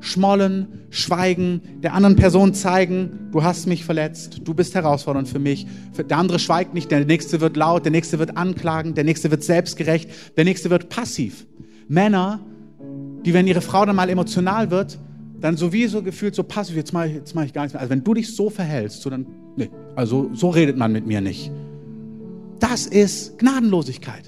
schmollen, 0.00 0.86
schweigen, 0.90 1.60
der 1.82 1.94
anderen 1.94 2.16
Person 2.16 2.54
zeigen, 2.54 3.28
du 3.32 3.42
hast 3.42 3.66
mich 3.66 3.84
verletzt, 3.84 4.40
du 4.44 4.54
bist 4.54 4.74
herausfordernd 4.74 5.28
für 5.28 5.38
mich. 5.38 5.66
Der 5.96 6.16
andere 6.16 6.38
schweigt 6.38 6.74
nicht, 6.74 6.90
der 6.90 7.04
nächste 7.04 7.40
wird 7.40 7.56
laut, 7.56 7.84
der 7.84 7.92
nächste 7.92 8.18
wird 8.18 8.36
anklagen, 8.36 8.94
der 8.94 9.04
nächste 9.04 9.30
wird 9.30 9.42
selbstgerecht, 9.42 10.08
der 10.36 10.44
nächste 10.44 10.70
wird 10.70 10.88
passiv. 10.88 11.46
Männer, 11.88 12.40
die, 13.24 13.34
wenn 13.34 13.46
ihre 13.46 13.60
Frau 13.60 13.84
dann 13.84 13.96
mal 13.96 14.08
emotional 14.08 14.70
wird, 14.70 14.98
dann 15.40 15.56
sowieso 15.56 16.02
gefühlt 16.02 16.34
so 16.34 16.42
passiv, 16.42 16.76
jetzt 16.76 16.92
mache 16.92 17.08
ich, 17.08 17.34
mach 17.34 17.44
ich 17.44 17.52
gar 17.52 17.62
nichts 17.62 17.74
mehr. 17.74 17.80
Also 17.80 17.90
wenn 17.90 18.04
du 18.04 18.14
dich 18.14 18.34
so 18.34 18.50
verhältst, 18.50 19.02
so 19.02 19.10
dann, 19.10 19.26
nee, 19.56 19.70
also 19.94 20.30
so 20.34 20.50
redet 20.50 20.76
man 20.76 20.92
mit 20.92 21.06
mir 21.06 21.20
nicht. 21.20 21.50
Das 22.60 22.86
ist 22.86 23.38
Gnadenlosigkeit. 23.38 24.27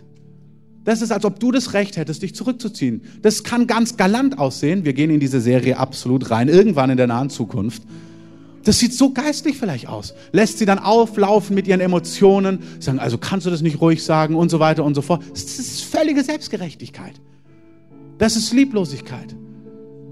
Das 0.90 1.02
ist, 1.02 1.12
als 1.12 1.24
ob 1.24 1.38
du 1.38 1.52
das 1.52 1.72
Recht 1.72 1.96
hättest, 1.96 2.22
dich 2.22 2.34
zurückzuziehen. 2.34 3.02
Das 3.22 3.44
kann 3.44 3.68
ganz 3.68 3.96
galant 3.96 4.40
aussehen. 4.40 4.84
Wir 4.84 4.92
gehen 4.92 5.08
in 5.10 5.20
diese 5.20 5.40
Serie 5.40 5.76
absolut 5.76 6.32
rein, 6.32 6.48
irgendwann 6.48 6.90
in 6.90 6.96
der 6.96 7.06
nahen 7.06 7.30
Zukunft. 7.30 7.84
Das 8.64 8.80
sieht 8.80 8.92
so 8.92 9.12
geistlich 9.12 9.56
vielleicht 9.56 9.86
aus. 9.86 10.14
Lässt 10.32 10.58
sie 10.58 10.66
dann 10.66 10.80
auflaufen 10.80 11.54
mit 11.54 11.68
ihren 11.68 11.78
Emotionen, 11.78 12.58
sagen, 12.80 12.98
also 12.98 13.18
kannst 13.18 13.46
du 13.46 13.50
das 13.50 13.62
nicht 13.62 13.80
ruhig 13.80 14.02
sagen 14.02 14.34
und 14.34 14.48
so 14.48 14.58
weiter 14.58 14.84
und 14.84 14.96
so 14.96 15.02
fort. 15.02 15.22
Das 15.30 15.44
ist 15.60 15.82
völlige 15.82 16.24
Selbstgerechtigkeit. 16.24 17.20
Das 18.18 18.34
ist 18.34 18.52
Lieblosigkeit. 18.52 19.36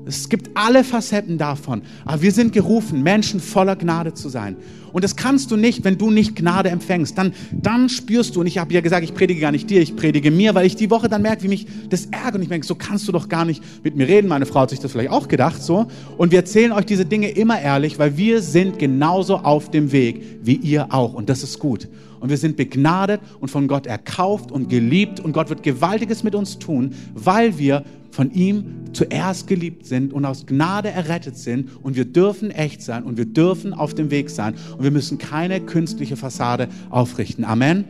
Es 0.09 0.29
gibt 0.29 0.51
alle 0.55 0.85
Facetten 0.85 1.37
davon. 1.37 1.83
Aber 2.05 2.23
wir 2.23 2.33
sind 2.33 2.53
gerufen, 2.53 3.03
Menschen 3.03 3.41
voller 3.41 3.77
Gnade 3.77 4.15
zu 4.15 4.29
sein. 4.29 4.57
Und 4.93 5.05
das 5.05 5.17
kannst 5.17 5.51
du 5.51 5.57
nicht, 5.57 5.85
wenn 5.85 5.99
du 5.99 6.11
nicht 6.11 6.35
Gnade 6.35 6.71
empfängst. 6.71 7.17
Dann, 7.19 7.35
dann 7.53 7.91
spürst 7.91 8.35
du, 8.35 8.41
und 8.41 8.47
ich 8.47 8.57
habe 8.57 8.73
ja 8.73 8.81
gesagt, 8.81 9.05
ich 9.05 9.15
predige 9.15 9.41
gar 9.41 9.53
nicht 9.53 9.69
dir, 9.69 9.83
ich 9.83 9.95
predige 9.97 10.31
mir, 10.31 10.55
weil 10.55 10.67
ich 10.67 10.77
die 10.77 10.91
Woche 10.91 11.09
dann 11.09 11.21
merke, 11.21 11.43
wie 11.43 11.49
mich 11.49 11.67
das 11.91 12.07
ärgert. 12.07 12.37
Und 12.37 12.43
ich 12.43 12.49
denke, 12.49 12.67
so 12.67 12.75
kannst 12.75 13.07
du 13.07 13.13
doch 13.13 13.29
gar 13.29 13.45
nicht 13.45 13.63
mit 13.85 13.97
mir 13.97 14.09
reden. 14.09 14.29
Meine 14.29 14.47
Frau 14.47 14.61
hat 14.61 14.71
sich 14.71 14.81
das 14.81 14.93
vielleicht 14.93 15.11
auch 15.11 15.29
gedacht, 15.29 15.63
so. 15.63 15.87
Und 16.17 16.33
wir 16.33 16.39
erzählen 16.39 16.73
euch 16.73 16.87
diese 16.87 17.05
Dinge 17.05 17.29
immer 17.31 17.61
ehrlich, 17.61 17.99
weil 17.99 18.17
wir 18.17 18.41
sind 18.41 18.79
genauso 18.79 19.37
auf 19.37 19.71
dem 19.71 19.93
Weg 19.93 20.25
wie 20.43 20.57
ihr 20.57 20.87
auch. 20.93 21.13
Und 21.13 21.29
das 21.29 21.43
ist 21.43 21.59
gut. 21.59 21.89
Und 22.21 22.31
wir 22.31 22.37
sind 22.37 22.57
begnadet 22.57 23.21
und 23.41 23.49
von 23.49 23.69
Gott 23.69 23.87
erkauft 23.87 24.51
und 24.51 24.69
geliebt. 24.69 25.21
Und 25.21 25.33
Gott 25.33 25.51
wird 25.51 25.63
Gewaltiges 25.63 26.25
mit 26.25 26.35
uns 26.35 26.59
tun, 26.59 26.95
weil 27.15 27.59
wir 27.59 27.85
von 28.19 28.33
ihm 28.33 28.65
zuerst 28.95 29.47
geliebt 29.47 29.87
sind 29.87 30.13
und 30.13 30.25
aus 30.25 30.45
Gnade 30.45 30.91
errettet 30.91 31.39
sind 31.39 31.71
und 31.85 31.95
wir 31.95 32.05
dürfen 32.05 32.51
echt 32.51 32.83
sein 32.83 33.05
und 33.05 33.17
wir 33.17 33.27
dürfen 33.27 33.73
auf 33.73 33.95
dem 33.95 34.11
Weg 34.11 34.29
sein 34.29 34.57
und 34.77 34.83
wir 34.83 34.91
müssen 34.91 35.19
keine 35.19 35.61
künstliche 35.61 36.17
Fassade 36.17 36.67
aufrichten. 36.91 37.45
Amen. 37.45 37.85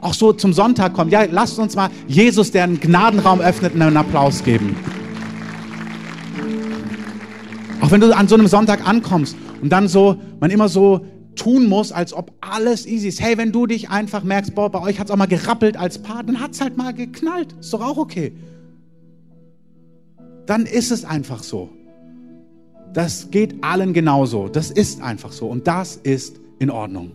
Auch 0.00 0.14
so 0.14 0.32
zum 0.32 0.52
Sonntag 0.52 0.92
kommen. 0.92 1.10
Ja, 1.10 1.24
lasst 1.28 1.58
uns 1.58 1.74
mal 1.74 1.90
Jesus, 2.06 2.52
der 2.52 2.62
einen 2.62 2.78
Gnadenraum 2.78 3.40
öffnet, 3.40 3.74
einen 3.74 3.96
Applaus 3.96 4.44
geben. 4.44 4.76
Auch 7.80 7.90
wenn 7.90 8.00
du 8.00 8.16
an 8.16 8.28
so 8.28 8.36
einem 8.36 8.46
Sonntag 8.46 8.86
ankommst 8.86 9.36
und 9.62 9.70
dann 9.70 9.88
so, 9.88 10.14
man 10.38 10.52
immer 10.52 10.68
so 10.68 11.04
tun 11.34 11.68
muss, 11.68 11.90
als 11.90 12.12
ob 12.12 12.30
alles 12.40 12.86
easy 12.86 13.08
ist. 13.08 13.20
Hey, 13.20 13.36
wenn 13.36 13.50
du 13.50 13.66
dich 13.66 13.90
einfach 13.90 14.22
merkst, 14.22 14.54
boah, 14.54 14.70
bei 14.70 14.80
euch 14.80 15.00
hat 15.00 15.08
es 15.08 15.10
auch 15.10 15.16
mal 15.16 15.26
gerappelt 15.26 15.76
als 15.76 16.00
Paar, 16.00 16.22
dann 16.22 16.38
hat 16.38 16.52
es 16.52 16.60
halt 16.60 16.76
mal 16.76 16.94
geknallt. 16.94 17.56
Ist 17.58 17.72
doch 17.72 17.82
auch 17.82 17.96
okay 17.96 18.32
dann 20.46 20.66
ist 20.66 20.90
es 20.90 21.04
einfach 21.04 21.42
so. 21.42 21.70
Das 22.92 23.30
geht 23.30 23.62
allen 23.62 23.92
genauso. 23.92 24.48
Das 24.48 24.70
ist 24.70 25.02
einfach 25.02 25.32
so. 25.32 25.46
Und 25.46 25.66
das 25.66 25.96
ist 25.96 26.40
in 26.58 26.70
Ordnung. 26.70 27.12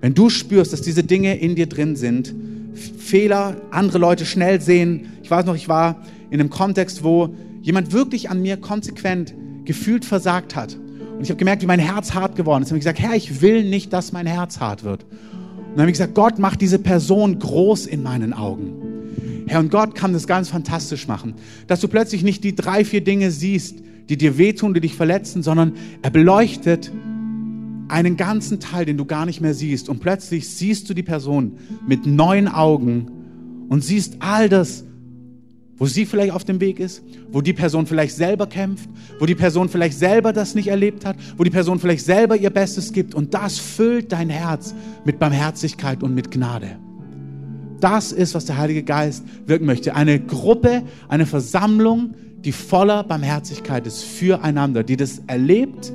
Wenn 0.00 0.14
du 0.14 0.30
spürst, 0.30 0.72
dass 0.72 0.80
diese 0.80 1.02
Dinge 1.02 1.38
in 1.38 1.54
dir 1.54 1.66
drin 1.66 1.96
sind, 1.96 2.34
Fehler, 2.74 3.56
andere 3.70 3.98
Leute 3.98 4.24
schnell 4.24 4.60
sehen. 4.60 5.08
Ich 5.22 5.30
weiß 5.30 5.44
noch, 5.44 5.54
ich 5.54 5.68
war 5.68 6.02
in 6.30 6.40
einem 6.40 6.50
Kontext, 6.50 7.04
wo 7.04 7.34
jemand 7.60 7.92
wirklich 7.92 8.30
an 8.30 8.40
mir 8.40 8.56
konsequent 8.56 9.34
gefühlt 9.64 10.04
versagt 10.04 10.56
hat. 10.56 10.76
Und 10.76 11.22
ich 11.22 11.30
habe 11.30 11.38
gemerkt, 11.38 11.60
wie 11.62 11.66
mein 11.66 11.80
Herz 11.80 12.14
hart 12.14 12.36
geworden 12.36 12.62
ist. 12.62 12.68
Ich 12.68 12.72
habe 12.72 12.78
gesagt, 12.78 13.00
Herr, 13.00 13.14
ich 13.14 13.42
will 13.42 13.64
nicht, 13.64 13.92
dass 13.92 14.12
mein 14.12 14.26
Herz 14.26 14.60
hart 14.60 14.84
wird. 14.84 15.04
Und 15.04 15.72
dann 15.72 15.80
habe 15.80 15.90
ich 15.90 15.98
gesagt, 15.98 16.14
Gott 16.14 16.38
macht 16.38 16.62
diese 16.62 16.78
Person 16.78 17.38
groß 17.38 17.86
in 17.86 18.02
meinen 18.02 18.32
Augen. 18.32 18.89
Herr, 19.50 19.58
und 19.58 19.72
Gott 19.72 19.96
kann 19.96 20.12
das 20.12 20.28
ganz 20.28 20.48
fantastisch 20.48 21.08
machen, 21.08 21.34
dass 21.66 21.80
du 21.80 21.88
plötzlich 21.88 22.22
nicht 22.22 22.44
die 22.44 22.54
drei, 22.54 22.84
vier 22.84 23.02
Dinge 23.02 23.32
siehst, 23.32 23.80
die 24.08 24.16
dir 24.16 24.38
wehtun, 24.38 24.74
die 24.74 24.80
dich 24.80 24.94
verletzen, 24.94 25.42
sondern 25.42 25.72
er 26.02 26.10
beleuchtet 26.10 26.92
einen 27.88 28.16
ganzen 28.16 28.60
Teil, 28.60 28.84
den 28.84 28.96
du 28.96 29.06
gar 29.06 29.26
nicht 29.26 29.40
mehr 29.40 29.52
siehst. 29.52 29.88
Und 29.88 29.98
plötzlich 29.98 30.48
siehst 30.48 30.88
du 30.88 30.94
die 30.94 31.02
Person 31.02 31.58
mit 31.84 32.06
neuen 32.06 32.46
Augen 32.46 33.10
und 33.68 33.82
siehst 33.82 34.18
all 34.20 34.48
das, 34.48 34.84
wo 35.76 35.86
sie 35.86 36.06
vielleicht 36.06 36.32
auf 36.32 36.44
dem 36.44 36.60
Weg 36.60 36.78
ist, 36.78 37.02
wo 37.32 37.40
die 37.40 37.52
Person 37.52 37.86
vielleicht 37.86 38.14
selber 38.14 38.46
kämpft, 38.46 38.88
wo 39.18 39.26
die 39.26 39.34
Person 39.34 39.68
vielleicht 39.68 39.98
selber 39.98 40.32
das 40.32 40.54
nicht 40.54 40.68
erlebt 40.68 41.04
hat, 41.04 41.16
wo 41.36 41.42
die 41.42 41.50
Person 41.50 41.80
vielleicht 41.80 42.04
selber 42.04 42.36
ihr 42.36 42.50
Bestes 42.50 42.92
gibt. 42.92 43.16
Und 43.16 43.34
das 43.34 43.58
füllt 43.58 44.12
dein 44.12 44.30
Herz 44.30 44.76
mit 45.04 45.18
Barmherzigkeit 45.18 46.04
und 46.04 46.14
mit 46.14 46.30
Gnade. 46.30 46.78
Das 47.80 48.12
ist, 48.12 48.34
was 48.34 48.44
der 48.44 48.58
Heilige 48.58 48.82
Geist 48.82 49.24
wirken 49.46 49.66
möchte. 49.66 49.94
Eine 49.94 50.20
Gruppe, 50.20 50.82
eine 51.08 51.26
Versammlung, 51.26 52.14
die 52.44 52.52
voller 52.52 53.04
Barmherzigkeit 53.04 53.86
ist 53.86 54.04
füreinander, 54.04 54.82
die 54.82 54.96
das 54.96 55.22
erlebt 55.26 55.92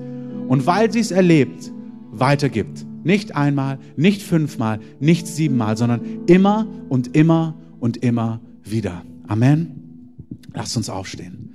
und 0.47 0.65
weil 0.65 0.91
sie 0.91 0.99
es 0.99 1.11
erlebt, 1.11 1.71
weitergibt. 2.11 2.85
Nicht 3.03 3.35
einmal, 3.35 3.77
nicht 3.95 4.21
fünfmal, 4.21 4.79
nicht 4.99 5.27
siebenmal, 5.27 5.77
sondern 5.77 6.01
immer 6.27 6.67
und 6.89 7.15
immer 7.15 7.55
und 7.79 7.97
immer 7.97 8.41
wieder. 8.63 9.03
Amen. 9.27 10.11
Lasst 10.53 10.75
uns 10.77 10.89
aufstehen. 10.89 11.45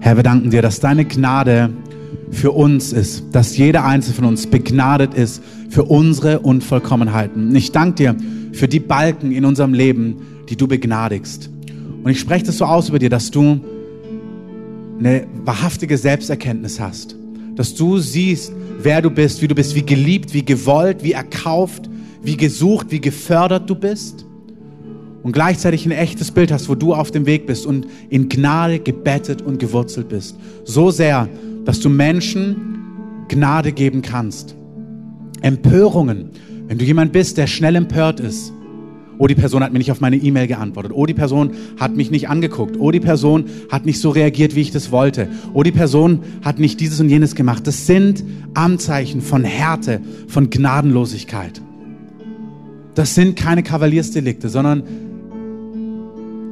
Herr, 0.00 0.16
wir 0.16 0.22
danken 0.22 0.50
dir, 0.50 0.60
dass 0.60 0.80
deine 0.80 1.06
Gnade 1.06 1.70
für 2.30 2.52
uns 2.52 2.92
ist, 2.92 3.24
dass 3.32 3.56
jeder 3.56 3.84
Einzelne 3.84 4.14
von 4.14 4.24
uns 4.26 4.46
begnadet 4.46 5.14
ist 5.14 5.42
für 5.74 5.82
unsere 5.82 6.38
Unvollkommenheiten. 6.38 7.48
Und 7.48 7.56
ich 7.56 7.72
danke 7.72 7.94
dir 7.96 8.16
für 8.52 8.68
die 8.68 8.78
Balken 8.78 9.32
in 9.32 9.44
unserem 9.44 9.74
Leben, 9.74 10.18
die 10.48 10.54
du 10.54 10.68
begnadigst. 10.68 11.50
Und 12.04 12.10
ich 12.12 12.20
spreche 12.20 12.44
das 12.44 12.58
so 12.58 12.64
aus 12.64 12.90
über 12.90 13.00
dir, 13.00 13.10
dass 13.10 13.32
du 13.32 13.58
eine 15.00 15.26
wahrhaftige 15.44 15.98
Selbsterkenntnis 15.98 16.78
hast, 16.78 17.16
dass 17.56 17.74
du 17.74 17.98
siehst, 17.98 18.52
wer 18.80 19.02
du 19.02 19.10
bist, 19.10 19.42
wie 19.42 19.48
du 19.48 19.56
bist, 19.56 19.74
wie 19.74 19.84
geliebt, 19.84 20.32
wie 20.32 20.44
gewollt, 20.44 21.02
wie 21.02 21.10
erkauft, 21.10 21.90
wie 22.22 22.36
gesucht, 22.36 22.92
wie 22.92 23.00
gefördert 23.00 23.68
du 23.68 23.74
bist 23.74 24.24
und 25.24 25.32
gleichzeitig 25.32 25.86
ein 25.86 25.90
echtes 25.90 26.30
Bild 26.30 26.52
hast, 26.52 26.68
wo 26.68 26.76
du 26.76 26.94
auf 26.94 27.10
dem 27.10 27.26
Weg 27.26 27.48
bist 27.48 27.66
und 27.66 27.88
in 28.10 28.28
Gnade 28.28 28.78
gebettet 28.78 29.42
und 29.42 29.58
gewurzelt 29.58 30.08
bist. 30.08 30.36
So 30.62 30.92
sehr, 30.92 31.28
dass 31.64 31.80
du 31.80 31.88
Menschen 31.88 33.26
Gnade 33.26 33.72
geben 33.72 34.02
kannst. 34.02 34.54
Empörungen, 35.44 36.30
wenn 36.68 36.78
du 36.78 36.84
jemand 36.84 37.12
bist, 37.12 37.36
der 37.36 37.46
schnell 37.46 37.76
empört 37.76 38.18
ist, 38.18 38.52
Oh, 39.16 39.28
die 39.28 39.36
Person 39.36 39.62
hat 39.62 39.72
mir 39.72 39.78
nicht 39.78 39.92
auf 39.92 40.00
meine 40.00 40.16
E-Mail 40.16 40.48
geantwortet. 40.48 40.90
Oh, 40.92 41.06
die 41.06 41.14
Person 41.14 41.52
hat 41.78 41.94
mich 41.94 42.10
nicht 42.10 42.28
angeguckt. 42.28 42.76
Oh, 42.80 42.90
die 42.90 42.98
Person 42.98 43.44
hat 43.70 43.86
nicht 43.86 44.00
so 44.00 44.10
reagiert, 44.10 44.56
wie 44.56 44.60
ich 44.60 44.72
das 44.72 44.90
wollte. 44.90 45.28
Oh, 45.52 45.62
die 45.62 45.70
Person 45.70 46.20
hat 46.42 46.58
nicht 46.58 46.80
dieses 46.80 46.98
und 46.98 47.08
jenes 47.08 47.36
gemacht. 47.36 47.64
Das 47.66 47.86
sind 47.86 48.24
Anzeichen 48.54 49.20
von 49.20 49.44
Härte, 49.44 50.00
von 50.26 50.50
Gnadenlosigkeit. 50.50 51.62
Das 52.96 53.14
sind 53.14 53.36
keine 53.36 53.62
Kavaliersdelikte, 53.62 54.48
sondern 54.48 54.82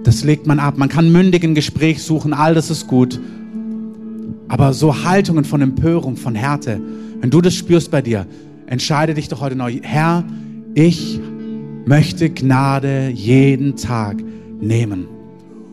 das 0.05 0.23
legt 0.23 0.47
man 0.47 0.61
ab. 0.61 0.79
Man 0.79 0.89
kann 0.89 1.11
mündig 1.11 1.43
ein 1.43 1.57
Gespräch 1.57 2.01
suchen, 2.01 2.33
all 2.33 2.55
das 2.55 2.71
ist 2.71 2.87
gut. 2.87 3.21
Aber 4.47 4.73
so 4.73 5.05
Haltungen 5.05 5.45
von 5.45 5.63
Empörung, 5.63 6.17
von 6.17 6.37
Härte, 6.37 6.81
wenn 7.21 7.31
du 7.31 7.41
das 7.41 7.55
spürst 7.55 7.91
bei 7.91 8.03
dir, 8.03 8.27
entscheide 8.67 9.15
dich 9.15 9.29
doch 9.29 9.41
heute 9.41 9.57
neu, 9.57 9.79
Herr, 9.83 10.25
ich 10.75 11.21
möchte 11.85 12.31
Gnade 12.31 13.09
jeden 13.09 13.77
Tag 13.77 14.23
nehmen. 14.61 15.07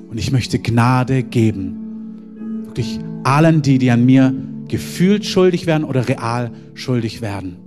Und 0.10 0.18
ich 0.18 0.32
möchte 0.32 0.60
Gnade 0.60 1.24
geben. 1.24 2.64
Wirklich 2.66 3.00
allen 3.24 3.62
die, 3.62 3.78
die 3.78 3.92
an 3.92 4.06
mir 4.06 4.34
gefühlt 4.68 5.26
schuldig 5.26 5.66
werden 5.68 5.84
oder 5.84 6.08
real 6.08 6.52
schuldig 6.74 7.22
werden. 7.22 7.58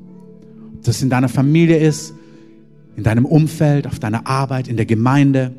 Ob 0.76 0.84
das 0.84 1.02
in 1.02 1.10
deiner 1.10 1.28
Familie 1.28 1.78
ist, 1.78 2.14
in 2.96 3.04
deinem 3.04 3.24
Umfeld, 3.24 3.86
auf 3.86 3.98
deiner 3.98 4.26
Arbeit, 4.26 4.68
in 4.68 4.76
der 4.76 4.86
Gemeinde. 4.86 5.52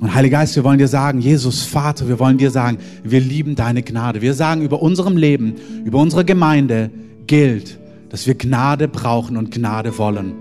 Und 0.00 0.14
Heiliger 0.14 0.38
Geist, 0.38 0.56
wir 0.56 0.64
wollen 0.64 0.78
dir 0.78 0.88
sagen, 0.88 1.20
Jesus 1.20 1.62
Vater, 1.62 2.08
wir 2.08 2.18
wollen 2.18 2.38
dir 2.38 2.50
sagen, 2.50 2.78
wir 3.04 3.20
lieben 3.20 3.54
deine 3.54 3.82
Gnade. 3.82 4.22
Wir 4.22 4.32
sagen, 4.32 4.62
über 4.62 4.80
unserem 4.80 5.16
Leben, 5.16 5.54
über 5.84 5.98
unsere 5.98 6.24
Gemeinde 6.24 6.90
gilt, 7.30 7.78
dass 8.08 8.26
wir 8.26 8.34
Gnade 8.34 8.88
brauchen 8.88 9.36
und 9.36 9.52
Gnade 9.52 9.96
wollen. 9.98 10.32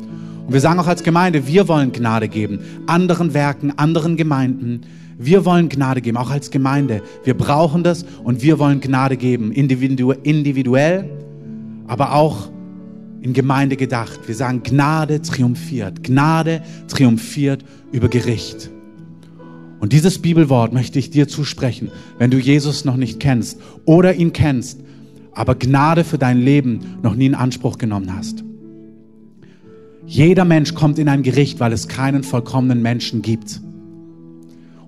Und 0.48 0.54
wir 0.54 0.60
sagen 0.60 0.80
auch 0.80 0.88
als 0.88 1.04
Gemeinde, 1.04 1.46
wir 1.46 1.68
wollen 1.68 1.92
Gnade 1.92 2.28
geben, 2.28 2.62
anderen 2.88 3.36
Werken, 3.36 3.78
anderen 3.78 4.18
Gemeinden. 4.18 4.82
Wir 5.20 5.46
wollen 5.46 5.70
Gnade 5.70 6.02
geben, 6.02 6.18
auch 6.18 6.32
als 6.32 6.50
Gemeinde. 6.50 7.04
Wir 7.24 7.36
brauchen 7.36 7.84
das 7.84 8.06
und 8.24 8.42
wir 8.42 8.58
wollen 8.58 8.82
Gnade 8.82 9.18
geben, 9.18 9.52
individuell, 9.52 11.08
aber 11.86 12.16
auch 12.16 12.50
in 13.22 13.34
Gemeinde 13.34 13.76
gedacht. 13.76 14.22
Wir 14.26 14.34
sagen, 14.34 14.64
Gnade 14.64 15.22
triumphiert. 15.22 16.04
Gnade 16.04 16.64
triumphiert 16.88 17.64
über 17.92 18.08
Gericht. 18.08 18.72
Und 19.80 19.94
dieses 19.94 20.18
Bibelwort 20.18 20.74
möchte 20.74 20.98
ich 20.98 21.12
dir 21.12 21.28
zusprechen, 21.28 21.92
wenn 22.18 22.32
du 22.32 22.40
Jesus 22.40 22.84
noch 22.84 22.98
nicht 22.98 23.20
kennst 23.20 23.60
oder 23.86 24.16
ihn 24.16 24.34
kennst, 24.34 24.80
aber 25.40 25.56
Gnade 25.56 26.04
für 26.04 26.18
dein 26.18 26.38
Leben 26.38 26.98
noch 27.02 27.16
nie 27.16 27.28
in 27.28 27.34
Anspruch 27.34 27.78
genommen 27.78 28.14
hast. 28.14 28.44
Jeder 30.06 30.44
Mensch 30.44 30.74
kommt 30.74 31.00
in 31.00 31.08
ein 31.08 31.24
Gericht, 31.24 31.62
weil 31.62 31.72
es 31.72 31.88
keinen 31.88 32.24
vollkommenen 32.24 32.82
Menschen 32.82 33.22
gibt. 33.22 33.62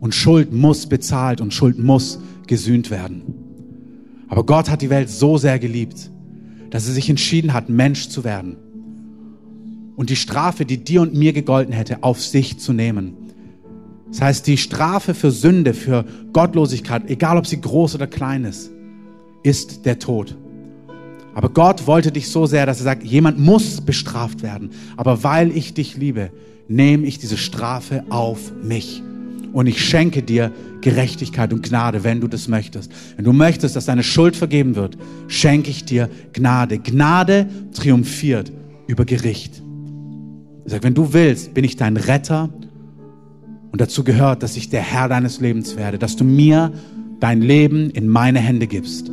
Und 0.02 0.14
Schuld 0.14 0.52
muss 0.52 0.88
bezahlt 0.88 1.40
und 1.40 1.54
Schuld 1.54 1.80
muss 1.80 2.20
gesühnt 2.48 2.92
werden. 2.92 3.22
Aber 4.28 4.46
Gott 4.46 4.70
hat 4.70 4.82
die 4.82 4.90
Welt 4.90 5.10
so 5.10 5.38
sehr 5.38 5.58
geliebt, 5.58 6.12
dass 6.70 6.86
er 6.86 6.96
sich 6.96 7.10
entschieden 7.10 7.54
hat, 7.54 7.70
Mensch 7.70 8.10
zu 8.10 8.26
werden. 8.26 8.58
Und 9.96 10.10
die 10.10 10.18
Strafe, 10.18 10.66
die 10.66 10.84
dir 10.84 11.02
und 11.02 11.14
mir 11.14 11.32
gegolten 11.32 11.74
hätte, 11.74 12.04
auf 12.04 12.22
sich 12.22 12.60
zu 12.60 12.74
nehmen. 12.74 13.14
Das 14.10 14.22
heißt, 14.22 14.48
die 14.48 14.58
Strafe 14.58 15.14
für 15.14 15.32
Sünde, 15.32 15.74
für 15.74 16.04
Gottlosigkeit, 16.34 17.10
egal 17.10 17.38
ob 17.38 17.48
sie 17.48 17.62
groß 17.62 17.96
oder 17.96 18.08
klein 18.08 18.44
ist, 18.44 18.70
ist 19.44 19.86
der 19.86 19.98
Tod. 19.98 20.36
Aber 21.34 21.50
Gott 21.50 21.88
wollte 21.88 22.12
dich 22.12 22.30
so 22.30 22.46
sehr, 22.46 22.66
dass 22.66 22.80
er 22.80 22.84
sagt, 22.84 23.04
jemand 23.04 23.40
muss 23.40 23.82
bestraft 23.82 24.44
werden. 24.44 24.72
Aber 24.98 25.24
weil 25.24 25.56
ich 25.56 25.74
dich 25.74 25.98
liebe, 25.98 26.32
nehme 26.68 27.06
ich 27.06 27.20
diese 27.20 27.38
Strafe 27.38 28.04
auf 28.10 28.52
mich. 28.64 29.02
Und 29.54 29.68
ich 29.68 29.84
schenke 29.84 30.24
dir 30.24 30.52
Gerechtigkeit 30.82 31.54
und 31.54 31.64
Gnade, 31.68 32.04
wenn 32.04 32.22
du 32.22 32.28
das 32.28 32.48
möchtest. 32.48 32.92
Wenn 33.16 33.26
du 33.26 33.34
möchtest, 33.34 33.76
dass 33.76 33.86
deine 33.86 34.04
Schuld 34.04 34.36
vergeben 34.36 34.76
wird, 34.76 34.98
schenke 35.28 35.70
ich 35.70 35.86
dir 35.86 36.10
Gnade. 36.34 36.80
Gnade 36.80 37.48
triumphiert 37.74 38.52
über 38.88 39.06
Gericht. 39.06 39.62
Er 40.66 40.72
sagt, 40.72 40.84
wenn 40.84 40.94
du 40.94 41.14
willst, 41.14 41.54
bin 41.54 41.64
ich 41.64 41.76
dein 41.76 41.98
Retter. 41.98 42.50
Und 43.72 43.80
dazu 43.80 44.04
gehört, 44.04 44.44
dass 44.44 44.58
ich 44.58 44.70
der 44.70 44.82
Herr 44.82 45.08
deines 45.08 45.40
Lebens 45.40 45.76
werde, 45.78 45.98
dass 45.98 46.16
du 46.16 46.24
mir 46.24 46.72
dein 47.20 47.42
Leben 47.42 47.90
in 47.90 48.08
meine 48.08 48.40
Hände 48.40 48.68
gibst, 48.68 49.10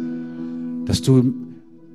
dass 0.87 1.03
du 1.03 1.33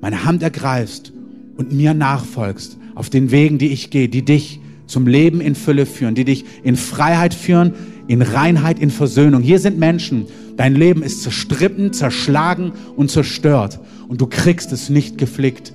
meine 0.04 0.26
Hand 0.26 0.42
ergreifst 0.42 1.14
und 1.56 1.72
mir 1.72 1.94
nachfolgst 1.94 2.76
auf 2.94 3.08
den 3.08 3.30
Wegen, 3.30 3.56
die 3.56 3.68
ich 3.68 3.88
gehe, 3.88 4.10
die 4.10 4.22
dich 4.22 4.60
zum 4.86 5.06
Leben 5.06 5.40
in 5.40 5.54
Fülle 5.54 5.86
führen, 5.86 6.14
die 6.14 6.26
dich 6.26 6.44
in 6.62 6.76
Freiheit 6.76 7.32
führen, 7.32 7.72
in 8.06 8.20
Reinheit, 8.20 8.78
in 8.78 8.90
Versöhnung. 8.90 9.40
Hier 9.40 9.58
sind 9.58 9.78
Menschen, 9.78 10.26
dein 10.58 10.74
Leben 10.74 11.02
ist 11.02 11.22
zerstritten, 11.22 11.94
zerschlagen 11.94 12.72
und 12.96 13.10
zerstört 13.10 13.80
und 14.06 14.20
du 14.20 14.26
kriegst 14.26 14.72
es 14.72 14.90
nicht 14.90 15.16
geflickt. 15.16 15.72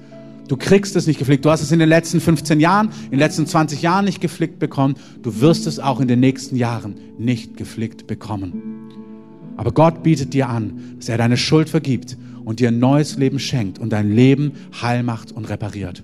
Du 0.48 0.58
kriegst 0.58 0.96
es 0.96 1.08
nicht 1.08 1.18
geflickt. 1.18 1.44
Du 1.44 1.50
hast 1.50 1.64
es 1.64 1.72
in 1.72 1.80
den 1.80 1.90
letzten 1.90 2.22
15 2.22 2.60
Jahren, 2.60 2.90
in 3.06 3.12
den 3.14 3.20
letzten 3.20 3.48
20 3.48 3.82
Jahren 3.82 4.06
nicht 4.06 4.22
geflickt 4.22 4.60
bekommen. 4.60 4.94
Du 5.24 5.42
wirst 5.42 5.66
es 5.66 5.80
auch 5.80 6.00
in 6.00 6.08
den 6.08 6.20
nächsten 6.20 6.56
Jahren 6.56 6.94
nicht 7.18 7.58
geflickt 7.58 8.06
bekommen. 8.06 8.54
Aber 9.58 9.72
Gott 9.72 10.04
bietet 10.04 10.36
dir 10.36 10.50
an, 10.50 10.96
dass 11.00 11.10
er 11.10 11.18
deine 11.18 11.36
Schuld 11.36 11.68
vergibt 11.68 12.16
und 12.50 12.60
dir 12.60 12.70
ein 12.70 12.80
neues 12.80 13.16
Leben 13.16 13.38
schenkt 13.38 13.78
und 13.78 13.92
dein 13.92 14.12
Leben 14.12 14.54
heil 14.82 15.04
macht 15.04 15.32
und 15.32 15.48
repariert. 15.50 16.04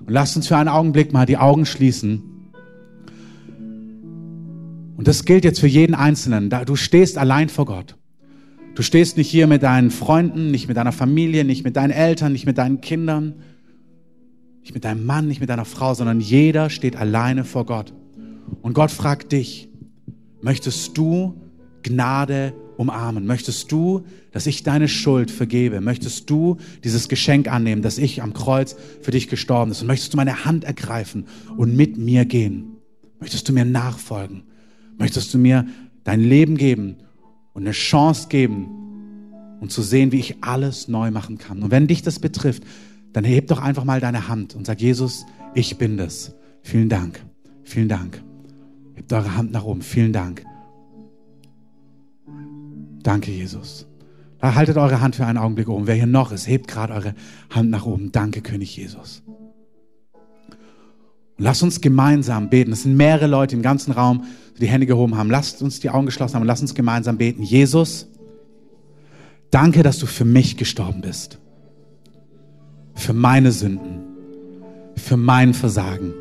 Und 0.00 0.10
lasst 0.10 0.36
uns 0.36 0.46
für 0.46 0.58
einen 0.58 0.68
Augenblick 0.68 1.14
mal 1.14 1.24
die 1.24 1.38
Augen 1.38 1.64
schließen. 1.64 2.22
Und 4.98 5.08
das 5.08 5.24
gilt 5.24 5.42
jetzt 5.42 5.58
für 5.58 5.66
jeden 5.66 5.94
Einzelnen. 5.94 6.50
Du 6.66 6.76
stehst 6.76 7.16
allein 7.16 7.48
vor 7.48 7.64
Gott. 7.64 7.96
Du 8.74 8.82
stehst 8.82 9.16
nicht 9.16 9.30
hier 9.30 9.46
mit 9.46 9.62
deinen 9.62 9.90
Freunden, 9.90 10.50
nicht 10.50 10.68
mit 10.68 10.76
deiner 10.76 10.92
Familie, 10.92 11.46
nicht 11.46 11.64
mit 11.64 11.76
deinen 11.76 11.92
Eltern, 11.92 12.32
nicht 12.32 12.44
mit 12.44 12.58
deinen 12.58 12.82
Kindern, 12.82 13.36
nicht 14.60 14.74
mit 14.74 14.84
deinem 14.84 15.06
Mann, 15.06 15.28
nicht 15.28 15.40
mit 15.40 15.48
deiner 15.48 15.64
Frau, 15.64 15.94
sondern 15.94 16.20
jeder 16.20 16.68
steht 16.68 16.94
alleine 16.94 17.42
vor 17.44 17.64
Gott. 17.64 17.94
Und 18.60 18.74
Gott 18.74 18.90
fragt 18.90 19.32
dich, 19.32 19.70
möchtest 20.42 20.98
du 20.98 21.40
Gnade 21.82 22.52
umarmen? 22.80 23.26
Möchtest 23.26 23.70
du, 23.70 24.04
dass 24.32 24.46
ich 24.46 24.62
deine 24.62 24.88
Schuld 24.88 25.30
vergebe? 25.30 25.80
Möchtest 25.82 26.30
du 26.30 26.56
dieses 26.82 27.08
Geschenk 27.08 27.46
annehmen, 27.46 27.82
dass 27.82 27.98
ich 27.98 28.22
am 28.22 28.32
Kreuz 28.32 28.74
für 29.02 29.10
dich 29.10 29.28
gestorben 29.28 29.70
ist? 29.70 29.82
Und 29.82 29.86
möchtest 29.86 30.14
du 30.14 30.16
meine 30.16 30.46
Hand 30.46 30.64
ergreifen 30.64 31.26
und 31.56 31.76
mit 31.76 31.98
mir 31.98 32.24
gehen? 32.24 32.76
Möchtest 33.20 33.48
du 33.48 33.52
mir 33.52 33.66
nachfolgen? 33.66 34.44
Möchtest 34.98 35.32
du 35.34 35.38
mir 35.38 35.66
dein 36.04 36.20
Leben 36.20 36.56
geben 36.56 36.96
und 37.52 37.62
eine 37.62 37.72
Chance 37.72 38.28
geben 38.28 38.68
und 39.60 39.70
zu 39.70 39.82
sehen, 39.82 40.10
wie 40.10 40.20
ich 40.20 40.42
alles 40.42 40.88
neu 40.88 41.10
machen 41.10 41.36
kann? 41.36 41.62
Und 41.62 41.70
wenn 41.70 41.86
dich 41.86 42.00
das 42.02 42.18
betrifft, 42.18 42.62
dann 43.12 43.24
heb 43.24 43.48
doch 43.48 43.60
einfach 43.60 43.84
mal 43.84 44.00
deine 44.00 44.28
Hand 44.28 44.54
und 44.54 44.66
sag, 44.66 44.80
Jesus, 44.80 45.26
ich 45.54 45.76
bin 45.76 45.98
das. 45.98 46.34
Vielen 46.62 46.88
Dank. 46.88 47.22
Vielen 47.62 47.88
Dank. 47.88 48.22
Hebt 48.94 49.12
eure 49.12 49.36
Hand 49.36 49.52
nach 49.52 49.64
oben. 49.64 49.82
Vielen 49.82 50.12
Dank. 50.12 50.44
Danke, 53.02 53.30
Jesus. 53.30 53.86
Haltet 54.42 54.78
eure 54.78 55.00
Hand 55.00 55.16
für 55.16 55.26
einen 55.26 55.38
Augenblick 55.38 55.68
oben. 55.68 55.86
Wer 55.86 55.94
hier 55.94 56.06
noch 56.06 56.32
ist, 56.32 56.48
hebt 56.48 56.68
gerade 56.68 56.94
eure 56.94 57.14
Hand 57.50 57.70
nach 57.70 57.84
oben. 57.84 58.10
Danke, 58.10 58.40
König 58.40 58.76
Jesus. 58.76 59.22
Und 61.36 61.44
lasst 61.44 61.62
uns 61.62 61.80
gemeinsam 61.80 62.48
beten. 62.48 62.72
Es 62.72 62.84
sind 62.84 62.96
mehrere 62.96 63.26
Leute 63.26 63.54
im 63.54 63.62
ganzen 63.62 63.92
Raum, 63.92 64.24
die 64.56 64.60
die 64.60 64.68
Hände 64.68 64.86
gehoben 64.86 65.16
haben. 65.16 65.30
Lasst 65.30 65.62
uns 65.62 65.80
die 65.80 65.90
Augen 65.90 66.06
geschlossen 66.06 66.36
haben 66.36 66.42
und 66.42 66.48
lasst 66.48 66.62
uns 66.62 66.74
gemeinsam 66.74 67.18
beten. 67.18 67.42
Jesus, 67.42 68.08
danke, 69.50 69.82
dass 69.82 69.98
du 69.98 70.06
für 70.06 70.24
mich 70.24 70.56
gestorben 70.56 71.02
bist. 71.02 71.38
Für 72.94 73.12
meine 73.12 73.52
Sünden. 73.52 74.00
Für 74.96 75.16
mein 75.18 75.52
Versagen. 75.52 76.14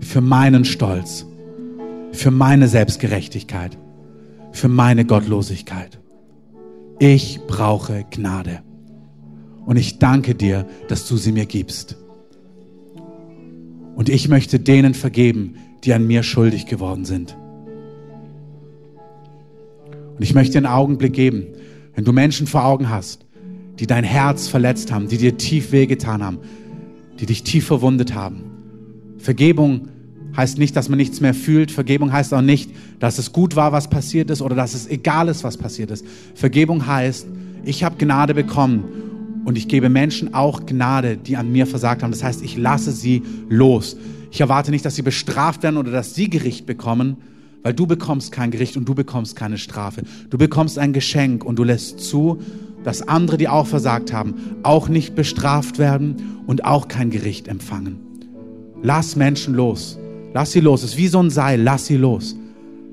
Für 0.00 0.20
meinen 0.20 0.64
Stolz. 0.64 1.26
Für 2.12 2.30
meine 2.30 2.68
Selbstgerechtigkeit 2.68 3.78
für 4.52 4.68
meine 4.68 5.04
Gottlosigkeit. 5.04 5.98
Ich 6.98 7.40
brauche 7.46 8.04
Gnade. 8.10 8.62
Und 9.66 9.76
ich 9.76 9.98
danke 9.98 10.34
dir, 10.34 10.66
dass 10.88 11.08
du 11.08 11.16
sie 11.16 11.32
mir 11.32 11.46
gibst. 11.46 11.96
Und 13.94 14.08
ich 14.08 14.28
möchte 14.28 14.58
denen 14.58 14.94
vergeben, 14.94 15.56
die 15.84 15.92
an 15.92 16.06
mir 16.06 16.22
schuldig 16.22 16.66
geworden 16.66 17.04
sind. 17.04 17.36
Und 20.16 20.22
ich 20.22 20.34
möchte 20.34 20.52
dir 20.52 20.58
einen 20.58 20.74
Augenblick 20.74 21.12
geben, 21.12 21.46
wenn 21.94 22.04
du 22.04 22.12
Menschen 22.12 22.46
vor 22.46 22.64
Augen 22.64 22.88
hast, 22.88 23.26
die 23.78 23.86
dein 23.86 24.04
Herz 24.04 24.48
verletzt 24.48 24.92
haben, 24.92 25.08
die 25.08 25.18
dir 25.18 25.36
tief 25.36 25.72
wehgetan 25.72 26.22
haben, 26.22 26.38
die 27.18 27.26
dich 27.26 27.42
tief 27.42 27.66
verwundet 27.66 28.14
haben. 28.14 28.44
Vergebung 29.18 29.88
heißt 30.36 30.58
nicht, 30.58 30.76
dass 30.76 30.88
man 30.88 30.98
nichts 30.98 31.20
mehr 31.20 31.34
fühlt. 31.34 31.70
Vergebung 31.70 32.12
heißt 32.12 32.32
auch 32.34 32.42
nicht, 32.42 32.70
dass 32.98 33.18
es 33.18 33.32
gut 33.32 33.56
war, 33.56 33.72
was 33.72 33.88
passiert 33.88 34.30
ist 34.30 34.42
oder 34.42 34.56
dass 34.56 34.74
es 34.74 34.88
egal 34.88 35.28
ist, 35.28 35.44
was 35.44 35.56
passiert 35.56 35.90
ist. 35.90 36.04
Vergebung 36.34 36.86
heißt, 36.86 37.26
ich 37.64 37.84
habe 37.84 37.96
Gnade 37.96 38.34
bekommen 38.34 38.84
und 39.44 39.58
ich 39.58 39.68
gebe 39.68 39.88
Menschen 39.88 40.34
auch 40.34 40.66
Gnade, 40.66 41.16
die 41.16 41.36
an 41.36 41.50
mir 41.50 41.66
versagt 41.66 42.02
haben. 42.02 42.10
Das 42.10 42.22
heißt, 42.22 42.42
ich 42.42 42.56
lasse 42.56 42.92
sie 42.92 43.22
los. 43.48 43.96
Ich 44.30 44.40
erwarte 44.40 44.70
nicht, 44.70 44.84
dass 44.84 44.94
sie 44.94 45.02
bestraft 45.02 45.62
werden 45.62 45.76
oder 45.76 45.90
dass 45.90 46.14
sie 46.14 46.30
Gericht 46.30 46.64
bekommen, 46.64 47.16
weil 47.62 47.74
du 47.74 47.86
bekommst 47.86 48.32
kein 48.32 48.50
Gericht 48.50 48.76
und 48.76 48.88
du 48.88 48.94
bekommst 48.94 49.36
keine 49.36 49.58
Strafe. 49.58 50.02
Du 50.30 50.38
bekommst 50.38 50.78
ein 50.78 50.92
Geschenk 50.92 51.44
und 51.44 51.58
du 51.58 51.64
lässt 51.64 52.00
zu, 52.00 52.40
dass 52.82 53.06
andere, 53.06 53.36
die 53.36 53.48
auch 53.48 53.66
versagt 53.66 54.12
haben, 54.12 54.34
auch 54.62 54.88
nicht 54.88 55.14
bestraft 55.14 55.78
werden 55.78 56.16
und 56.46 56.64
auch 56.64 56.88
kein 56.88 57.10
Gericht 57.10 57.46
empfangen. 57.46 58.00
Lass 58.82 59.14
Menschen 59.14 59.54
los. 59.54 59.98
Lass 60.34 60.52
sie 60.52 60.60
los. 60.60 60.82
Es 60.82 60.90
ist 60.90 60.96
wie 60.96 61.08
so 61.08 61.20
ein 61.20 61.30
Seil. 61.30 61.60
Lass 61.60 61.86
sie 61.86 61.96
los. 61.96 62.36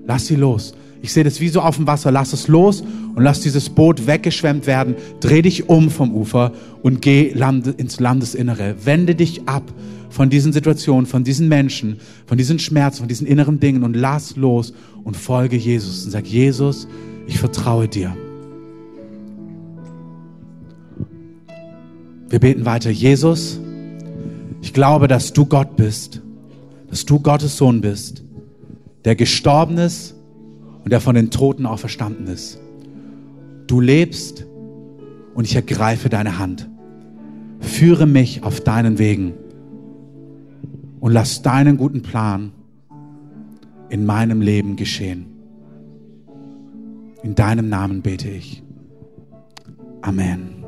Lass 0.05 0.27
sie 0.27 0.35
los. 0.35 0.73
Ich 1.01 1.13
sehe 1.13 1.23
das 1.23 1.39
wie 1.39 1.49
so 1.49 1.61
auf 1.61 1.77
dem 1.77 1.87
Wasser. 1.87 2.11
Lass 2.11 2.33
es 2.33 2.47
los 2.47 2.83
und 3.15 3.23
lass 3.23 3.41
dieses 3.41 3.69
Boot 3.69 4.07
weggeschwemmt 4.07 4.67
werden. 4.67 4.95
Dreh 5.21 5.41
dich 5.41 5.69
um 5.69 5.89
vom 5.89 6.13
Ufer 6.13 6.51
und 6.81 7.01
geh 7.01 7.33
ins 7.77 7.99
Landesinnere. 7.99 8.75
Wende 8.83 9.15
dich 9.15 9.47
ab 9.47 9.63
von 10.09 10.29
diesen 10.29 10.51
Situationen, 10.51 11.05
von 11.05 11.23
diesen 11.23 11.47
Menschen, 11.47 11.99
von 12.25 12.37
diesen 12.37 12.59
Schmerzen, 12.59 12.99
von 12.99 13.07
diesen 13.07 13.27
inneren 13.27 13.59
Dingen 13.59 13.83
und 13.83 13.95
lass 13.95 14.35
los 14.35 14.73
und 15.03 15.15
folge 15.15 15.55
Jesus 15.55 16.05
und 16.05 16.11
sag, 16.11 16.25
Jesus, 16.25 16.87
ich 17.27 17.39
vertraue 17.39 17.87
dir. 17.87 18.15
Wir 22.27 22.39
beten 22.39 22.65
weiter. 22.65 22.89
Jesus, 22.89 23.59
ich 24.61 24.73
glaube, 24.73 25.07
dass 25.07 25.33
du 25.33 25.45
Gott 25.45 25.75
bist, 25.75 26.21
dass 26.89 27.05
du 27.05 27.19
Gottes 27.19 27.57
Sohn 27.57 27.81
bist, 27.81 28.23
der 29.05 29.15
gestorben 29.15 29.77
ist 29.77 30.15
und 30.83 30.91
der 30.91 31.01
von 31.01 31.15
den 31.15 31.29
Toten 31.29 31.65
auferstanden 31.65 32.27
ist. 32.27 32.59
Du 33.67 33.79
lebst 33.79 34.45
und 35.35 35.45
ich 35.45 35.55
ergreife 35.55 36.09
deine 36.09 36.39
Hand. 36.39 36.69
Führe 37.59 38.07
mich 38.07 38.43
auf 38.43 38.61
deinen 38.61 38.97
Wegen 38.97 39.33
und 40.99 41.11
lass 41.11 41.41
deinen 41.41 41.77
guten 41.77 42.01
Plan 42.01 42.51
in 43.89 44.05
meinem 44.05 44.41
Leben 44.41 44.75
geschehen. 44.75 45.25
In 47.21 47.35
deinem 47.35 47.69
Namen 47.69 48.01
bete 48.01 48.29
ich. 48.29 48.63
Amen. 50.01 50.58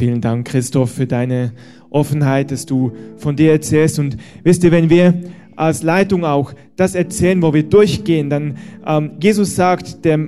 Vielen 0.00 0.22
Dank, 0.22 0.46
Christoph, 0.46 0.92
für 0.92 1.06
deine 1.06 1.52
Offenheit, 1.90 2.52
dass 2.52 2.64
du 2.64 2.92
von 3.18 3.36
dir 3.36 3.52
erzählst. 3.52 3.98
Und 3.98 4.16
wisst 4.42 4.64
ihr, 4.64 4.72
wenn 4.72 4.88
wir 4.88 5.12
als 5.56 5.82
Leitung 5.82 6.24
auch 6.24 6.54
das 6.76 6.94
erzählen, 6.94 7.42
wo 7.42 7.52
wir 7.52 7.64
durchgehen, 7.64 8.30
dann 8.30 8.56
ähm, 8.86 9.10
Jesus 9.20 9.56
sagt, 9.56 10.06
der 10.06 10.18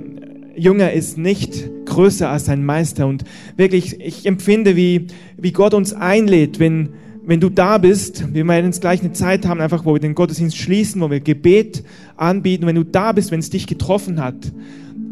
Jünger 0.55 0.93
ist 0.93 1.17
nicht 1.17 1.71
größer 1.87 2.29
als 2.29 2.45
sein 2.45 2.63
Meister. 2.63 3.07
Und 3.07 3.23
wirklich, 3.57 3.99
ich 3.99 4.27
empfinde, 4.27 4.75
wie, 4.75 5.07
wie 5.37 5.53
Gott 5.53 5.73
uns 5.73 5.91
einlädt, 5.91 6.59
wenn, 6.59 6.89
wenn 7.25 7.39
du 7.39 7.49
da 7.49 7.79
bist. 7.79 8.31
Wir 8.31 8.47
werden 8.47 8.67
jetzt 8.67 8.81
gleich 8.81 9.01
eine 9.01 9.13
Zeit 9.13 9.47
haben, 9.47 9.59
einfach, 9.59 9.85
wo 9.85 9.93
wir 9.95 9.99
den 9.99 10.13
Gottesdienst 10.13 10.55
schließen, 10.55 11.01
wo 11.01 11.09
wir 11.09 11.19
Gebet 11.19 11.83
anbieten. 12.15 12.67
Wenn 12.67 12.75
du 12.75 12.83
da 12.83 13.11
bist, 13.11 13.31
wenn 13.31 13.39
es 13.39 13.49
dich 13.49 13.65
getroffen 13.65 14.23
hat, 14.23 14.35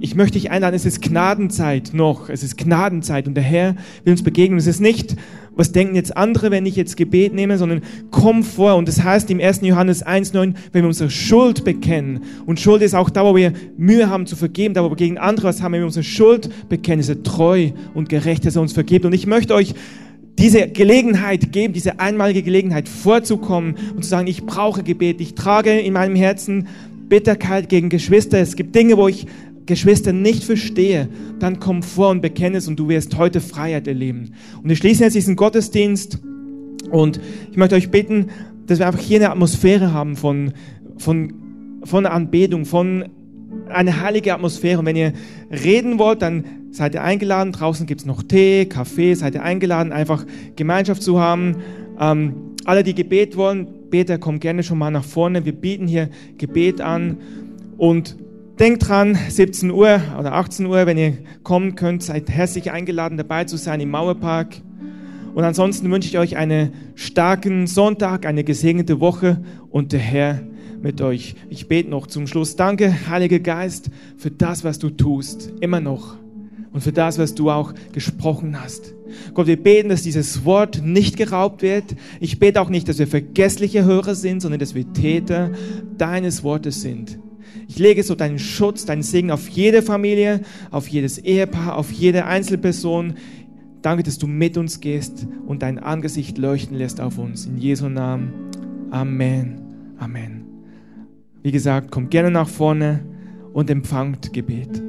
ich 0.01 0.15
möchte 0.15 0.39
dich 0.39 0.49
einladen, 0.49 0.75
es 0.75 0.85
ist 0.85 1.01
Gnadenzeit 1.01 1.91
noch. 1.93 2.29
Es 2.29 2.41
ist 2.41 2.57
Gnadenzeit 2.57 3.27
und 3.27 3.35
der 3.35 3.43
Herr 3.43 3.75
will 4.03 4.13
uns 4.13 4.23
begegnen. 4.23 4.57
Es 4.57 4.65
ist 4.65 4.81
nicht, 4.81 5.15
was 5.55 5.71
denken 5.71 5.93
jetzt 5.93 6.17
andere, 6.17 6.49
wenn 6.49 6.65
ich 6.65 6.75
jetzt 6.75 6.97
Gebet 6.97 7.35
nehme, 7.35 7.59
sondern 7.59 7.81
komm 8.09 8.43
vor. 8.43 8.75
Und 8.75 8.87
das 8.87 9.03
heißt 9.03 9.29
im 9.29 9.39
1. 9.39 9.61
Johannes 9.61 10.03
1,9, 10.03 10.55
wenn 10.71 10.83
wir 10.83 10.87
unsere 10.87 11.11
Schuld 11.11 11.63
bekennen. 11.63 12.21
Und 12.47 12.59
Schuld 12.59 12.81
ist 12.81 12.95
auch 12.95 13.11
da, 13.11 13.23
wo 13.23 13.35
wir 13.35 13.53
Mühe 13.77 14.09
haben 14.09 14.25
zu 14.25 14.35
vergeben, 14.35 14.73
da 14.73 14.83
wo 14.83 14.89
wir 14.89 14.95
gegen 14.95 15.19
andere 15.19 15.49
was 15.49 15.61
haben, 15.61 15.73
wenn 15.73 15.81
wir 15.81 15.85
unsere 15.85 16.03
Schuld 16.03 16.49
bekennen, 16.67 17.01
ist 17.01 17.09
er 17.09 17.21
treu 17.21 17.69
und 17.93 18.09
gerecht, 18.09 18.45
dass 18.45 18.55
er 18.55 18.63
uns 18.63 18.73
vergibt. 18.73 19.05
Und 19.05 19.13
ich 19.13 19.27
möchte 19.27 19.53
euch 19.53 19.75
diese 20.39 20.67
Gelegenheit 20.67 21.51
geben, 21.51 21.73
diese 21.73 21.99
einmalige 21.99 22.41
Gelegenheit 22.41 22.89
vorzukommen 22.89 23.75
und 23.95 24.03
zu 24.03 24.09
sagen, 24.09 24.25
ich 24.25 24.47
brauche 24.47 24.81
Gebet. 24.81 25.21
Ich 25.21 25.35
trage 25.35 25.79
in 25.79 25.93
meinem 25.93 26.15
Herzen 26.15 26.67
Bitterkeit 27.07 27.69
gegen 27.69 27.89
Geschwister. 27.89 28.39
Es 28.39 28.55
gibt 28.55 28.73
Dinge, 28.73 28.97
wo 28.97 29.07
ich 29.07 29.27
Geschwister 29.72 30.11
nicht 30.11 30.43
verstehe, 30.43 31.07
dann 31.39 31.59
komm 31.59 31.82
vor 31.82 32.09
und 32.09 32.22
bekenne 32.22 32.57
es 32.57 32.67
und 32.67 32.78
du 32.78 32.89
wirst 32.89 33.17
heute 33.17 33.39
Freiheit 33.39 33.88
erleben. 33.88 34.34
Und 34.61 34.69
wir 34.69 34.76
schließen 34.76 35.03
jetzt 35.03 35.15
diesen 35.15 35.38
Gottesdienst 35.38 36.19
und 36.91 37.22
ich 37.49 37.57
möchte 37.57 37.76
euch 37.76 37.89
bitten, 37.89 38.28
dass 38.67 38.80
wir 38.80 38.88
einfach 38.88 38.99
hier 38.99 39.19
eine 39.19 39.32
Atmosphäre 39.32 39.93
haben 39.93 40.17
von, 40.17 40.51
von, 40.97 41.34
von 41.84 42.05
Anbetung, 42.05 42.65
von 42.65 43.05
eine 43.69 44.01
heilige 44.01 44.34
Atmosphäre. 44.34 44.80
Und 44.80 44.86
wenn 44.86 44.97
ihr 44.97 45.13
reden 45.49 45.99
wollt, 45.99 46.22
dann 46.22 46.43
seid 46.72 46.93
ihr 46.93 47.03
eingeladen. 47.03 47.53
Draußen 47.53 47.86
gibt 47.86 48.01
es 48.01 48.05
noch 48.05 48.24
Tee, 48.24 48.65
Kaffee, 48.65 49.13
seid 49.13 49.36
ihr 49.36 49.43
eingeladen, 49.43 49.93
einfach 49.93 50.26
Gemeinschaft 50.57 51.01
zu 51.01 51.19
haben. 51.19 51.57
Ähm, 51.97 52.34
alle, 52.65 52.84
die 52.84 52.93
Gebet 52.93 53.38
wollen, 53.38 53.67
Peter, 53.89 54.17
komm 54.17 54.39
gerne 54.39 54.63
schon 54.63 54.78
mal 54.78 54.91
nach 54.91 55.05
vorne. 55.05 55.45
Wir 55.45 55.53
bieten 55.53 55.88
hier 55.88 56.09
Gebet 56.38 56.82
an 56.82 57.17
und 57.78 58.17
Denkt 58.62 58.88
dran, 58.88 59.18
17 59.28 59.72
Uhr 59.72 59.99
oder 60.20 60.34
18 60.34 60.68
Uhr, 60.68 60.86
wenn 60.86 60.95
ihr 60.95 61.18
kommen 61.41 61.74
könnt, 61.74 62.03
seid 62.03 62.30
herzlich 62.30 62.70
eingeladen, 62.70 63.18
dabei 63.18 63.45
zu 63.45 63.57
sein 63.57 63.80
im 63.80 63.89
Mauerpark. 63.89 64.55
Und 65.34 65.43
ansonsten 65.43 65.89
wünsche 65.89 66.07
ich 66.09 66.20
euch 66.20 66.38
einen 66.38 66.72
starken 66.93 67.66
Sonntag, 67.66 68.28
eine 68.28 68.43
gesegnete 68.43 68.99
Woche 68.99 69.43
und 69.72 69.93
der 69.93 69.99
Herr 69.99 70.43
mit 70.80 71.01
euch. 71.01 71.34
Ich 71.49 71.68
bete 71.70 71.89
noch 71.89 72.05
zum 72.05 72.28
Schluss. 72.28 72.55
Danke, 72.55 72.95
Heiliger 73.09 73.39
Geist, 73.39 73.89
für 74.16 74.30
das, 74.30 74.64
was 74.64 74.78
du 74.78 74.91
tust, 74.91 75.51
immer 75.59 75.80
noch. 75.80 76.18
Und 76.72 76.82
für 76.82 76.91
das, 76.91 77.18
was 77.18 77.34
du 77.34 77.49
auch 77.49 77.74
gesprochen 77.93 78.62
hast. 78.62 78.93
Gott, 79.34 79.47
wir 79.47 79.57
beten, 79.57 79.89
dass 79.89 80.03
dieses 80.03 80.45
Wort 80.45 80.84
nicht 80.86 81.18
geraubt 81.18 81.64
wird. 81.64 81.95
Ich 82.20 82.38
bete 82.38 82.62
auch 82.62 82.70
nicht, 82.70 82.88
dass 82.88 82.99
wir 82.99 83.07
vergessliche 83.07 83.86
Hörer 83.86 84.14
sind, 84.14 84.39
sondern 84.39 84.59
dass 84.59 84.76
wir 84.76 84.93
Täter 84.93 85.49
deines 85.97 86.43
Wortes 86.43 86.84
sind. 86.84 87.18
Ich 87.72 87.80
lege 87.80 88.03
so 88.03 88.15
deinen 88.15 88.38
Schutz, 88.38 88.84
deinen 88.84 89.01
Segen 89.01 89.32
auf 89.32 89.47
jede 89.47 89.82
Familie, 89.82 90.41
auf 90.72 90.89
jedes 90.89 91.17
Ehepaar, 91.17 91.78
auf 91.78 91.89
jede 91.89 92.26
Einzelperson. 92.26 93.13
Danke, 93.82 94.03
dass 94.03 94.17
du 94.17 94.28
mit 94.28 94.57
uns 94.57 94.82
gehst 94.82 95.26
und 95.47 95.61
dein 95.61 95.80
Angesicht 95.80 96.38
leuchten 96.38 96.76
lässt 96.76 96.99
auf 96.99 97.17
uns. 97.17 97.45
In 97.45 97.57
Jesu 97.57 97.88
Namen. 97.88 98.34
Amen. 98.91 99.61
Amen. 99.99 100.43
Wie 101.43 101.53
gesagt, 101.53 101.91
kommt 101.91 102.11
gerne 102.11 102.30
nach 102.30 102.49
vorne 102.49 103.05
und 103.53 103.69
empfangt 103.69 104.34
Gebet. 104.34 104.84